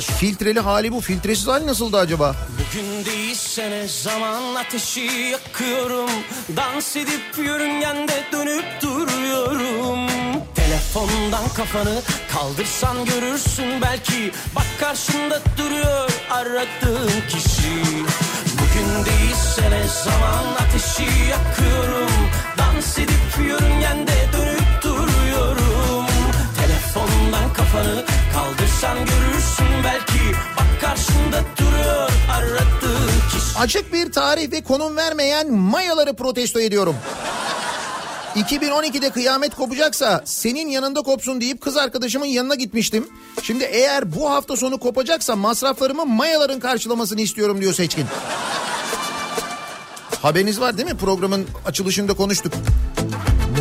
filtreli 0.00 0.60
hali 0.60 0.92
bu. 0.92 1.00
Filtresiz 1.00 1.46
hali 1.46 1.66
nasıldı 1.66 1.96
acaba? 1.98 2.34
Bugün 2.58 3.04
değilsene 3.04 3.88
zaman 3.88 4.54
ateşi 4.54 5.00
yakıyorum 5.00 6.10
Dans 6.56 6.96
edip 6.96 7.38
yörüngende 7.38 8.24
dönüp 8.32 8.64
duruyorum 8.82 10.08
Telefondan 10.54 11.48
kafanı 11.56 12.02
kaldırsan 12.32 13.04
görürsün 13.04 13.80
belki 13.82 14.32
Bak 14.56 14.66
karşında 14.80 15.40
duruyor 15.58 16.10
aradığın 16.30 17.10
kişi 17.28 17.82
Bugün 18.70 19.04
değilsene 19.04 19.82
zaman 20.04 20.44
ateşi 20.54 21.02
yakıyorum? 21.30 22.10
Dans 22.58 22.98
edip 22.98 23.48
yörüngende 23.48 24.12
dönüp 24.32 24.82
duruyorum. 24.82 26.06
Telefondan 26.60 27.52
kafanı 27.52 28.04
kaldırsan 28.34 28.98
görürsün 28.98 29.84
belki. 29.84 30.36
Bak 30.56 30.80
karşında 30.80 31.42
duruyor 31.58 32.10
aradığın 32.32 33.10
kişi. 33.30 33.58
Açık 33.58 33.92
bir 33.92 34.12
tarih 34.12 34.52
ve 34.52 34.60
konum 34.60 34.96
vermeyen 34.96 35.52
mayaları 35.52 36.14
protesto 36.16 36.60
ediyorum. 36.60 36.96
2012'de 38.36 39.10
kıyamet 39.10 39.54
kopacaksa 39.54 40.22
senin 40.24 40.68
yanında 40.68 41.02
kopsun 41.02 41.40
deyip 41.40 41.60
kız 41.60 41.76
arkadaşımın 41.76 42.26
yanına 42.26 42.54
gitmiştim. 42.54 43.08
Şimdi 43.42 43.64
eğer 43.64 44.16
bu 44.16 44.30
hafta 44.30 44.56
sonu 44.56 44.78
kopacaksa 44.78 45.36
masraflarımı 45.36 46.06
mayaların 46.06 46.60
karşılamasını 46.60 47.20
istiyorum 47.20 47.60
diyor 47.60 47.72
Seçkin. 47.72 48.06
Haberiniz 50.22 50.60
var 50.60 50.78
değil 50.78 50.88
mi? 50.88 50.96
Programın 50.96 51.46
açılışında 51.66 52.14
konuştuk. 52.14 52.52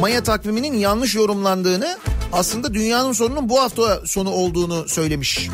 Maya 0.01 0.24
takviminin 0.24 0.74
yanlış 0.74 1.15
yorumlandığını 1.15 1.97
aslında 2.34 2.74
dünyanın 2.74 3.13
sonunun 3.13 3.49
bu 3.49 3.61
hafta 3.61 4.05
sonu 4.05 4.30
olduğunu 4.30 4.88
söylemiş. 4.89 5.49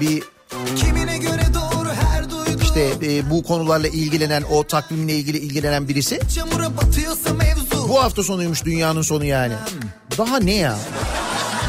Bir 0.00 0.22
Kimine 0.76 1.18
göre 1.18 1.42
doğru 1.54 1.88
her 1.88 2.30
duyduğum 2.30 2.62
işte 2.62 2.92
e, 3.02 3.30
bu 3.30 3.42
konularla 3.42 3.88
ilgilenen 3.88 4.42
o 4.42 4.64
takvimle 4.64 5.12
ilgili 5.12 5.38
ilgilenen 5.38 5.88
birisi. 5.88 6.20
Çamura 6.34 6.76
batıyorsa 6.76 7.34
mevzu 7.34 7.63
Bu 7.88 8.02
hafta 8.02 8.22
sonuymuş 8.22 8.64
dünyanın 8.64 9.02
sonu 9.02 9.24
yani. 9.24 9.54
Daha 10.18 10.38
ne 10.38 10.54
ya? 10.54 10.78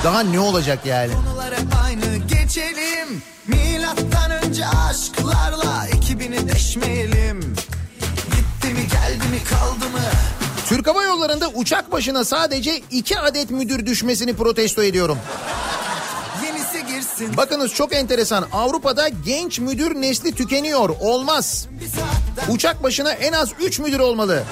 Daha 0.04 0.20
ne 0.20 0.40
olacak 0.40 0.80
yani? 0.86 1.14
Konular 1.14 1.54
hep 1.54 1.68
aynı 1.86 2.18
geçelim 2.18 3.24
Milattan 3.48 4.32
önce 4.32 4.66
aşklarla 4.68 5.88
2000'i 5.88 6.48
deşmeyelim 6.48 7.40
Gitti 8.26 8.74
mi 8.74 8.88
geldi 8.88 9.28
mi 9.32 9.44
kaldı 9.50 9.90
mı 9.92 10.00
Türk 10.68 10.88
Hava 10.88 11.04
Yolları'nda 11.04 11.48
uçak 11.50 11.92
başına 11.92 12.26
sadece 12.26 12.82
iki 12.92 13.20
adet 13.20 13.50
müdür 13.52 13.86
düşmesini 13.86 14.36
protesto 14.36 14.84
ediyorum. 14.84 15.18
Yenisi 16.46 16.86
girsin 16.94 17.38
Bakınız 17.38 17.74
çok 17.74 17.96
enteresan. 17.96 18.46
Avrupa'da 18.54 19.10
genç 19.26 19.60
müdür 19.60 19.96
nesli 20.02 20.36
tükeniyor. 20.36 20.90
Olmaz. 21.00 21.68
Uçak 22.50 22.84
başına 22.84 23.12
en 23.12 23.34
az 23.34 23.50
3 23.62 23.80
müdür 23.80 24.00
olmalı. 24.00 24.44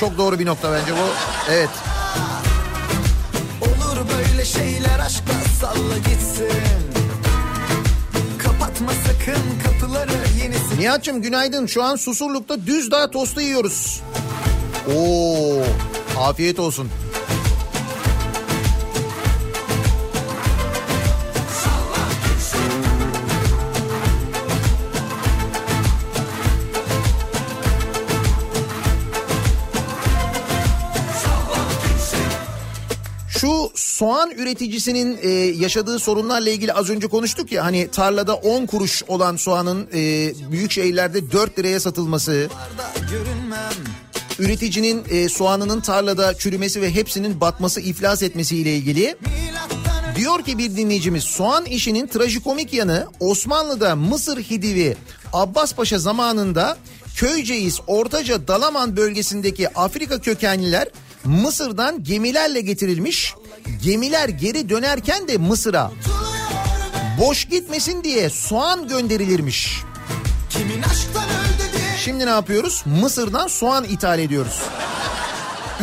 Çok 0.00 0.18
doğru 0.18 0.38
bir 0.38 0.46
nokta 0.46 0.72
bence 0.72 0.92
bu. 0.92 1.06
Evet. 1.52 1.68
Olur 3.60 3.96
böyle 4.18 4.44
şeyler 4.44 4.98
aşkla 4.98 5.32
salla 5.60 5.98
gitsin 5.98 6.62
Kapatma 8.38 8.92
sakın 8.92 9.42
kapıları 9.64 10.12
yenisi 10.42 10.78
Nihat'cığım 10.80 11.22
günaydın. 11.22 11.66
Şu 11.66 11.82
an 11.82 11.96
Susurluk'ta 11.96 12.66
düz 12.66 12.90
dağ 12.90 13.10
tostu 13.10 13.40
yiyoruz. 13.40 14.02
Oo, 14.96 15.62
afiyet 16.20 16.58
olsun. 16.58 16.90
Soğan 33.98 34.30
üreticisinin 34.30 35.18
e, 35.22 35.28
yaşadığı 35.62 35.98
sorunlarla 35.98 36.50
ilgili 36.50 36.72
az 36.72 36.90
önce 36.90 37.06
konuştuk 37.06 37.52
ya 37.52 37.64
hani 37.64 37.88
tarlada 37.88 38.34
10 38.34 38.66
kuruş 38.66 39.02
olan 39.08 39.36
soğanın 39.36 39.88
e, 39.94 40.32
büyük 40.50 40.72
şehirlerde 40.72 41.32
4 41.32 41.58
liraya 41.58 41.80
satılması, 41.80 42.48
üreticinin 44.38 45.04
e, 45.10 45.28
soğanının 45.28 45.80
tarlada 45.80 46.34
çürümesi 46.34 46.82
ve 46.82 46.94
hepsinin 46.94 47.40
batması, 47.40 47.80
iflas 47.80 48.22
etmesi 48.22 48.56
ile 48.56 48.76
ilgili 48.76 49.16
Diyor 50.16 50.42
ki 50.42 50.58
bir 50.58 50.76
dinleyicimiz 50.76 51.24
soğan 51.24 51.64
işinin 51.64 52.06
trajikomik 52.06 52.72
yanı 52.72 53.06
Osmanlı'da 53.20 53.96
Mısır 53.96 54.38
Hidivi 54.42 54.96
Abbaspaşa 55.32 55.98
zamanında 55.98 56.76
Köyceğiz, 57.16 57.80
Ortaca, 57.86 58.48
Dalaman 58.48 58.96
bölgesindeki 58.96 59.68
Afrika 59.68 60.20
kökenliler 60.20 60.88
Mısır'dan 61.24 62.04
gemilerle 62.04 62.60
getirilmiş. 62.60 63.34
Gemiler 63.82 64.28
geri 64.28 64.68
dönerken 64.68 65.28
de 65.28 65.36
Mısır'a 65.36 65.92
boş 67.20 67.44
gitmesin 67.44 68.04
diye 68.04 68.30
soğan 68.30 68.88
gönderilirmiş. 68.88 69.82
Şimdi 72.04 72.26
ne 72.26 72.30
yapıyoruz? 72.30 72.82
Mısır'dan 72.86 73.46
soğan 73.46 73.84
ithal 73.84 74.18
ediyoruz. 74.18 74.62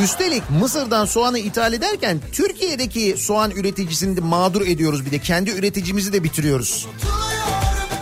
Üstelik 0.04 0.44
Mısır'dan 0.50 1.06
soğanı 1.06 1.40
ithal 1.40 1.74
ederken 1.74 2.22
Türkiye'deki 2.32 3.16
soğan 3.18 3.52
üreticisini 3.52 4.18
de 4.18 4.22
mağdur 4.22 4.62
ediyoruz 4.62 5.06
bir 5.06 5.12
de. 5.12 5.20
Kendi 5.20 5.52
üreticimizi 5.52 6.14
de 6.14 6.24
bitiriyoruz. 6.24 6.88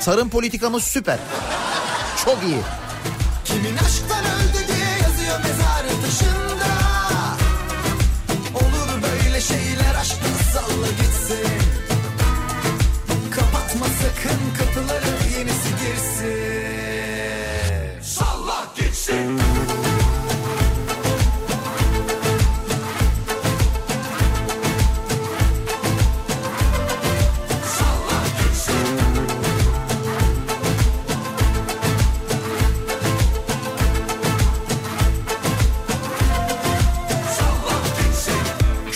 Tarım 0.06 0.30
politikamız 0.30 0.84
süper. 0.84 1.20
Çok 2.26 2.38
iyi. 2.44 2.58
Kimin 3.46 3.78
aşktan 3.78 4.26
öldü 4.26 4.68
diye 4.68 4.88
yazıyor 5.04 5.40
mezarı 5.40 6.02
taşında 6.02 6.53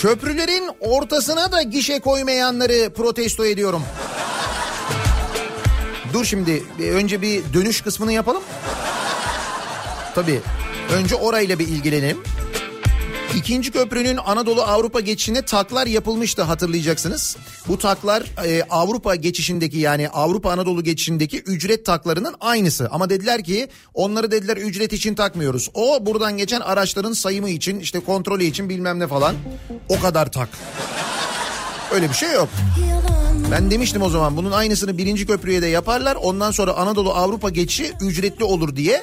Köprülerin 0.08 0.70
ortasına 0.80 1.52
da 1.52 1.62
gişe 1.62 2.00
koymayanları 2.00 2.92
protesto 2.92 3.44
ediyorum. 3.44 3.82
Dur 6.12 6.24
şimdi 6.24 6.62
önce 6.92 7.22
bir 7.22 7.52
dönüş 7.52 7.80
kısmını 7.80 8.12
yapalım. 8.12 8.42
Tabii 10.14 10.40
önce 10.92 11.14
orayla 11.14 11.58
bir 11.58 11.68
ilgilenelim. 11.68 12.18
İkinci 13.36 13.70
köprünün 13.70 14.16
Anadolu 14.16 14.62
Avrupa 14.62 15.00
geçişine 15.00 15.42
taklar 15.42 15.86
yapılmıştı 15.86 16.42
hatırlayacaksınız. 16.42 17.36
Bu 17.68 17.78
taklar 17.78 18.24
e, 18.44 18.62
Avrupa 18.70 19.14
geçişindeki 19.14 19.78
yani 19.78 20.08
Avrupa 20.08 20.52
Anadolu 20.52 20.84
geçişindeki 20.84 21.40
ücret 21.40 21.86
taklarının 21.86 22.34
aynısı. 22.40 22.88
Ama 22.90 23.10
dediler 23.10 23.44
ki 23.44 23.68
onları 23.94 24.30
dediler 24.30 24.56
ücret 24.56 24.92
için 24.92 25.14
takmıyoruz. 25.14 25.70
O 25.74 26.06
buradan 26.06 26.36
geçen 26.36 26.60
araçların 26.60 27.12
sayımı 27.12 27.50
için 27.50 27.80
işte 27.80 28.00
kontrolü 28.00 28.44
için 28.44 28.68
bilmem 28.68 28.98
ne 28.98 29.06
falan. 29.06 29.34
O 29.88 30.00
kadar 30.00 30.32
tak. 30.32 30.48
Öyle 31.92 32.08
bir 32.08 32.14
şey 32.14 32.32
yok. 32.32 32.48
Ben 33.50 33.70
demiştim 33.70 34.02
o 34.02 34.08
zaman 34.10 34.36
bunun 34.36 34.52
aynısını 34.52 34.98
birinci 34.98 35.26
köprüye 35.26 35.62
de 35.62 35.66
yaparlar. 35.66 36.16
Ondan 36.16 36.50
sonra 36.50 36.72
Anadolu 36.72 37.12
Avrupa 37.12 37.50
geçişi 37.50 37.92
ücretli 38.00 38.44
olur 38.44 38.76
diye. 38.76 39.02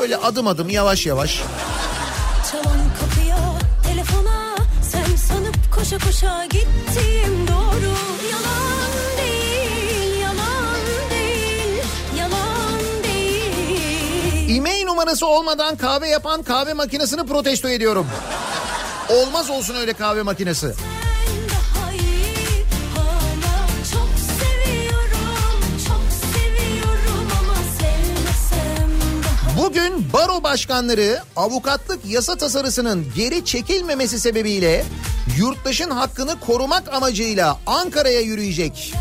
Böyle 0.00 0.16
adım 0.16 0.46
adım 0.46 0.68
yavaş 0.68 1.06
yavaş. 1.06 1.42
Koşa 5.90 6.06
koşa 6.06 6.44
gittiğim 6.44 7.48
doğru. 7.48 7.94
Yalan 8.30 8.90
değil, 9.18 10.20
yalan 10.20 10.76
değil, 11.10 11.82
yalan 12.18 12.80
değil. 13.04 14.48
İmey 14.56 14.86
numarası 14.86 15.26
olmadan 15.26 15.76
kahve 15.76 16.08
yapan 16.08 16.42
kahve 16.42 16.74
makinesini 16.74 17.26
protesto 17.26 17.68
ediyorum. 17.68 18.06
Olmaz 19.08 19.50
olsun 19.50 19.74
öyle 19.74 19.92
kahve 19.92 20.22
makinesi. 20.22 20.74
Bugün 29.66 30.12
baro 30.12 30.42
başkanları 30.42 31.20
avukatlık 31.36 32.06
yasa 32.06 32.36
tasarısının 32.36 33.06
geri 33.16 33.44
çekilmemesi 33.44 34.20
sebebiyle 34.20 34.84
yurttaşın 35.38 35.90
hakkını 35.90 36.40
korumak 36.40 36.94
amacıyla 36.94 37.58
Ankara'ya 37.66 38.20
yürüyecek. 38.20 38.94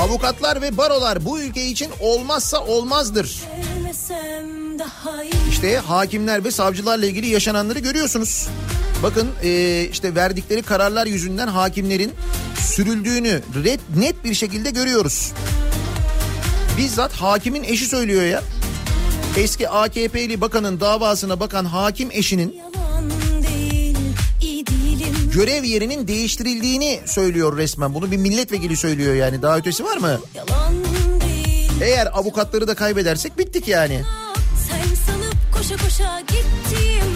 Avukatlar 0.00 0.62
ve 0.62 0.76
barolar 0.76 1.24
bu 1.24 1.40
ülke 1.40 1.66
için 1.66 1.90
olmazsa 2.00 2.64
olmazdır. 2.64 3.42
İşte 5.50 5.76
hakimler 5.76 6.44
ve 6.44 6.50
savcılarla 6.50 7.06
ilgili 7.06 7.26
yaşananları 7.26 7.78
görüyorsunuz. 7.78 8.48
Bakın 9.02 9.28
e, 9.42 9.82
işte 9.92 10.14
verdikleri 10.14 10.62
kararlar 10.62 11.06
yüzünden 11.06 11.48
hakimlerin 11.48 12.12
sürüldüğünü 12.60 13.42
net 13.96 14.24
bir 14.24 14.34
şekilde 14.34 14.70
görüyoruz. 14.70 15.32
Bizzat 16.78 17.12
hakimin 17.12 17.64
eşi 17.64 17.86
söylüyor 17.86 18.22
ya. 18.22 18.42
Eski 19.36 19.68
AKP'li 19.68 20.40
bakanın 20.40 20.80
davasına 20.80 21.40
bakan 21.40 21.64
hakim 21.64 22.08
eşinin 22.12 22.60
görev 25.32 25.64
yerinin 25.64 26.08
değiştirildiğini 26.08 27.00
söylüyor 27.06 27.56
resmen. 27.56 27.94
Bunu 27.94 28.10
bir 28.10 28.16
milletvekili 28.16 28.76
söylüyor 28.76 29.14
yani. 29.14 29.42
Daha 29.42 29.56
ötesi 29.58 29.84
var 29.84 29.96
mı? 29.96 30.20
Eğer 31.82 32.06
avukatları 32.18 32.68
da 32.68 32.74
kaybedersek 32.74 33.38
bittik 33.38 33.68
yani. 33.68 34.02
Sen 34.68 34.94
sanıp 34.94 35.36
koşa 35.52 35.76
koşa 35.76 36.20
gittiğim 36.20 37.15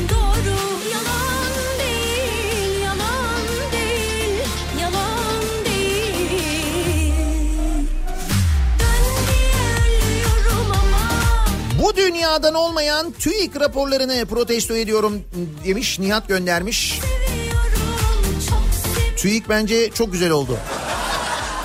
Bu 11.91 11.97
dünyadan 11.97 12.55
olmayan 12.55 13.12
TÜİK 13.12 13.61
raporlarını 13.61 14.26
protesto 14.26 14.76
ediyorum 14.76 15.22
demiş 15.64 15.99
Nihat 15.99 16.28
göndermiş. 16.28 17.01
TÜİK 19.16 19.49
bence 19.49 19.91
çok 19.91 20.12
güzel 20.12 20.30
oldu. 20.30 20.59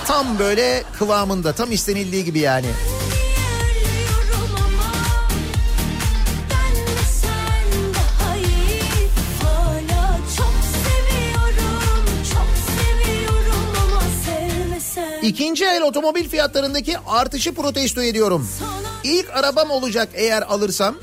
Tam 0.07 0.39
böyle 0.39 0.84
kıvamında, 0.99 1.53
tam 1.53 1.71
istenildiği 1.71 2.26
gibi 2.26 2.39
yani. 2.39 2.67
İkinci 15.21 15.65
el 15.65 15.82
otomobil 15.82 16.30
fiyatlarındaki 16.30 16.97
artışı 16.99 17.53
protesto 17.53 18.01
ediyorum. 18.01 18.49
İlk 19.05 19.29
arabam 19.33 19.71
olacak 19.71 20.09
eğer 20.13 20.41
alırsam. 20.41 20.95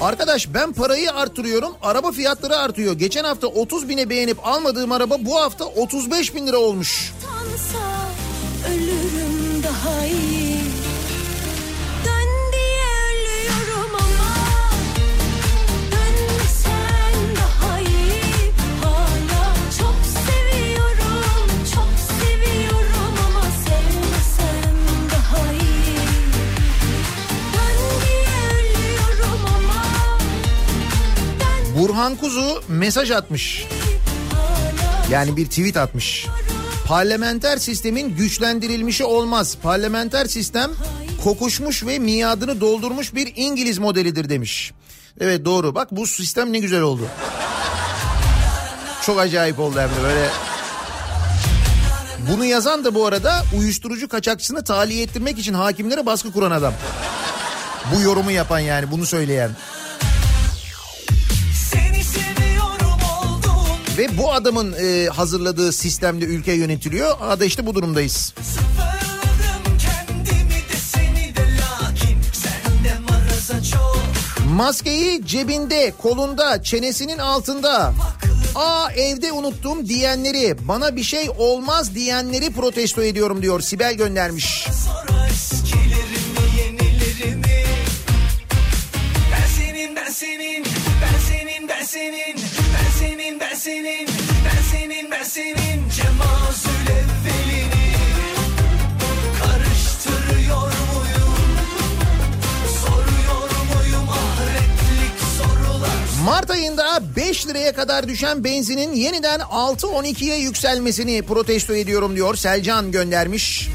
Arkadaş 0.00 0.54
ben 0.54 0.72
parayı 0.72 1.12
artırıyorum 1.12 1.72
araba 1.82 2.12
fiyatları 2.12 2.56
artıyor. 2.56 2.92
Geçen 2.94 3.24
hafta 3.24 3.46
30 3.46 3.88
bine 3.88 4.10
beğenip 4.10 4.46
almadığım 4.46 4.92
araba 4.92 5.16
bu 5.20 5.40
hafta 5.40 5.64
35 5.64 6.34
bin 6.34 6.46
lira 6.46 6.58
olmuş. 6.58 7.12
Tansa 7.22 7.86
ölürüm 8.74 9.62
daha 9.62 10.06
iyi. 10.06 10.29
Burhan 32.00 32.16
Kuzu 32.16 32.62
mesaj 32.68 33.10
atmış. 33.10 33.66
Yani 35.10 35.36
bir 35.36 35.46
tweet 35.46 35.76
atmış. 35.76 36.26
Parlamenter 36.86 37.56
sistemin 37.56 38.16
güçlendirilmişi 38.16 39.04
olmaz. 39.04 39.56
Parlamenter 39.62 40.26
sistem 40.26 40.70
kokuşmuş 41.24 41.86
ve 41.86 41.98
miadını 41.98 42.60
doldurmuş 42.60 43.14
bir 43.14 43.32
İngiliz 43.36 43.78
modelidir 43.78 44.28
demiş. 44.28 44.72
Evet 45.20 45.44
doğru. 45.44 45.74
Bak 45.74 45.88
bu 45.90 46.06
sistem 46.06 46.52
ne 46.52 46.58
güzel 46.58 46.80
oldu. 46.80 47.02
Çok 49.06 49.20
acayip 49.20 49.58
oldu 49.58 49.80
hem 49.80 49.88
de 49.88 50.02
böyle. 50.02 50.28
Bunu 52.30 52.44
yazan 52.44 52.84
da 52.84 52.94
bu 52.94 53.06
arada 53.06 53.42
uyuşturucu 53.58 54.08
kaçakçısını 54.08 54.64
tahliye 54.64 55.02
ettirmek 55.02 55.38
için 55.38 55.54
hakimlere 55.54 56.06
baskı 56.06 56.32
kuran 56.32 56.50
adam. 56.50 56.74
Bu 57.94 58.00
yorumu 58.00 58.30
yapan 58.30 58.58
yani 58.58 58.90
bunu 58.90 59.06
söyleyen. 59.06 59.50
Ve 64.00 64.18
bu 64.18 64.32
adamın 64.32 64.72
e, 64.72 65.06
hazırladığı 65.06 65.72
sistemde 65.72 66.24
ülke 66.24 66.52
yönetiliyor. 66.52 67.16
Ada 67.20 67.44
işte 67.44 67.66
bu 67.66 67.74
durumdayız. 67.74 68.34
Maskeyi 74.48 75.26
cebinde, 75.26 75.92
kolunda, 75.98 76.62
çenesinin 76.62 77.18
altında. 77.18 77.92
Aa 78.54 78.92
evde 78.92 79.32
unuttum 79.32 79.88
diyenleri, 79.88 80.56
bana 80.68 80.96
bir 80.96 81.02
şey 81.02 81.30
olmaz 81.38 81.94
diyenleri 81.94 82.50
protesto 82.50 83.02
ediyorum 83.02 83.42
diyor. 83.42 83.60
Sibel 83.60 83.94
göndermiş. 83.94 84.66
Ben 89.32 89.46
senin 89.58 89.96
ben 89.96 90.10
senin 90.10 90.64
ben 91.02 91.18
senin 91.28 91.68
ben 91.68 91.84
senin 91.84 92.29
Ben 92.29 92.29
senin 93.60 94.08
ben 94.44 94.62
senin 94.72 95.10
ben 95.10 95.22
senin 95.22 95.88
Cemazül 95.96 96.86
evvelini 96.90 97.94
Karıştırıyor 99.42 100.62
muyum 100.62 101.34
Soruyor 102.82 103.50
muyum 103.50 104.08
ahretlik 104.08 105.20
sorular 105.38 106.24
Mart 106.24 106.50
ayında 106.50 107.16
5 107.16 107.46
liraya 107.46 107.72
kadar 107.72 108.08
düşen 108.08 108.44
benzinin 108.44 108.94
yeniden 108.94 109.40
6-12'ye 109.40 110.38
yükselmesini 110.38 111.22
protesto 111.22 111.74
ediyorum 111.74 112.16
diyor. 112.16 112.36
Selcan 112.36 112.92
göndermiş. 112.92 113.68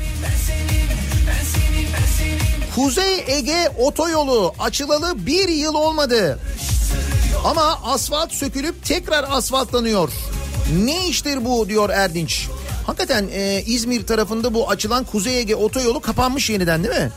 Kuzey 2.75 3.23
Ege 3.27 3.69
otoyolu 3.79 4.53
açılalı 4.59 5.25
bir 5.25 5.49
yıl 5.49 5.73
olmadı. 5.73 6.39
Ama 7.45 7.79
asfalt 7.83 8.33
sökülüp 8.33 8.85
tekrar 8.85 9.25
asfaltlanıyor. 9.29 10.09
Ne 10.83 11.07
iştir 11.07 11.45
bu 11.45 11.69
diyor 11.69 11.89
Erdinç. 11.89 12.47
Hakikaten 12.85 13.27
e, 13.33 13.63
İzmir 13.65 14.07
tarafında 14.07 14.53
bu 14.53 14.69
açılan 14.69 15.03
Kuzey 15.03 15.39
Ege 15.39 15.55
otoyolu 15.55 15.99
kapanmış 16.01 16.49
yeniden 16.49 16.83
değil 16.83 16.95
mi? 16.95 17.11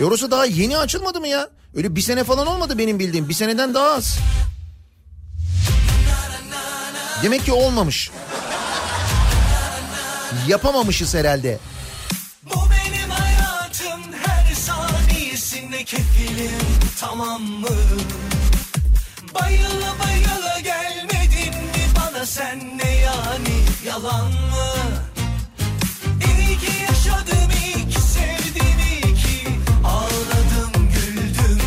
E 0.00 0.04
orası 0.04 0.30
daha 0.30 0.44
yeni 0.44 0.78
açılmadı 0.78 1.20
mı 1.20 1.28
ya? 1.28 1.48
Öyle 1.74 1.96
bir 1.96 2.00
sene 2.00 2.24
falan 2.24 2.46
olmadı 2.46 2.78
benim 2.78 2.98
bildiğim. 2.98 3.28
Bir 3.28 3.34
seneden 3.34 3.74
daha 3.74 3.90
az. 3.90 4.18
Demek 7.22 7.44
ki 7.44 7.52
olmamış. 7.52 8.10
Yapamamışız 10.48 11.14
herhalde. 11.14 11.58
Bu 12.42 12.60
benim 12.70 13.10
hayatım 13.10 14.02
her 14.22 14.54
saniyesinde 14.54 15.84
kefilim 15.84 16.58
tamam 17.00 17.42
mı? 17.42 17.68
Bayıla 19.34 19.94
bayıla 20.04 20.60
gelmedin 20.60 21.54
mi 21.64 21.84
bana 21.96 22.26
sen 22.26 22.58
ne 22.78 22.90
yani 22.96 23.56
yalan 23.86 24.26
mı? 24.26 24.72
İyi 26.26 26.58
ki 26.58 26.72
yaşadım 26.88 27.50
iyi 27.64 27.88
ki 27.88 28.00
sevdim 28.00 28.78
iyi 28.92 29.14
ki 29.14 29.48
ağladım 29.84 30.72
güldüm 30.94 31.60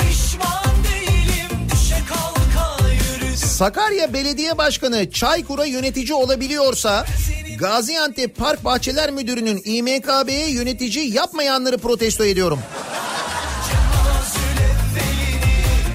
Pişman 0.00 0.74
değilim 0.84 1.68
düşe 1.72 1.98
kalka 2.08 2.88
yürüdüm 2.88 3.36
Sakarya 3.36 4.12
Belediye 4.12 4.58
Başkanı 4.58 5.10
Çaykur'a 5.10 5.64
yönetici 5.64 6.14
olabiliyorsa 6.14 7.06
Gaziantep 7.58 8.36
Park 8.36 8.64
Bahçeler 8.64 9.10
Müdürü'nün 9.10 9.62
İMKB'ye 9.64 10.50
yönetici 10.50 11.14
yapmayanları 11.14 11.78
protesto 11.78 12.24
ediyorum. 12.24 12.58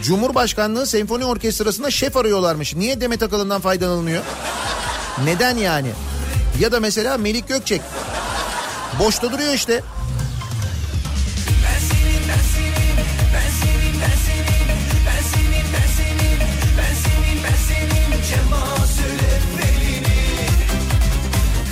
Cumhurbaşkanlığı 0.07 0.87
Senfoni 0.87 1.25
Orkestrası'na 1.25 1.91
şef 1.91 2.17
arıyorlarmış. 2.17 2.75
Niye 2.75 3.01
Demet 3.01 3.23
Akalın'dan 3.23 3.61
faydalanılmıyor? 3.61 4.23
Neden 5.23 5.57
yani? 5.57 5.89
Ya 6.59 6.71
da 6.71 6.79
mesela 6.79 7.17
Melik 7.17 7.47
Gökçek. 7.47 7.81
Boşta 8.99 9.31
duruyor 9.31 9.53
işte. 9.53 9.83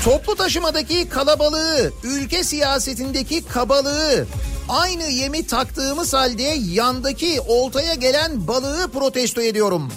Toplu 0.03 0.35
taşımadaki 0.35 1.09
kalabalığı, 1.09 1.91
ülke 2.03 2.43
siyasetindeki 2.43 3.45
kabalığı, 3.45 4.25
aynı 4.69 5.03
yemi 5.03 5.47
taktığımız 5.47 6.13
halde 6.13 6.55
yandaki 6.71 7.41
oltaya 7.47 7.93
gelen 7.93 8.47
balığı 8.47 8.91
protesto 8.91 9.41
ediyorum. 9.41 9.91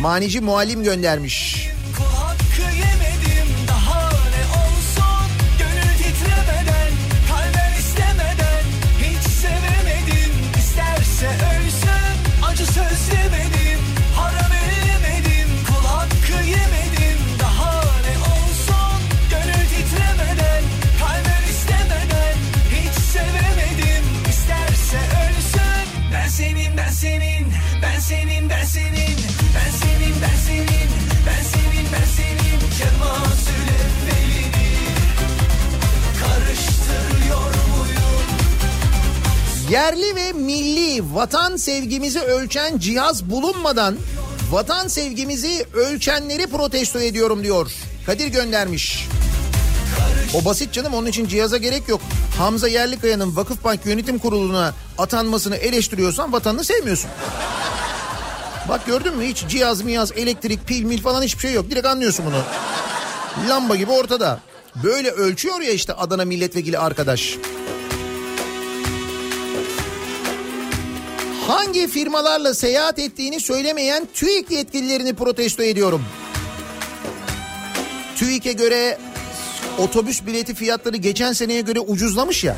Manici 0.00 0.40
muallim 0.40 0.82
göndermiş. 0.82 1.68
Yerli 39.76 40.16
ve 40.16 40.32
milli 40.32 41.14
vatan 41.14 41.56
sevgimizi 41.56 42.20
ölçen 42.20 42.78
cihaz 42.78 43.30
bulunmadan 43.30 43.96
vatan 44.50 44.88
sevgimizi 44.88 45.66
ölçenleri 45.74 46.46
protesto 46.46 47.00
ediyorum 47.00 47.42
diyor. 47.42 47.70
Kadir 48.06 48.26
göndermiş. 48.26 49.08
O 50.34 50.44
basit 50.44 50.72
canım 50.72 50.94
onun 50.94 51.06
için 51.06 51.26
cihaza 51.26 51.56
gerek 51.56 51.88
yok. 51.88 52.00
Hamza 52.38 52.68
Yerlikaya'nın 52.68 53.36
Vakıfbank 53.36 53.86
Yönetim 53.86 54.18
Kurulu'na 54.18 54.74
atanmasını 54.98 55.56
eleştiriyorsan 55.56 56.32
vatanını 56.32 56.64
sevmiyorsun. 56.64 57.10
Bak 58.68 58.86
gördün 58.86 59.16
mü 59.16 59.24
hiç 59.26 59.44
cihaz 59.48 59.82
miyaz 59.82 60.12
elektrik 60.16 60.66
pil 60.66 60.82
mil 60.82 61.02
falan 61.02 61.22
hiçbir 61.22 61.40
şey 61.40 61.52
yok. 61.52 61.70
Direkt 61.70 61.86
anlıyorsun 61.86 62.26
bunu. 62.26 62.42
Lamba 63.48 63.76
gibi 63.76 63.90
ortada. 63.90 64.40
Böyle 64.84 65.10
ölçüyor 65.10 65.60
ya 65.60 65.70
işte 65.70 65.92
Adana 65.92 66.24
milletvekili 66.24 66.78
arkadaş. 66.78 67.36
Hangi 71.46 71.88
firmalarla 71.88 72.54
seyahat 72.54 72.98
ettiğini 72.98 73.40
söylemeyen 73.40 74.08
TÜİK 74.14 74.50
yetkililerini 74.50 75.14
protesto 75.14 75.62
ediyorum. 75.62 76.04
TÜİK'e 78.16 78.52
göre 78.52 78.98
otobüs 79.78 80.26
bileti 80.26 80.54
fiyatları 80.54 80.96
geçen 80.96 81.32
seneye 81.32 81.60
göre 81.60 81.80
ucuzlamış 81.80 82.44
ya. 82.44 82.56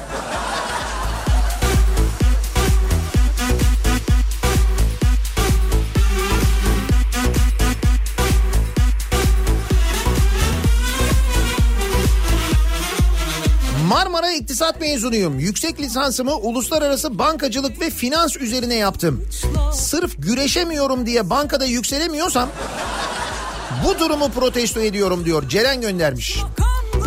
Marmara 13.88 14.32
İktisat 14.32 14.80
mezunuyum. 14.80 15.38
Yüksek 15.38 15.80
lisansımı 15.80 16.34
uluslararası 16.34 17.18
bankacılık 17.18 17.80
ve 17.80 17.90
finans 17.90 18.36
üzerine 18.36 18.74
yaptım. 18.74 19.24
Sırf 19.72 20.14
güreşemiyorum 20.18 21.06
diye 21.06 21.30
bankada 21.30 21.64
yükselemiyorsam 21.64 22.48
bu 23.84 23.98
durumu 23.98 24.28
protesto 24.30 24.80
ediyorum 24.80 25.24
diyor. 25.24 25.48
Ceren 25.48 25.80
göndermiş. 25.80 26.38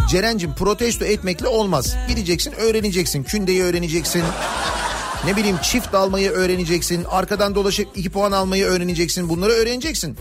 Ceren'cim 0.10 0.56
protesto 0.56 1.06
etmekle 1.06 1.48
olmaz. 1.48 1.96
Gideceksin 2.08 2.52
öğreneceksin. 2.52 3.24
Kündeyi 3.24 3.64
öğreneceksin. 3.64 4.24
Ne 5.26 5.36
bileyim 5.36 5.58
çift 5.62 5.96
almayı 5.96 6.32
öğreneceksin. 6.32 7.04
Arkadan 7.04 7.56
dolaşıp 7.56 7.88
iki 7.96 8.10
puan 8.10 8.32
almayı 8.32 8.66
öğreneceksin. 8.66 9.30
Bunları 9.30 9.52
öğreneceksin. 9.52 10.18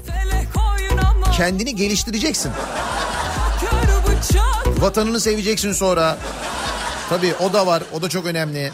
Kendini 1.36 1.76
geliştireceksin. 1.76 2.52
Vatanını 4.80 5.20
seveceksin 5.20 5.72
sonra. 5.72 6.18
Tabii 7.08 7.34
o 7.40 7.52
da 7.52 7.66
var. 7.66 7.82
O 7.92 8.02
da 8.02 8.08
çok 8.08 8.26
önemli. 8.26 8.72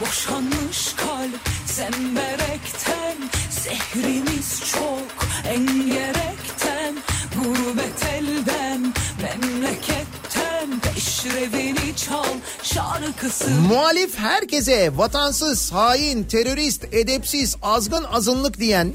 Boşanmış 0.00 0.94
kalp 0.96 1.40
zemberekten 1.66 3.16
Zehrimiz 3.50 4.60
çok 4.72 5.26
engerekten 5.48 6.94
Gurbet 7.36 8.04
elden 8.14 8.94
memleketten 9.22 10.80
Peşrevini 10.94 11.96
çal 11.96 12.24
şarkısı 12.62 13.50
Muhalif 13.50 14.18
herkese 14.18 14.96
vatansız, 14.96 15.72
hain, 15.72 16.24
terörist, 16.24 16.84
edepsiz, 16.92 17.56
azgın 17.62 18.04
azınlık 18.04 18.58
diyen 18.58 18.92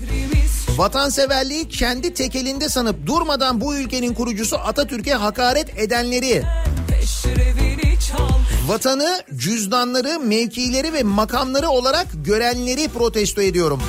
vatanseverliği 0.77 1.68
kendi 1.69 2.14
tekelinde 2.14 2.69
sanıp 2.69 3.06
durmadan 3.06 3.61
bu 3.61 3.76
ülkenin 3.76 4.14
kurucusu 4.14 4.57
Atatürk'e 4.57 5.14
hakaret 5.14 5.80
edenleri 5.80 6.43
vatanı, 8.68 9.22
cüzdanları, 9.35 10.19
mevkileri 10.19 10.93
ve 10.93 11.03
makamları 11.03 11.69
olarak 11.69 12.07
görenleri 12.26 12.88
protesto 12.88 13.41
ediyorum. 13.41 13.81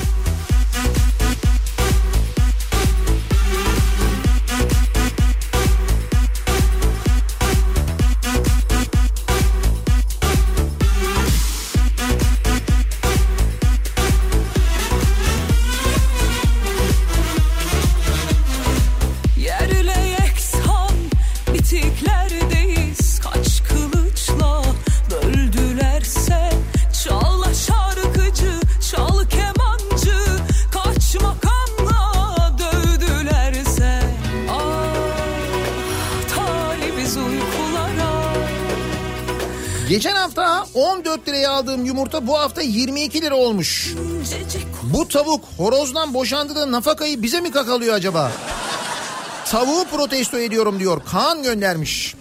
Aldığım 41.57 41.85
yumurta 41.85 42.27
bu 42.27 42.39
hafta 42.39 42.63
22 42.63 43.23
lira 43.23 43.37
olmuş. 43.37 43.95
Bu 44.83 45.09
tavuk 45.09 45.45
horozdan 45.57 46.15
boşandı 46.15 46.55
da 46.55 46.73
nafakayı 46.73 47.23
bize 47.23 47.41
mi 47.41 47.51
kakalıyor 47.51 47.95
acaba? 47.95 48.33
Tavuğu 49.47 49.85
protesto 49.85 50.39
ediyorum 50.39 50.79
diyor. 50.79 51.01
Kaan 51.13 51.43
göndermiş. 51.43 52.15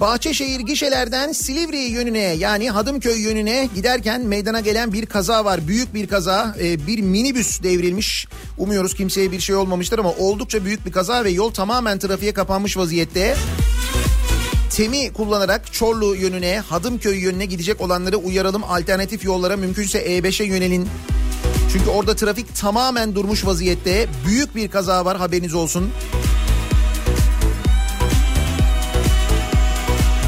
Bahçeşehir 0.00 0.60
gişelerden 0.60 1.32
Silivri 1.32 1.78
yönüne 1.78 2.18
yani 2.18 2.70
Hadımköy 2.70 3.20
yönüne 3.20 3.68
giderken 3.74 4.20
meydana 4.20 4.60
gelen 4.60 4.92
bir 4.92 5.06
kaza 5.06 5.44
var. 5.44 5.68
Büyük 5.68 5.94
bir 5.94 6.06
kaza 6.06 6.56
Ee, 6.60 6.86
bir 6.86 6.98
minibüs 6.98 7.62
devrilmiş. 7.62 8.26
Umuyoruz 8.58 8.94
kimseye 8.94 9.32
bir 9.32 9.40
şey 9.40 9.56
olmamıştır 9.56 9.98
ama 9.98 10.10
oldukça 10.10 10.64
büyük 10.64 10.86
bir 10.86 10.92
kaza 10.92 11.24
ve 11.24 11.30
yol 11.30 11.50
tamamen 11.50 11.98
trafiğe 11.98 12.32
kapanmış 12.32 12.76
vaziyette. 12.76 13.36
Temi 14.76 15.12
kullanarak 15.12 15.72
Çorlu 15.72 16.14
yönüne, 16.14 16.60
Hadımköy 16.60 17.18
yönüne 17.18 17.46
gidecek 17.46 17.80
olanları 17.80 18.16
uyaralım. 18.16 18.64
Alternatif 18.64 19.24
yollara 19.24 19.56
mümkünse 19.56 20.18
E5'e 20.18 20.46
yönelin. 20.46 20.88
Çünkü 21.72 21.90
orada 21.90 22.16
trafik 22.16 22.56
tamamen 22.56 23.14
durmuş 23.14 23.46
vaziyette. 23.46 24.06
Büyük 24.26 24.54
bir 24.54 24.68
kaza 24.68 25.04
var 25.04 25.16
haberiniz 25.16 25.54
olsun. 25.54 25.90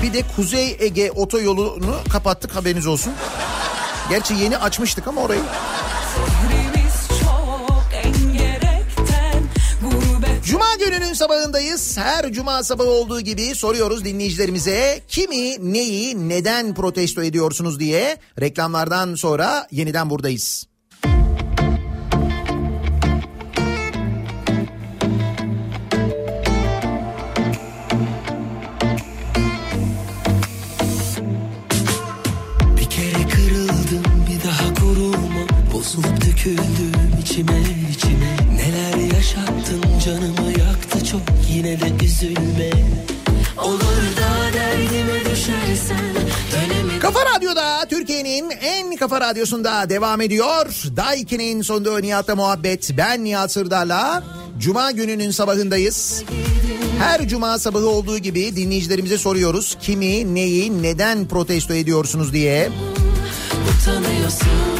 Bir 0.02 0.12
de 0.12 0.22
Kuzey 0.36 0.76
Ege 0.80 1.10
otoyolunu 1.10 1.96
kapattık 2.12 2.56
haberiniz 2.56 2.86
olsun. 2.86 3.12
Gerçi 4.10 4.34
yeni 4.34 4.58
açmıştık 4.58 5.08
ama 5.08 5.20
orayı. 5.20 5.40
Cuma 10.44 10.74
gününün 10.74 11.12
sabahındayız. 11.12 11.98
Her 11.98 12.32
cuma 12.32 12.62
sabahı 12.62 12.90
olduğu 12.90 13.20
gibi 13.20 13.54
soruyoruz 13.54 14.04
dinleyicilerimize 14.04 15.00
kimi, 15.08 15.72
neyi, 15.72 16.28
neden 16.28 16.74
protesto 16.74 17.22
ediyorsunuz 17.22 17.80
diye. 17.80 18.18
Reklamlardan 18.40 19.14
sonra 19.14 19.66
yeniden 19.70 20.10
buradayız. 20.10 20.69
Döküldüm 36.40 37.20
içime 37.22 37.62
içime 37.90 38.36
Neler 38.56 39.14
yaşattın 39.14 39.82
canımı 40.04 40.58
yaktı 40.58 41.04
çok 41.04 41.20
yine 41.48 41.80
de 41.80 42.04
üzülme 42.04 42.70
Olur 43.56 44.16
da 44.16 44.54
derdime 44.54 45.32
düşersen 45.32 46.14
dönemedim 46.52 47.00
Kafa 47.00 47.20
Radyo'da 47.36 47.86
Türkiye'nin 47.88 48.50
en 48.50 48.96
kafa 48.96 49.20
radyosunda 49.20 49.90
devam 49.90 50.20
ediyor. 50.20 50.66
Daiki'nin 50.96 51.62
sonunda 51.62 51.98
Nihat'la 51.98 52.36
muhabbet. 52.36 52.90
Ben 52.96 53.24
Nihat 53.24 53.52
Sırdar'la 53.52 54.22
Cuma 54.58 54.90
gününün 54.90 55.30
sabahındayız. 55.30 56.24
Her 56.98 57.28
cuma 57.28 57.58
sabahı 57.58 57.88
olduğu 57.88 58.18
gibi 58.18 58.56
dinleyicilerimize 58.56 59.18
soruyoruz. 59.18 59.76
Kimi, 59.80 60.34
neyi, 60.34 60.82
neden 60.82 61.28
protesto 61.28 61.74
ediyorsunuz 61.74 62.32
diye. 62.32 62.70
utanıyorsun 63.80 64.79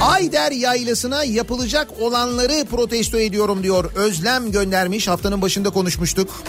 Ayder 0.00 0.52
Yaylası'na 0.52 1.24
yapılacak 1.24 1.88
olanları 2.00 2.64
protesto 2.70 3.18
ediyorum 3.18 3.62
diyor. 3.62 3.92
Özlem 3.94 4.52
göndermiş 4.52 5.08
haftanın 5.08 5.42
başında 5.42 5.70
konuşmuştuk. 5.70 6.42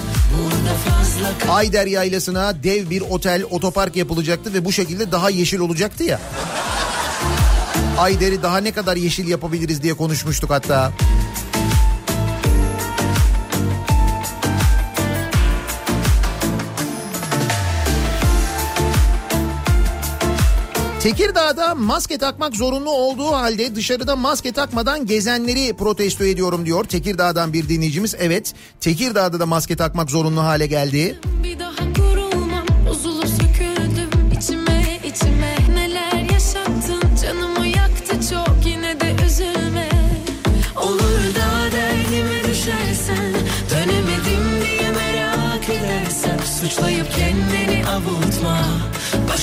Ayder 1.49 1.87
Yaylası'na 1.87 2.63
dev 2.63 2.89
bir 2.89 3.01
otel, 3.01 3.43
otopark 3.49 3.95
yapılacaktı 3.95 4.53
ve 4.53 4.65
bu 4.65 4.71
şekilde 4.71 5.11
daha 5.11 5.29
yeşil 5.29 5.59
olacaktı 5.59 6.03
ya. 6.03 6.19
Ayder'i 7.97 8.43
daha 8.43 8.57
ne 8.57 8.71
kadar 8.71 8.95
yeşil 8.95 9.27
yapabiliriz 9.27 9.83
diye 9.83 9.93
konuşmuştuk 9.93 10.49
hatta. 10.49 10.91
Tekirdağ'da 21.03 21.75
maske 21.75 22.17
takmak 22.17 22.55
zorunlu 22.55 22.91
olduğu 22.91 23.31
halde 23.31 23.75
dışarıda 23.75 24.15
maske 24.15 24.51
takmadan 24.51 25.05
gezenleri 25.05 25.73
protesto 25.73 26.23
ediyorum 26.23 26.65
diyor. 26.65 26.83
Tekirdağ'dan 26.83 27.53
bir 27.53 27.69
dinleyicimiz. 27.69 28.15
Evet 28.19 28.53
Tekirdağ'da 28.79 29.39
da 29.39 29.45
maske 29.45 29.75
takmak 29.75 30.09
zorunlu 30.09 30.41
hale 30.41 30.67
geldi. 30.67 31.19
Bir 31.43 31.59
daha 31.59 31.68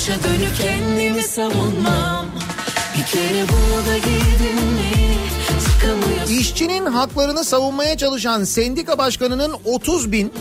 Başa 0.09 0.24
dönüp 0.24 0.57
kendimi 0.62 1.23
savunmam 1.23 2.27
Bir 2.99 3.05
kere 3.07 3.45
bunu 3.49 3.87
da 3.87 3.99
girdin 3.99 4.65
mi 4.65 6.41
İşçinin 6.41 6.87
haklarını 6.87 7.45
savunmaya 7.45 7.97
çalışan 7.97 8.45
sendika 8.45 8.99
başkanının 8.99 9.55
30 9.65 10.12
bin, 10.12 10.33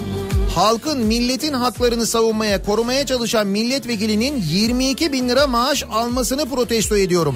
halkın 0.56 1.00
milletin 1.00 1.54
haklarını 1.54 2.08
savunmaya 2.08 2.64
korumaya 2.64 3.06
çalışan 3.06 3.48
milletvekilinin 3.48 4.44
22 4.50 5.12
bin 5.12 5.30
lira 5.30 5.48
maaş 5.48 5.84
almasını 5.92 6.50
protesto 6.50 6.98
ediyorum. 6.98 7.36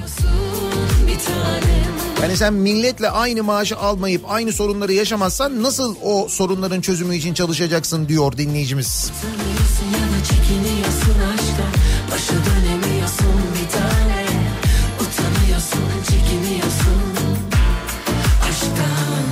Yani 2.21 2.37
sen 2.37 2.53
milletle 2.53 3.09
aynı 3.09 3.43
maaşı 3.43 3.77
almayıp 3.77 4.21
aynı 4.27 4.53
sorunları 4.53 4.93
yaşamazsan 4.93 5.63
nasıl 5.63 5.95
o 6.03 6.27
sorunların 6.29 6.81
çözümü 6.81 7.15
için 7.15 7.33
çalışacaksın 7.33 8.07
diyor 8.07 8.37
dinleyicimiz. 8.37 9.11
Utanıyorsun 9.17 9.85
ya 9.85 10.19
da 10.19 10.25
çekiniyorsun 10.25 11.38
Başa 12.19 12.33
dönemiyorsun 12.33 13.35
bir 13.55 13.69
tane. 13.71 14.25
Utanıyorsun, 15.01 16.03
çekiniyorsun. 16.03 17.01
Aşktan. 18.49 19.25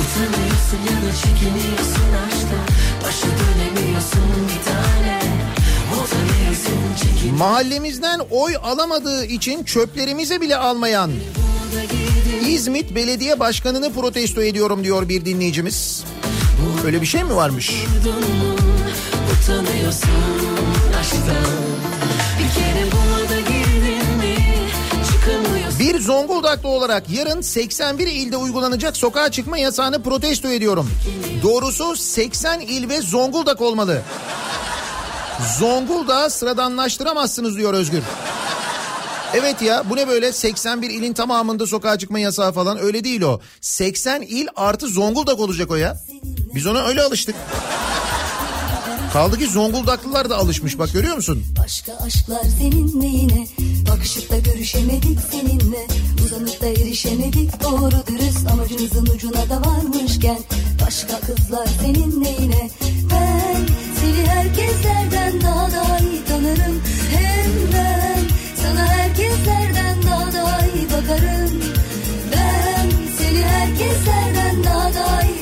Utanıyorsun 0.00 0.78
ya 0.86 0.96
da 1.02 1.14
çekiniyorsun 1.16 2.08
aşktan. 2.26 2.66
Başa 3.04 3.26
dönemiyorsun 3.26 4.48
bir 4.48 4.64
tane. 4.70 5.20
Mahallemizden 7.38 8.20
oy 8.30 8.56
alamadığı 8.62 9.24
için 9.24 9.64
çöplerimize 9.64 10.40
bile 10.40 10.56
almayan 10.56 11.10
İzmit 12.48 12.94
Belediye 12.94 13.40
Başkanı'nı 13.40 13.92
protesto 13.92 14.42
ediyorum 14.42 14.84
diyor 14.84 15.08
bir 15.08 15.24
dinleyicimiz. 15.24 16.04
Öyle 16.86 17.00
bir 17.00 17.06
şey 17.06 17.24
mi 17.24 17.36
varmış? 17.36 17.72
Utanıyorsun 19.32 20.55
Bir 25.78 26.00
Zonguldaklı 26.00 26.68
olarak 26.68 27.10
yarın 27.10 27.40
81 27.40 28.06
ilde 28.06 28.36
uygulanacak 28.36 28.96
sokağa 28.96 29.30
çıkma 29.30 29.58
yasağını 29.58 30.02
protesto 30.02 30.48
ediyorum. 30.48 30.90
Doğrusu 31.42 31.96
80 31.96 32.60
il 32.60 32.88
ve 32.88 33.00
Zonguldak 33.00 33.60
olmalı. 33.60 34.02
Zonguldak'ı 35.58 36.30
sıradanlaştıramazsınız 36.30 37.56
diyor 37.56 37.74
Özgür. 37.74 38.02
Evet 39.34 39.62
ya 39.62 39.90
bu 39.90 39.96
ne 39.96 40.08
böyle 40.08 40.32
81 40.32 40.90
ilin 40.90 41.12
tamamında 41.12 41.66
sokağa 41.66 41.98
çıkma 41.98 42.18
yasağı 42.18 42.52
falan 42.52 42.78
öyle 42.78 43.04
değil 43.04 43.22
o. 43.22 43.40
80 43.60 44.22
il 44.22 44.46
artı 44.56 44.88
Zonguldak 44.88 45.40
olacak 45.40 45.70
o 45.70 45.76
ya. 45.76 45.96
Biz 46.54 46.66
ona 46.66 46.86
öyle 46.86 47.02
alıştık. 47.02 47.36
Kaldı 49.16 49.38
ki 49.38 49.46
Zonguldaklılar 49.46 50.30
da 50.30 50.36
alışmış 50.36 50.78
bak 50.78 50.92
görüyor 50.92 51.16
musun? 51.16 51.44
Başka 51.58 51.96
aşklar 51.96 52.42
senin 52.58 53.00
neyine 53.00 53.46
Bakışıp 53.90 54.30
da 54.30 54.38
görüşemedik 54.38 55.18
seninle. 55.30 55.86
Uzanıp 56.24 56.60
da 56.60 56.66
erişemedik 56.66 57.62
doğru 57.62 58.06
dürüst. 58.06 58.46
Amacımızın 58.52 59.06
ucuna 59.06 59.48
da 59.50 59.70
varmışken 59.70 60.38
Başka 60.86 61.20
kızlar 61.20 61.66
senin 61.82 62.22
neyine 62.22 62.70
Ben 63.10 63.56
seni 64.00 64.26
herkeslerden 64.26 65.40
daha 65.40 65.70
da 65.70 65.98
iyi 65.98 66.24
tanırım. 66.28 66.82
Hem 67.10 67.50
ben 67.72 68.22
sana 68.62 68.86
herkeslerden 68.86 70.02
daha 70.02 70.32
da 70.32 70.66
iyi 70.74 70.86
bakarım. 70.86 71.62
Ben 72.32 72.90
seni 73.18 73.42
herkeslerden 73.44 74.64
daha 74.64 74.94
da 74.94 75.22
iyi 75.22 75.35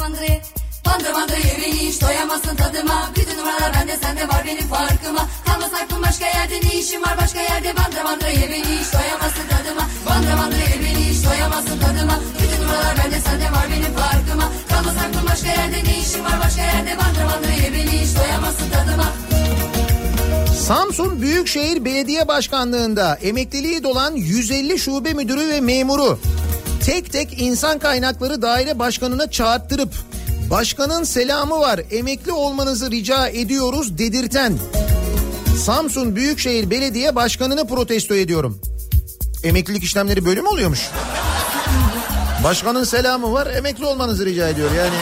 bandıra. 0.00 0.40
Bandıra 0.86 1.14
bandıra 1.14 1.36
ye 1.36 1.58
beni 1.62 1.78
hiç 1.88 2.02
doyamazsın 2.02 2.56
tadıma. 2.56 3.10
Bütün 3.16 3.38
numaralar 3.38 3.74
bende 3.74 3.96
sende 3.96 4.28
var 4.28 4.42
benim 4.46 4.68
farkıma. 4.68 5.28
Kalmaz 5.46 5.70
aklım 5.82 6.02
başka 6.02 6.26
yerde 6.26 6.54
ne 6.54 6.74
işim 6.80 7.02
var 7.02 7.16
başka 7.22 7.40
yerde. 7.40 7.76
Bandıra 7.76 8.28
ye 8.28 8.50
beni 8.50 8.64
hiç 8.64 8.92
doyamazsın 8.92 9.46
tadıma. 9.50 9.88
Bandıra 10.06 10.56
ye 10.56 10.76
beni 10.82 11.10
hiç 11.10 11.24
doyamazsın 11.26 11.78
tadıma. 11.78 12.18
Bütün 12.42 12.62
numaralar 12.62 12.96
bende 12.98 13.20
sende 13.20 13.44
var 13.44 13.66
benim 13.70 13.92
farkıma. 13.96 14.48
Kalmaz 14.68 14.94
aklım 14.96 15.26
başka 15.30 15.48
yerde 15.48 15.84
ne 15.84 15.98
işim 15.98 16.24
var 16.24 16.40
başka 16.44 16.62
yerde. 16.62 16.98
Bandıra 16.98 17.52
ye 17.62 17.72
beni 17.72 18.00
hiç 18.00 18.16
doyamazsın 18.16 18.70
tadıma. 18.70 19.12
Samsun 20.66 21.22
Büyükşehir 21.22 21.84
Belediye 21.84 22.28
Başkanlığı'nda 22.28 23.14
emekliliği 23.14 23.82
dolan 23.82 24.14
150 24.14 24.78
şube 24.78 25.12
müdürü 25.12 25.48
ve 25.48 25.60
memuru 25.60 26.18
tek 26.86 27.12
tek 27.12 27.40
insan 27.40 27.78
kaynakları 27.78 28.42
daire 28.42 28.78
başkanına 28.78 29.30
çağırttırıp 29.30 29.94
başkanın 30.50 31.04
selamı 31.04 31.60
var 31.60 31.80
emekli 31.90 32.32
olmanızı 32.32 32.90
rica 32.90 33.28
ediyoruz 33.28 33.98
dedirten 33.98 34.58
Samsun 35.64 36.16
Büyükşehir 36.16 36.70
Belediye 36.70 37.14
Başkanı'nı 37.14 37.68
protesto 37.68 38.14
ediyorum. 38.14 38.60
Emeklilik 39.44 39.82
işlemleri 39.82 40.24
böyle 40.24 40.40
mi 40.40 40.48
oluyormuş? 40.48 40.80
Başkanın 42.44 42.84
selamı 42.84 43.32
var 43.32 43.46
emekli 43.46 43.86
olmanızı 43.86 44.26
rica 44.26 44.48
ediyor 44.48 44.70
yani. 44.72 44.96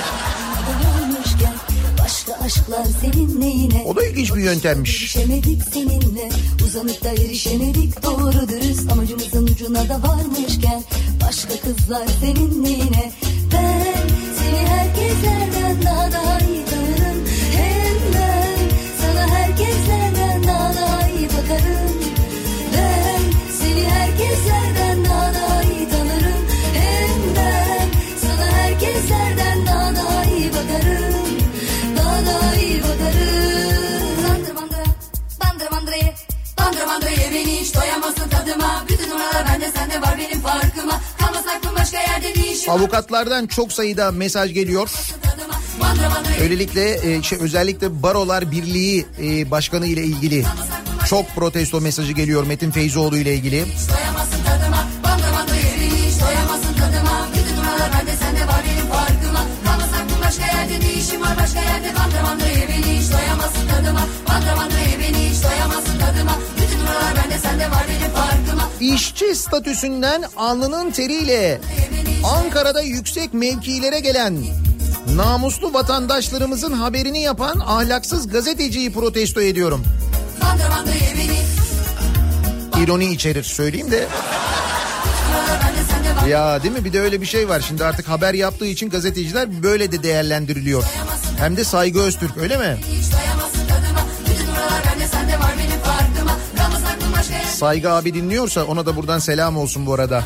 Aşklar 2.45 2.87
senin 3.01 3.41
neyine? 3.41 3.83
O 3.87 3.97
da 3.97 4.05
ilginç 4.05 4.35
bir 4.35 4.41
yöntemmiş. 4.41 5.17
Erişemedik 5.17 5.63
seninle 5.73 6.29
uzanıp 6.65 7.05
da 7.05 7.09
erişemedik 7.09 8.03
doğru 8.03 8.49
dürüst 8.49 8.93
amacımızın 8.93 9.47
ucuna 9.47 9.89
da 9.89 10.03
varmışken 10.03 10.83
başka 11.21 11.61
kızlar 11.61 12.07
senin 12.21 12.65
neyine? 12.65 13.13
Ben 13.53 13.95
seni 14.39 14.67
herkeslerden 14.69 15.83
daha 15.83 16.13
daha 16.13 16.39
iyi 16.39 16.52
bandırayı 36.59 36.87
bandır 36.87 36.87
bandırayı 36.87 37.31
beni 37.35 37.61
hiç 37.61 37.75
doyamazsın 37.75 38.29
tadıma 38.29 38.85
bütün 38.89 39.11
numaralar 39.11 39.47
bende 39.49 39.71
sende 39.71 40.03
var 40.03 40.19
benim 40.19 40.41
farkıma 40.41 41.01
kalmaz 41.19 41.45
aklım 41.57 41.77
başka 41.77 41.99
yerde 42.01 42.33
ne 42.37 42.53
işim 42.53 42.71
Avukatlardan 42.73 43.47
çok 43.47 43.73
sayıda 43.73 44.11
mesaj 44.11 44.53
geliyor. 44.55 44.91
bandır 45.81 46.05
bandırayı 46.17 46.41
Öylelikle 46.43 47.15
e, 47.17 47.23
şey, 47.23 47.39
özellikle 47.39 48.03
Barolar 48.03 48.51
Birliği 48.51 49.07
e, 49.23 49.51
Başkanı 49.51 49.87
ile 49.87 50.05
ilgili 50.05 50.45
çok 51.09 51.29
protesto 51.35 51.81
mesajı 51.81 52.13
geliyor 52.13 52.47
Metin 52.47 52.71
Feyzoğlu 52.71 53.17
ile 53.17 53.35
ilgili. 53.35 53.65
doyamazsın 53.89 54.45
İşçi 68.83 69.35
statüsünden 69.35 70.25
alnının 70.37 70.91
teriyle 70.91 71.61
Ankara'da 72.25 72.83
yüksek 72.83 73.35
mevkilere 73.35 74.01
gelen 74.01 74.39
namuslu 75.15 75.75
vatandaşlarımızın 75.75 76.73
haberini 76.73 77.23
yapan 77.23 77.61
ahlaksız 77.61 78.29
gazeteciyi 78.29 78.93
protesto 78.93 79.41
ediyorum. 79.41 79.85
İroni 82.83 83.13
içerir 83.13 83.43
söyleyeyim 83.43 83.91
de. 83.91 84.09
Ya 86.29 86.63
değil 86.63 86.75
mi 86.75 86.85
bir 86.85 86.93
de 86.93 87.01
öyle 87.01 87.21
bir 87.21 87.27
şey 87.27 87.49
var. 87.49 87.65
Şimdi 87.69 87.85
artık 87.85 88.09
haber 88.09 88.35
yaptığı 88.35 88.67
için 88.67 88.91
gazeteciler 88.91 89.63
böyle 89.63 89.93
de 89.93 90.03
değerlendiriliyor. 90.03 90.85
Hem 91.39 91.57
de 91.57 91.65
Saygı 91.65 92.01
Öztürk 92.01 92.37
öyle 92.37 92.57
mi? 92.57 92.77
hiç 92.91 93.07
Saygı 97.63 97.91
abi 97.91 98.15
dinliyorsa 98.15 98.65
ona 98.65 98.87
da 98.87 98.97
buradan 98.97 99.19
selam 99.19 99.57
olsun 99.57 99.87
bu 99.87 99.95
arada. 99.95 100.25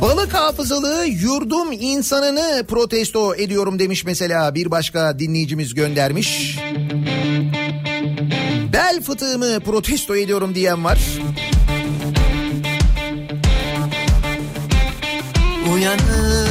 Balık 0.00 0.34
hafızalı 0.34 1.06
yurdum 1.06 1.72
insanını 1.72 2.64
protesto 2.68 3.34
ediyorum 3.34 3.78
demiş 3.78 4.04
mesela 4.04 4.54
bir 4.54 4.70
başka 4.70 5.18
dinleyicimiz 5.18 5.74
göndermiş. 5.74 6.58
Bel 8.72 9.02
fıtığımı 9.02 9.60
protesto 9.60 10.16
ediyorum 10.16 10.54
diyen 10.54 10.84
var. 10.84 10.98
Uyanır 15.74 16.45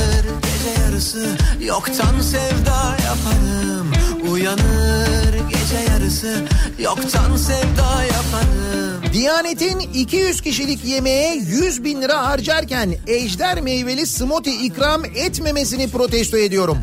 yarısı 1.05 1.37
yoktan 1.65 2.21
sevda 2.21 2.97
yaparım 3.05 3.91
Uyanır 4.31 5.33
gece 5.49 5.91
yarısı 5.91 6.45
yoktan 6.79 7.37
sevda 7.37 8.03
yaparım 8.03 9.13
Diyanet'in 9.13 9.79
200 9.79 10.41
kişilik 10.41 10.85
yemeğe 10.85 11.35
100 11.35 11.83
bin 11.83 12.01
lira 12.01 12.25
harcarken 12.27 12.95
ejder 13.07 13.61
meyveli 13.61 14.07
smoothie 14.07 14.53
ikram 14.53 15.05
etmemesini 15.05 15.89
protesto 15.89 16.37
ediyorum. 16.37 16.77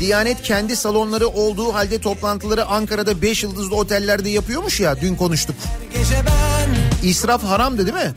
Diyanet 0.00 0.42
kendi 0.42 0.76
salonları 0.76 1.28
olduğu 1.28 1.74
halde 1.74 1.98
toplantıları 1.98 2.66
Ankara'da 2.66 3.22
5 3.22 3.42
yıldızlı 3.42 3.76
otellerde 3.76 4.30
yapıyormuş 4.30 4.80
ya 4.80 5.00
dün 5.00 5.14
konuştuk. 5.14 5.56
İsraf 7.02 7.44
haramdı 7.44 7.86
değil 7.86 8.06
mi? 8.06 8.14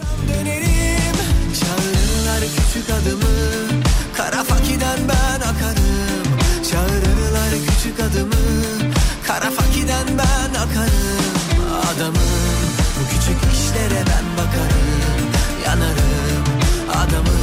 Kara 9.28 9.52
fakiden 9.52 10.08
ben 10.18 10.60
akarım. 10.60 11.34
Adamım. 11.90 12.68
Bu 12.96 13.10
küçük 13.10 13.54
işlere 13.54 14.02
ben 14.10 14.26
bakarım. 14.38 15.28
Yanarım. 15.66 16.46
Adamım. 16.92 17.42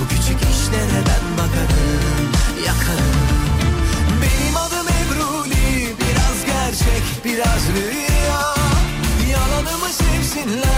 Bu 0.00 0.08
küçük 0.08 0.40
işlere 0.52 1.00
ben 1.08 1.38
bakarım. 1.38 2.30
Yakarım. 2.66 3.16
Benim 4.22 4.56
adım 4.56 4.86
Ebruli 4.88 5.94
Biraz 6.00 6.44
gerçek 6.46 7.24
biraz 7.24 7.62
rüya. 7.76 8.54
Yalanımı 9.30 9.88
sevsinler 9.88 10.75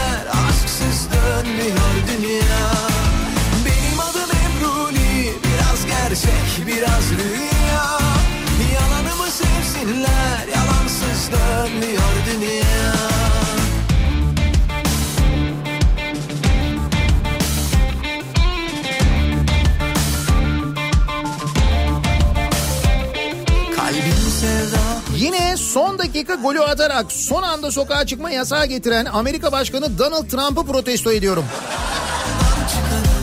son 25.68 25.98
dakika 25.98 26.34
golü 26.34 26.60
atarak 26.60 27.12
son 27.12 27.42
anda 27.42 27.70
sokağa 27.70 28.06
çıkma 28.06 28.30
yasağı 28.30 28.66
getiren 28.66 29.04
Amerika 29.04 29.52
Başkanı 29.52 29.98
Donald 29.98 30.28
Trump'ı 30.28 30.66
protesto 30.66 31.12
ediyorum. 31.12 31.44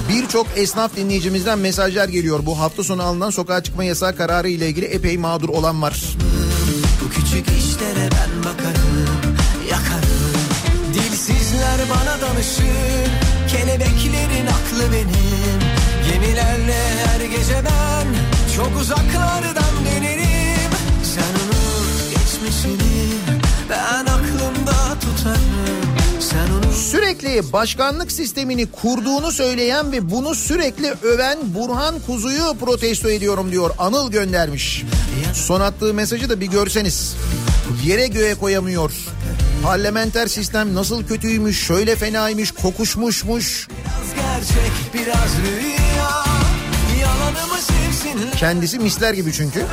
Birçok 0.10 0.48
esnaf 0.56 0.96
dinleyicimizden 0.96 1.60
mesajlar 1.60 2.08
geliyor. 2.08 2.40
Bu 2.46 2.60
hafta 2.60 2.84
sonu 2.84 3.04
alınan 3.04 3.30
sokağa 3.30 3.64
çıkma 3.64 3.84
yasağı 3.84 4.16
kararı 4.16 4.50
ile 4.50 4.68
ilgili 4.70 4.86
epey 4.86 5.18
mağdur 5.18 5.50
olan 5.50 5.82
var. 5.82 6.04
Bu 7.04 7.10
küçük 7.10 7.48
işlere 7.48 8.10
ben 8.12 8.44
bakarım, 8.44 9.36
yakarım. 9.70 10.36
Dilsizler 10.94 11.80
bana 11.90 12.22
danışır, 12.22 13.10
kelebeklerin 13.48 14.48
aklı 14.48 14.94
benim. 14.94 15.60
Gemilerle 16.12 16.84
her 17.06 17.22
gece 17.22 17.62
ben 17.66 18.08
çok 18.56 18.82
uzaklardan 18.82 19.86
dönerim. 19.86 20.15
Ben 23.76 24.06
aklımda 24.06 25.00
tutarım. 25.00 25.66
Sürekli 26.92 27.54
başkanlık 27.54 28.12
sistemini 28.12 28.72
kurduğunu 28.72 29.32
söyleyen 29.32 29.92
ve 29.92 30.12
bunu 30.12 30.36
sürekli 30.36 30.94
öven 31.04 31.38
Burhan 31.44 31.96
Kuzu'yu 32.00 32.56
protesto 32.60 33.10
ediyorum 33.10 33.52
diyor. 33.52 33.72
Anıl 33.78 34.12
göndermiş. 34.12 34.84
Son 35.34 35.62
attığı 35.62 35.94
mesajı 35.94 36.30
da 36.30 36.40
bir 36.40 36.46
görseniz. 36.46 37.16
Yere 37.86 38.08
göğe 38.08 38.36
koyamıyor. 38.36 38.92
Parlamenter 39.64 40.28
sistem 40.28 40.76
nasıl 40.76 41.08
kötüymüş, 41.08 41.68
şöyle 41.68 41.96
fenaymış, 41.96 42.52
kokuşmuşmuş. 42.52 43.68
biraz 43.70 44.16
gerçek, 44.16 44.94
biraz 44.94 45.30
rüya. 45.38 46.26
Kendisi 48.38 48.80
misler 48.80 49.14
gibi 49.14 49.34
çünkü. 49.34 49.66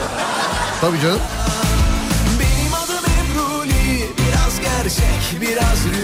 Tabii 0.81 1.01
canım. 1.01 1.21
Gerçek 4.83 5.41
biraz 5.41 5.87
rüya 5.87 6.02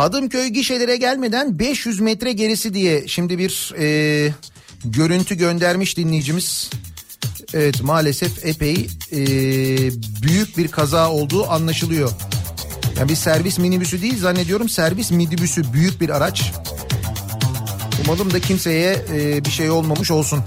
Hadımköy 0.00 0.46
gişelere 0.46 0.96
gelmeden 0.96 1.58
500 1.58 2.00
metre 2.00 2.32
gerisi 2.32 2.74
diye 2.74 3.08
şimdi 3.08 3.38
bir 3.38 3.74
e, 3.78 4.32
görüntü 4.84 5.34
göndermiş 5.34 5.96
dinleyicimiz. 5.96 6.70
Evet 7.54 7.82
maalesef 7.82 8.46
epey 8.46 8.86
e, 9.12 9.18
büyük 10.22 10.58
bir 10.58 10.68
kaza 10.68 11.10
olduğu 11.10 11.50
anlaşılıyor. 11.50 12.10
Yani 12.98 13.08
bir 13.08 13.14
servis 13.14 13.58
minibüsü 13.58 14.02
değil 14.02 14.18
zannediyorum 14.18 14.68
servis 14.68 15.10
minibüsü 15.10 15.72
büyük 15.72 16.00
bir 16.00 16.08
araç. 16.08 16.52
Umalım 18.04 18.32
da 18.32 18.40
kimseye 18.40 19.04
e, 19.12 19.44
bir 19.44 19.50
şey 19.50 19.70
olmamış 19.70 20.10
olsun. 20.10 20.44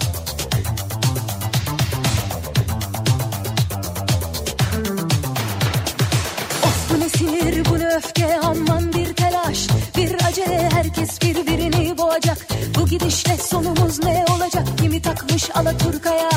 Herkes 10.84 11.22
birbirini 11.22 11.98
boğacak. 11.98 12.38
Bu 12.78 12.86
gidişle 12.86 13.36
sonumuz 13.36 14.04
ne 14.04 14.24
olacak? 14.36 14.66
Kimi 14.78 15.02
takmış 15.02 15.50
Alaturka'ya 15.54 16.30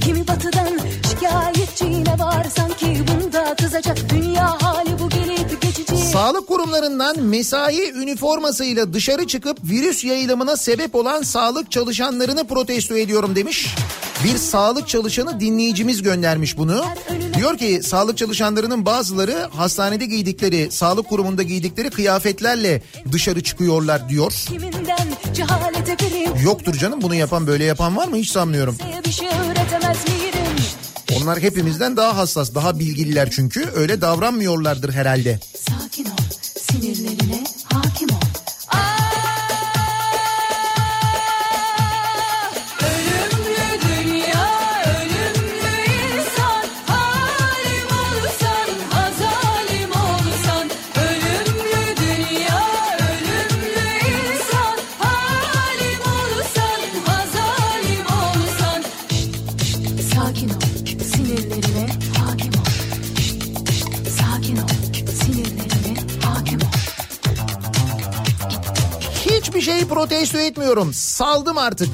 Kimi 0.00 0.28
batıdan 0.28 0.78
şikayetçi 1.10 1.84
yine 1.84 2.18
var. 2.18 2.46
Sanki 2.56 3.02
bunda 3.08 3.54
kızacak. 3.54 3.96
Dünya 4.10 4.62
hali 4.62 4.98
bu 4.98 5.08
Sağlık 6.14 6.46
kurumlarından 6.48 7.22
mesai 7.22 7.90
üniformasıyla 7.90 8.92
dışarı 8.92 9.26
çıkıp 9.26 9.58
virüs 9.64 10.04
yayılımına 10.04 10.56
sebep 10.56 10.94
olan 10.94 11.22
sağlık 11.22 11.70
çalışanlarını 11.70 12.46
protesto 12.46 12.96
ediyorum 12.96 13.36
demiş. 13.36 13.74
Bir 14.24 14.36
sağlık 14.38 14.88
çalışanı 14.88 15.40
dinleyicimiz 15.40 16.02
göndermiş 16.02 16.58
bunu. 16.58 16.84
Diyor 17.34 17.58
ki 17.58 17.80
sağlık 17.82 18.18
çalışanlarının 18.18 18.86
bazıları 18.86 19.48
hastanede 19.56 20.06
giydikleri, 20.06 20.70
sağlık 20.70 21.08
kurumunda 21.08 21.42
giydikleri 21.42 21.90
kıyafetlerle 21.90 22.82
dışarı 23.12 23.42
çıkıyorlar 23.42 24.08
diyor. 24.08 24.32
Yoktur 26.44 26.74
canım 26.74 27.02
bunu 27.02 27.14
yapan 27.14 27.46
böyle 27.46 27.64
yapan 27.64 27.96
var 27.96 28.08
mı 28.08 28.16
hiç 28.16 28.30
sanmıyorum. 28.30 28.78
Bir 29.06 29.12
şey 29.12 29.28
öğretemez 29.28 29.96
miydim 30.08 30.33
Onlar 31.24 31.42
hepimizden 31.42 31.96
daha 31.96 32.16
hassas, 32.16 32.54
daha 32.54 32.78
bilgililer 32.78 33.30
çünkü 33.30 33.70
öyle 33.74 34.00
davranmıyorlardır 34.00 34.92
herhalde. 34.92 35.40
Sakin 35.68 36.04
ol 36.04 36.08
sinirlerine 36.56 37.44
hakim 37.72 38.08
ol 38.08 38.23
protesto 70.08 70.38
etmiyorum. 70.38 70.94
Saldım 70.94 71.58
artık. 71.58 71.88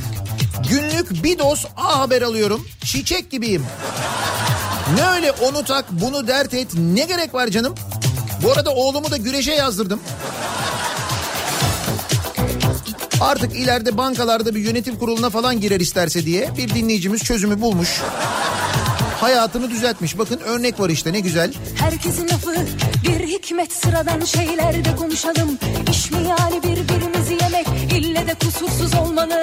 Günlük 0.71 1.25
bir 1.25 1.39
doz 1.39 1.67
A 1.77 1.99
haber 1.99 2.23
alıyorum. 2.23 2.69
Çiçek 2.85 3.31
gibiyim. 3.31 3.67
Ne 4.95 5.07
öyle 5.07 5.31
onu 5.33 5.65
tak 5.65 5.85
bunu 5.91 6.27
dert 6.27 6.55
et 6.55 6.69
ne 6.75 7.05
gerek 7.05 7.35
var 7.35 7.49
canım? 7.49 7.75
Bu 8.43 8.53
arada 8.53 8.71
oğlumu 8.71 9.11
da 9.11 9.17
güreşe 9.17 9.53
yazdırdım. 9.53 10.01
Artık 13.21 13.57
ileride 13.57 13.97
bankalarda 13.97 14.55
bir 14.55 14.61
yönetim 14.61 14.99
kuruluna 14.99 15.31
falan 15.31 15.61
girer 15.61 15.81
isterse 15.81 16.27
diye 16.27 16.51
bir 16.57 16.75
dinleyicimiz 16.75 17.23
çözümü 17.25 17.61
bulmuş. 17.61 18.01
Hayatını 19.21 19.71
düzeltmiş. 19.71 20.19
Bakın 20.19 20.41
örnek 20.41 20.81
var 20.81 20.91
işte 20.91 21.13
ne 21.13 21.21
güzel. 21.21 21.53
Herkesin 21.79 22.29
lafı 22.29 22.55
bir 23.05 23.27
hikmet 23.29 23.73
sıradan 23.73 24.25
şeylerde 24.25 24.97
konuşalım. 24.97 25.59
İş 25.91 26.11
mi 26.11 26.19
yani 26.29 26.63
birbirimizi 26.63 27.39
yemek 27.43 27.67
ille 27.93 28.27
de 28.27 28.35
kusursuz 28.35 28.95
olmalı. 28.95 29.43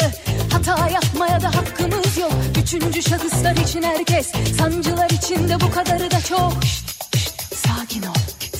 Hata 0.51 0.89
yapmaya 0.89 1.41
da 1.41 1.55
hakkımız 1.55 2.17
yok. 2.17 2.31
Üçüncü 2.63 3.01
şahıslar 3.01 3.55
için 3.55 3.83
herkes 3.83 4.31
sancılar 4.59 5.09
içinde 5.09 5.61
bu 5.61 5.71
kadarı 5.71 6.11
da 6.11 6.21
çok. 6.29 6.63
Şşt, 6.63 7.17
şşt, 7.17 7.55
sakin 7.67 8.01
ol 8.01 8.15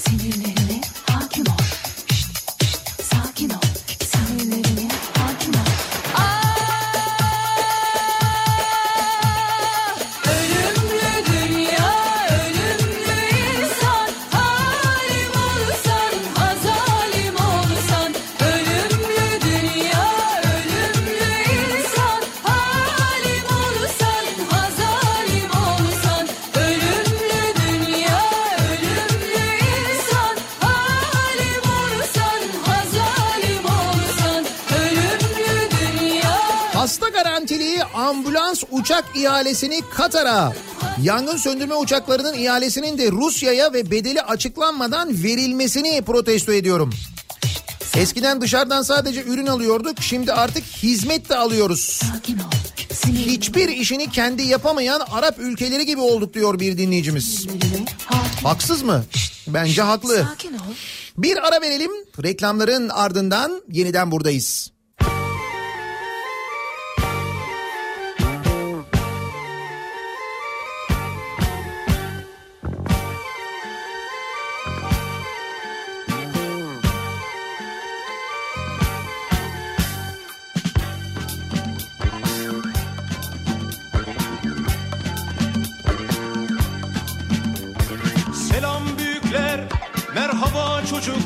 sinirlerine 0.07 0.56
ambulans 38.57 38.63
uçak 38.71 39.05
ihalesini 39.15 39.81
Katar'a, 39.95 40.53
yangın 41.01 41.37
söndürme 41.37 41.75
uçaklarının 41.75 42.33
ihalesinin 42.33 42.97
de 42.97 43.11
Rusya'ya 43.11 43.73
ve 43.73 43.91
bedeli 43.91 44.21
açıklanmadan 44.21 45.23
verilmesini 45.23 46.01
protesto 46.01 46.51
ediyorum. 46.51 46.93
Eskiden 47.97 48.41
dışarıdan 48.41 48.81
sadece 48.81 49.23
ürün 49.23 49.47
alıyorduk, 49.47 50.01
şimdi 50.01 50.33
artık 50.33 50.63
hizmet 50.63 51.29
de 51.29 51.35
alıyoruz. 51.35 52.01
Hiçbir 53.07 53.69
işini 53.69 54.09
kendi 54.09 54.43
yapamayan 54.43 55.01
Arap 55.11 55.39
ülkeleri 55.39 55.85
gibi 55.85 56.01
olduk 56.01 56.33
diyor 56.33 56.59
bir 56.59 56.77
dinleyicimiz. 56.77 57.47
Haksız 58.43 58.83
mı? 58.83 59.03
Bence 59.47 59.81
haklı. 59.81 60.27
Bir 61.17 61.47
ara 61.47 61.61
verelim. 61.61 61.91
Reklamların 62.23 62.89
ardından 62.89 63.61
yeniden 63.71 64.11
buradayız. 64.11 64.76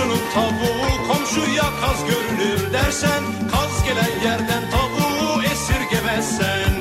Komşunun 0.00 0.30
tavuğu 0.34 1.08
komşuya 1.08 1.62
kaz 1.80 2.04
görünür 2.06 2.72
dersen 2.72 3.22
Kaz 3.52 3.84
gelen 3.84 4.30
yerden 4.30 4.62
tavuğu 4.70 5.42
esirgemezsen. 5.42 6.72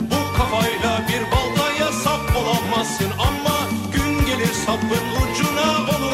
Bu 0.00 0.38
kafayla 0.38 1.02
bir 1.08 1.22
baltaya 1.32 1.92
sap 1.92 2.36
olamazsın 2.36 3.10
Ama 3.18 3.68
gün 3.92 4.26
gelir 4.26 4.52
sapın 4.66 5.04
ucuna 5.22 5.96
olursun 5.96 6.13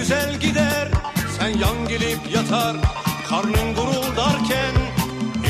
güzel 0.00 0.40
gider 0.40 0.88
Sen 1.38 1.48
yan 1.48 1.88
gelip 1.88 2.18
yatar. 2.34 2.76
Karnın 3.28 3.74
guruldarken 3.74 4.74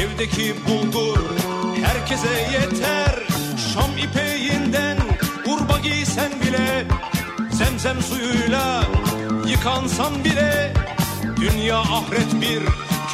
Evdeki 0.01 0.55
bulgur 0.69 1.19
herkese 1.85 2.29
yeter. 2.53 3.15
Şam 3.75 3.99
ipeğinden 3.99 4.97
urba 5.47 5.79
giysen 5.79 6.33
bile 6.41 6.85
Zemzem 7.51 8.03
suyuyla 8.03 8.83
yıkansan 9.47 10.25
bile 10.25 10.75
Dünya 11.41 11.79
ahiret 11.79 12.41
bir 12.41 12.63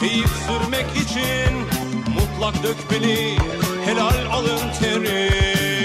keyif 0.01 0.31
sürmek 0.47 0.87
için 0.97 1.55
Mutlak 2.15 2.63
dökmeli 2.63 3.39
helal 3.85 4.33
alın 4.33 4.61
teri 4.81 5.76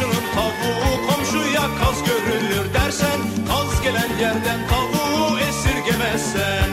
Komşunun 0.00 0.24
tavuğu 0.34 1.06
komşuya 1.06 1.60
kaz 1.60 2.04
görülür 2.04 2.74
dersen 2.74 3.20
Kaz 3.48 3.82
gelen 3.82 4.18
yerden 4.20 4.68
tavuğu 4.68 5.38
esirgemezsen. 5.38 6.70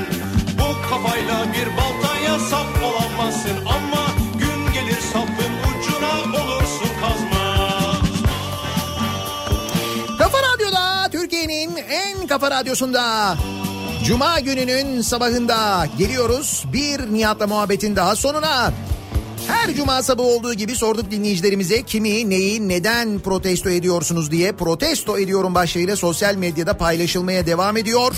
Bu 0.60 0.90
kafayla 0.90 1.46
bir 1.54 1.78
baltaya 1.78 2.40
sap 2.40 2.68
olamazsın 2.84 3.66
Ama 3.66 4.08
gün 4.34 4.74
gelir 4.74 5.02
sapın 5.14 5.54
ucuna 5.70 6.42
olursun 6.42 6.90
kazma. 7.02 7.68
Kafa 10.18 10.38
Radyo'da 10.38 11.10
Türkiye'nin 11.12 11.76
en 11.76 12.28
kafa 12.28 12.52
radyosunda. 12.52 13.36
Cuma 14.06 14.40
gününün 14.40 15.02
sabahında 15.02 15.88
geliyoruz. 15.98 16.66
Bir 16.74 17.14
Nihat'la 17.14 17.48
muhabbetin 17.48 17.96
daha 17.96 18.16
sonuna. 18.16 18.72
Her 19.48 19.76
cuma 19.76 20.04
sabahı 20.04 20.28
olduğu 20.28 20.54
gibi 20.54 20.76
sorduk 20.76 21.12
dinleyicilerimize 21.12 21.84
kimi, 21.84 22.30
neyi, 22.30 22.70
neden 22.70 23.20
protesto 23.20 23.70
ediyorsunuz 23.70 24.32
diye 24.32 24.52
protesto 24.52 25.20
ediyorum 25.20 25.56
başlığıyla 25.56 25.96
sosyal 25.96 26.36
medyada 26.36 26.78
paylaşılmaya 26.78 27.46
devam 27.46 27.78
ediyor. 27.78 28.16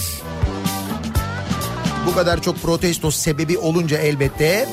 Bu 2.08 2.16
kadar 2.16 2.42
çok 2.42 2.62
protesto 2.62 3.12
sebebi 3.12 3.58
olunca 3.58 3.98
elbette 3.98 4.70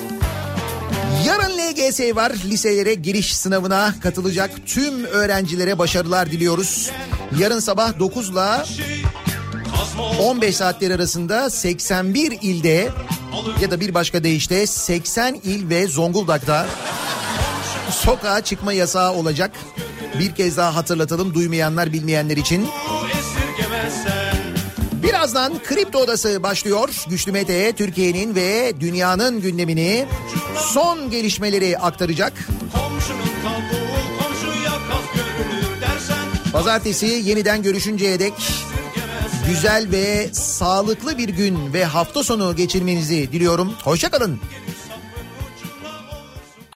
Yarın 1.26 1.58
LGS 1.58 2.16
var. 2.16 2.32
Liselere 2.44 2.94
giriş 2.94 3.36
sınavına 3.36 3.94
katılacak 4.02 4.50
tüm 4.66 5.04
öğrencilere 5.04 5.78
başarılar 5.78 6.30
diliyoruz. 6.30 6.90
Yarın 7.38 7.60
sabah 7.60 7.98
9 7.98 8.30
ile 8.30 8.64
15 10.20 10.56
saatler 10.56 10.90
arasında 10.90 11.50
81 11.50 12.38
ilde 12.42 12.88
ya 13.60 13.70
da 13.70 13.80
bir 13.80 13.94
başka 13.94 14.24
deyişle 14.24 14.66
80 14.66 15.34
il 15.44 15.68
ve 15.68 15.86
Zonguldak'ta 15.86 16.66
sokağa 17.90 18.40
çıkma 18.40 18.72
yasağı 18.72 19.12
olacak. 19.12 19.50
Bir 20.18 20.34
kez 20.34 20.56
daha 20.56 20.76
hatırlatalım 20.76 21.34
duymayanlar 21.34 21.92
bilmeyenler 21.92 22.36
için. 22.36 22.68
Birazdan 25.02 25.62
Kripto 25.62 25.98
Odası 25.98 26.42
başlıyor. 26.42 27.04
Güçlü 27.10 27.32
Mete 27.32 27.72
Türkiye'nin 27.72 28.34
ve 28.34 28.72
dünyanın 28.80 29.40
gündemini 29.40 30.06
son 30.56 31.10
gelişmeleri 31.10 31.78
aktaracak. 31.78 32.32
Pazartesi 36.52 37.06
yeniden 37.06 37.62
görüşünceye 37.62 38.18
dek 38.18 38.32
güzel 39.46 39.90
ve 39.92 40.28
sağlıklı 40.32 41.18
bir 41.18 41.28
gün 41.28 41.72
ve 41.72 41.84
hafta 41.84 42.22
sonu 42.22 42.56
geçirmenizi 42.56 43.32
diliyorum. 43.32 43.72
Hoşçakalın. 43.84 44.40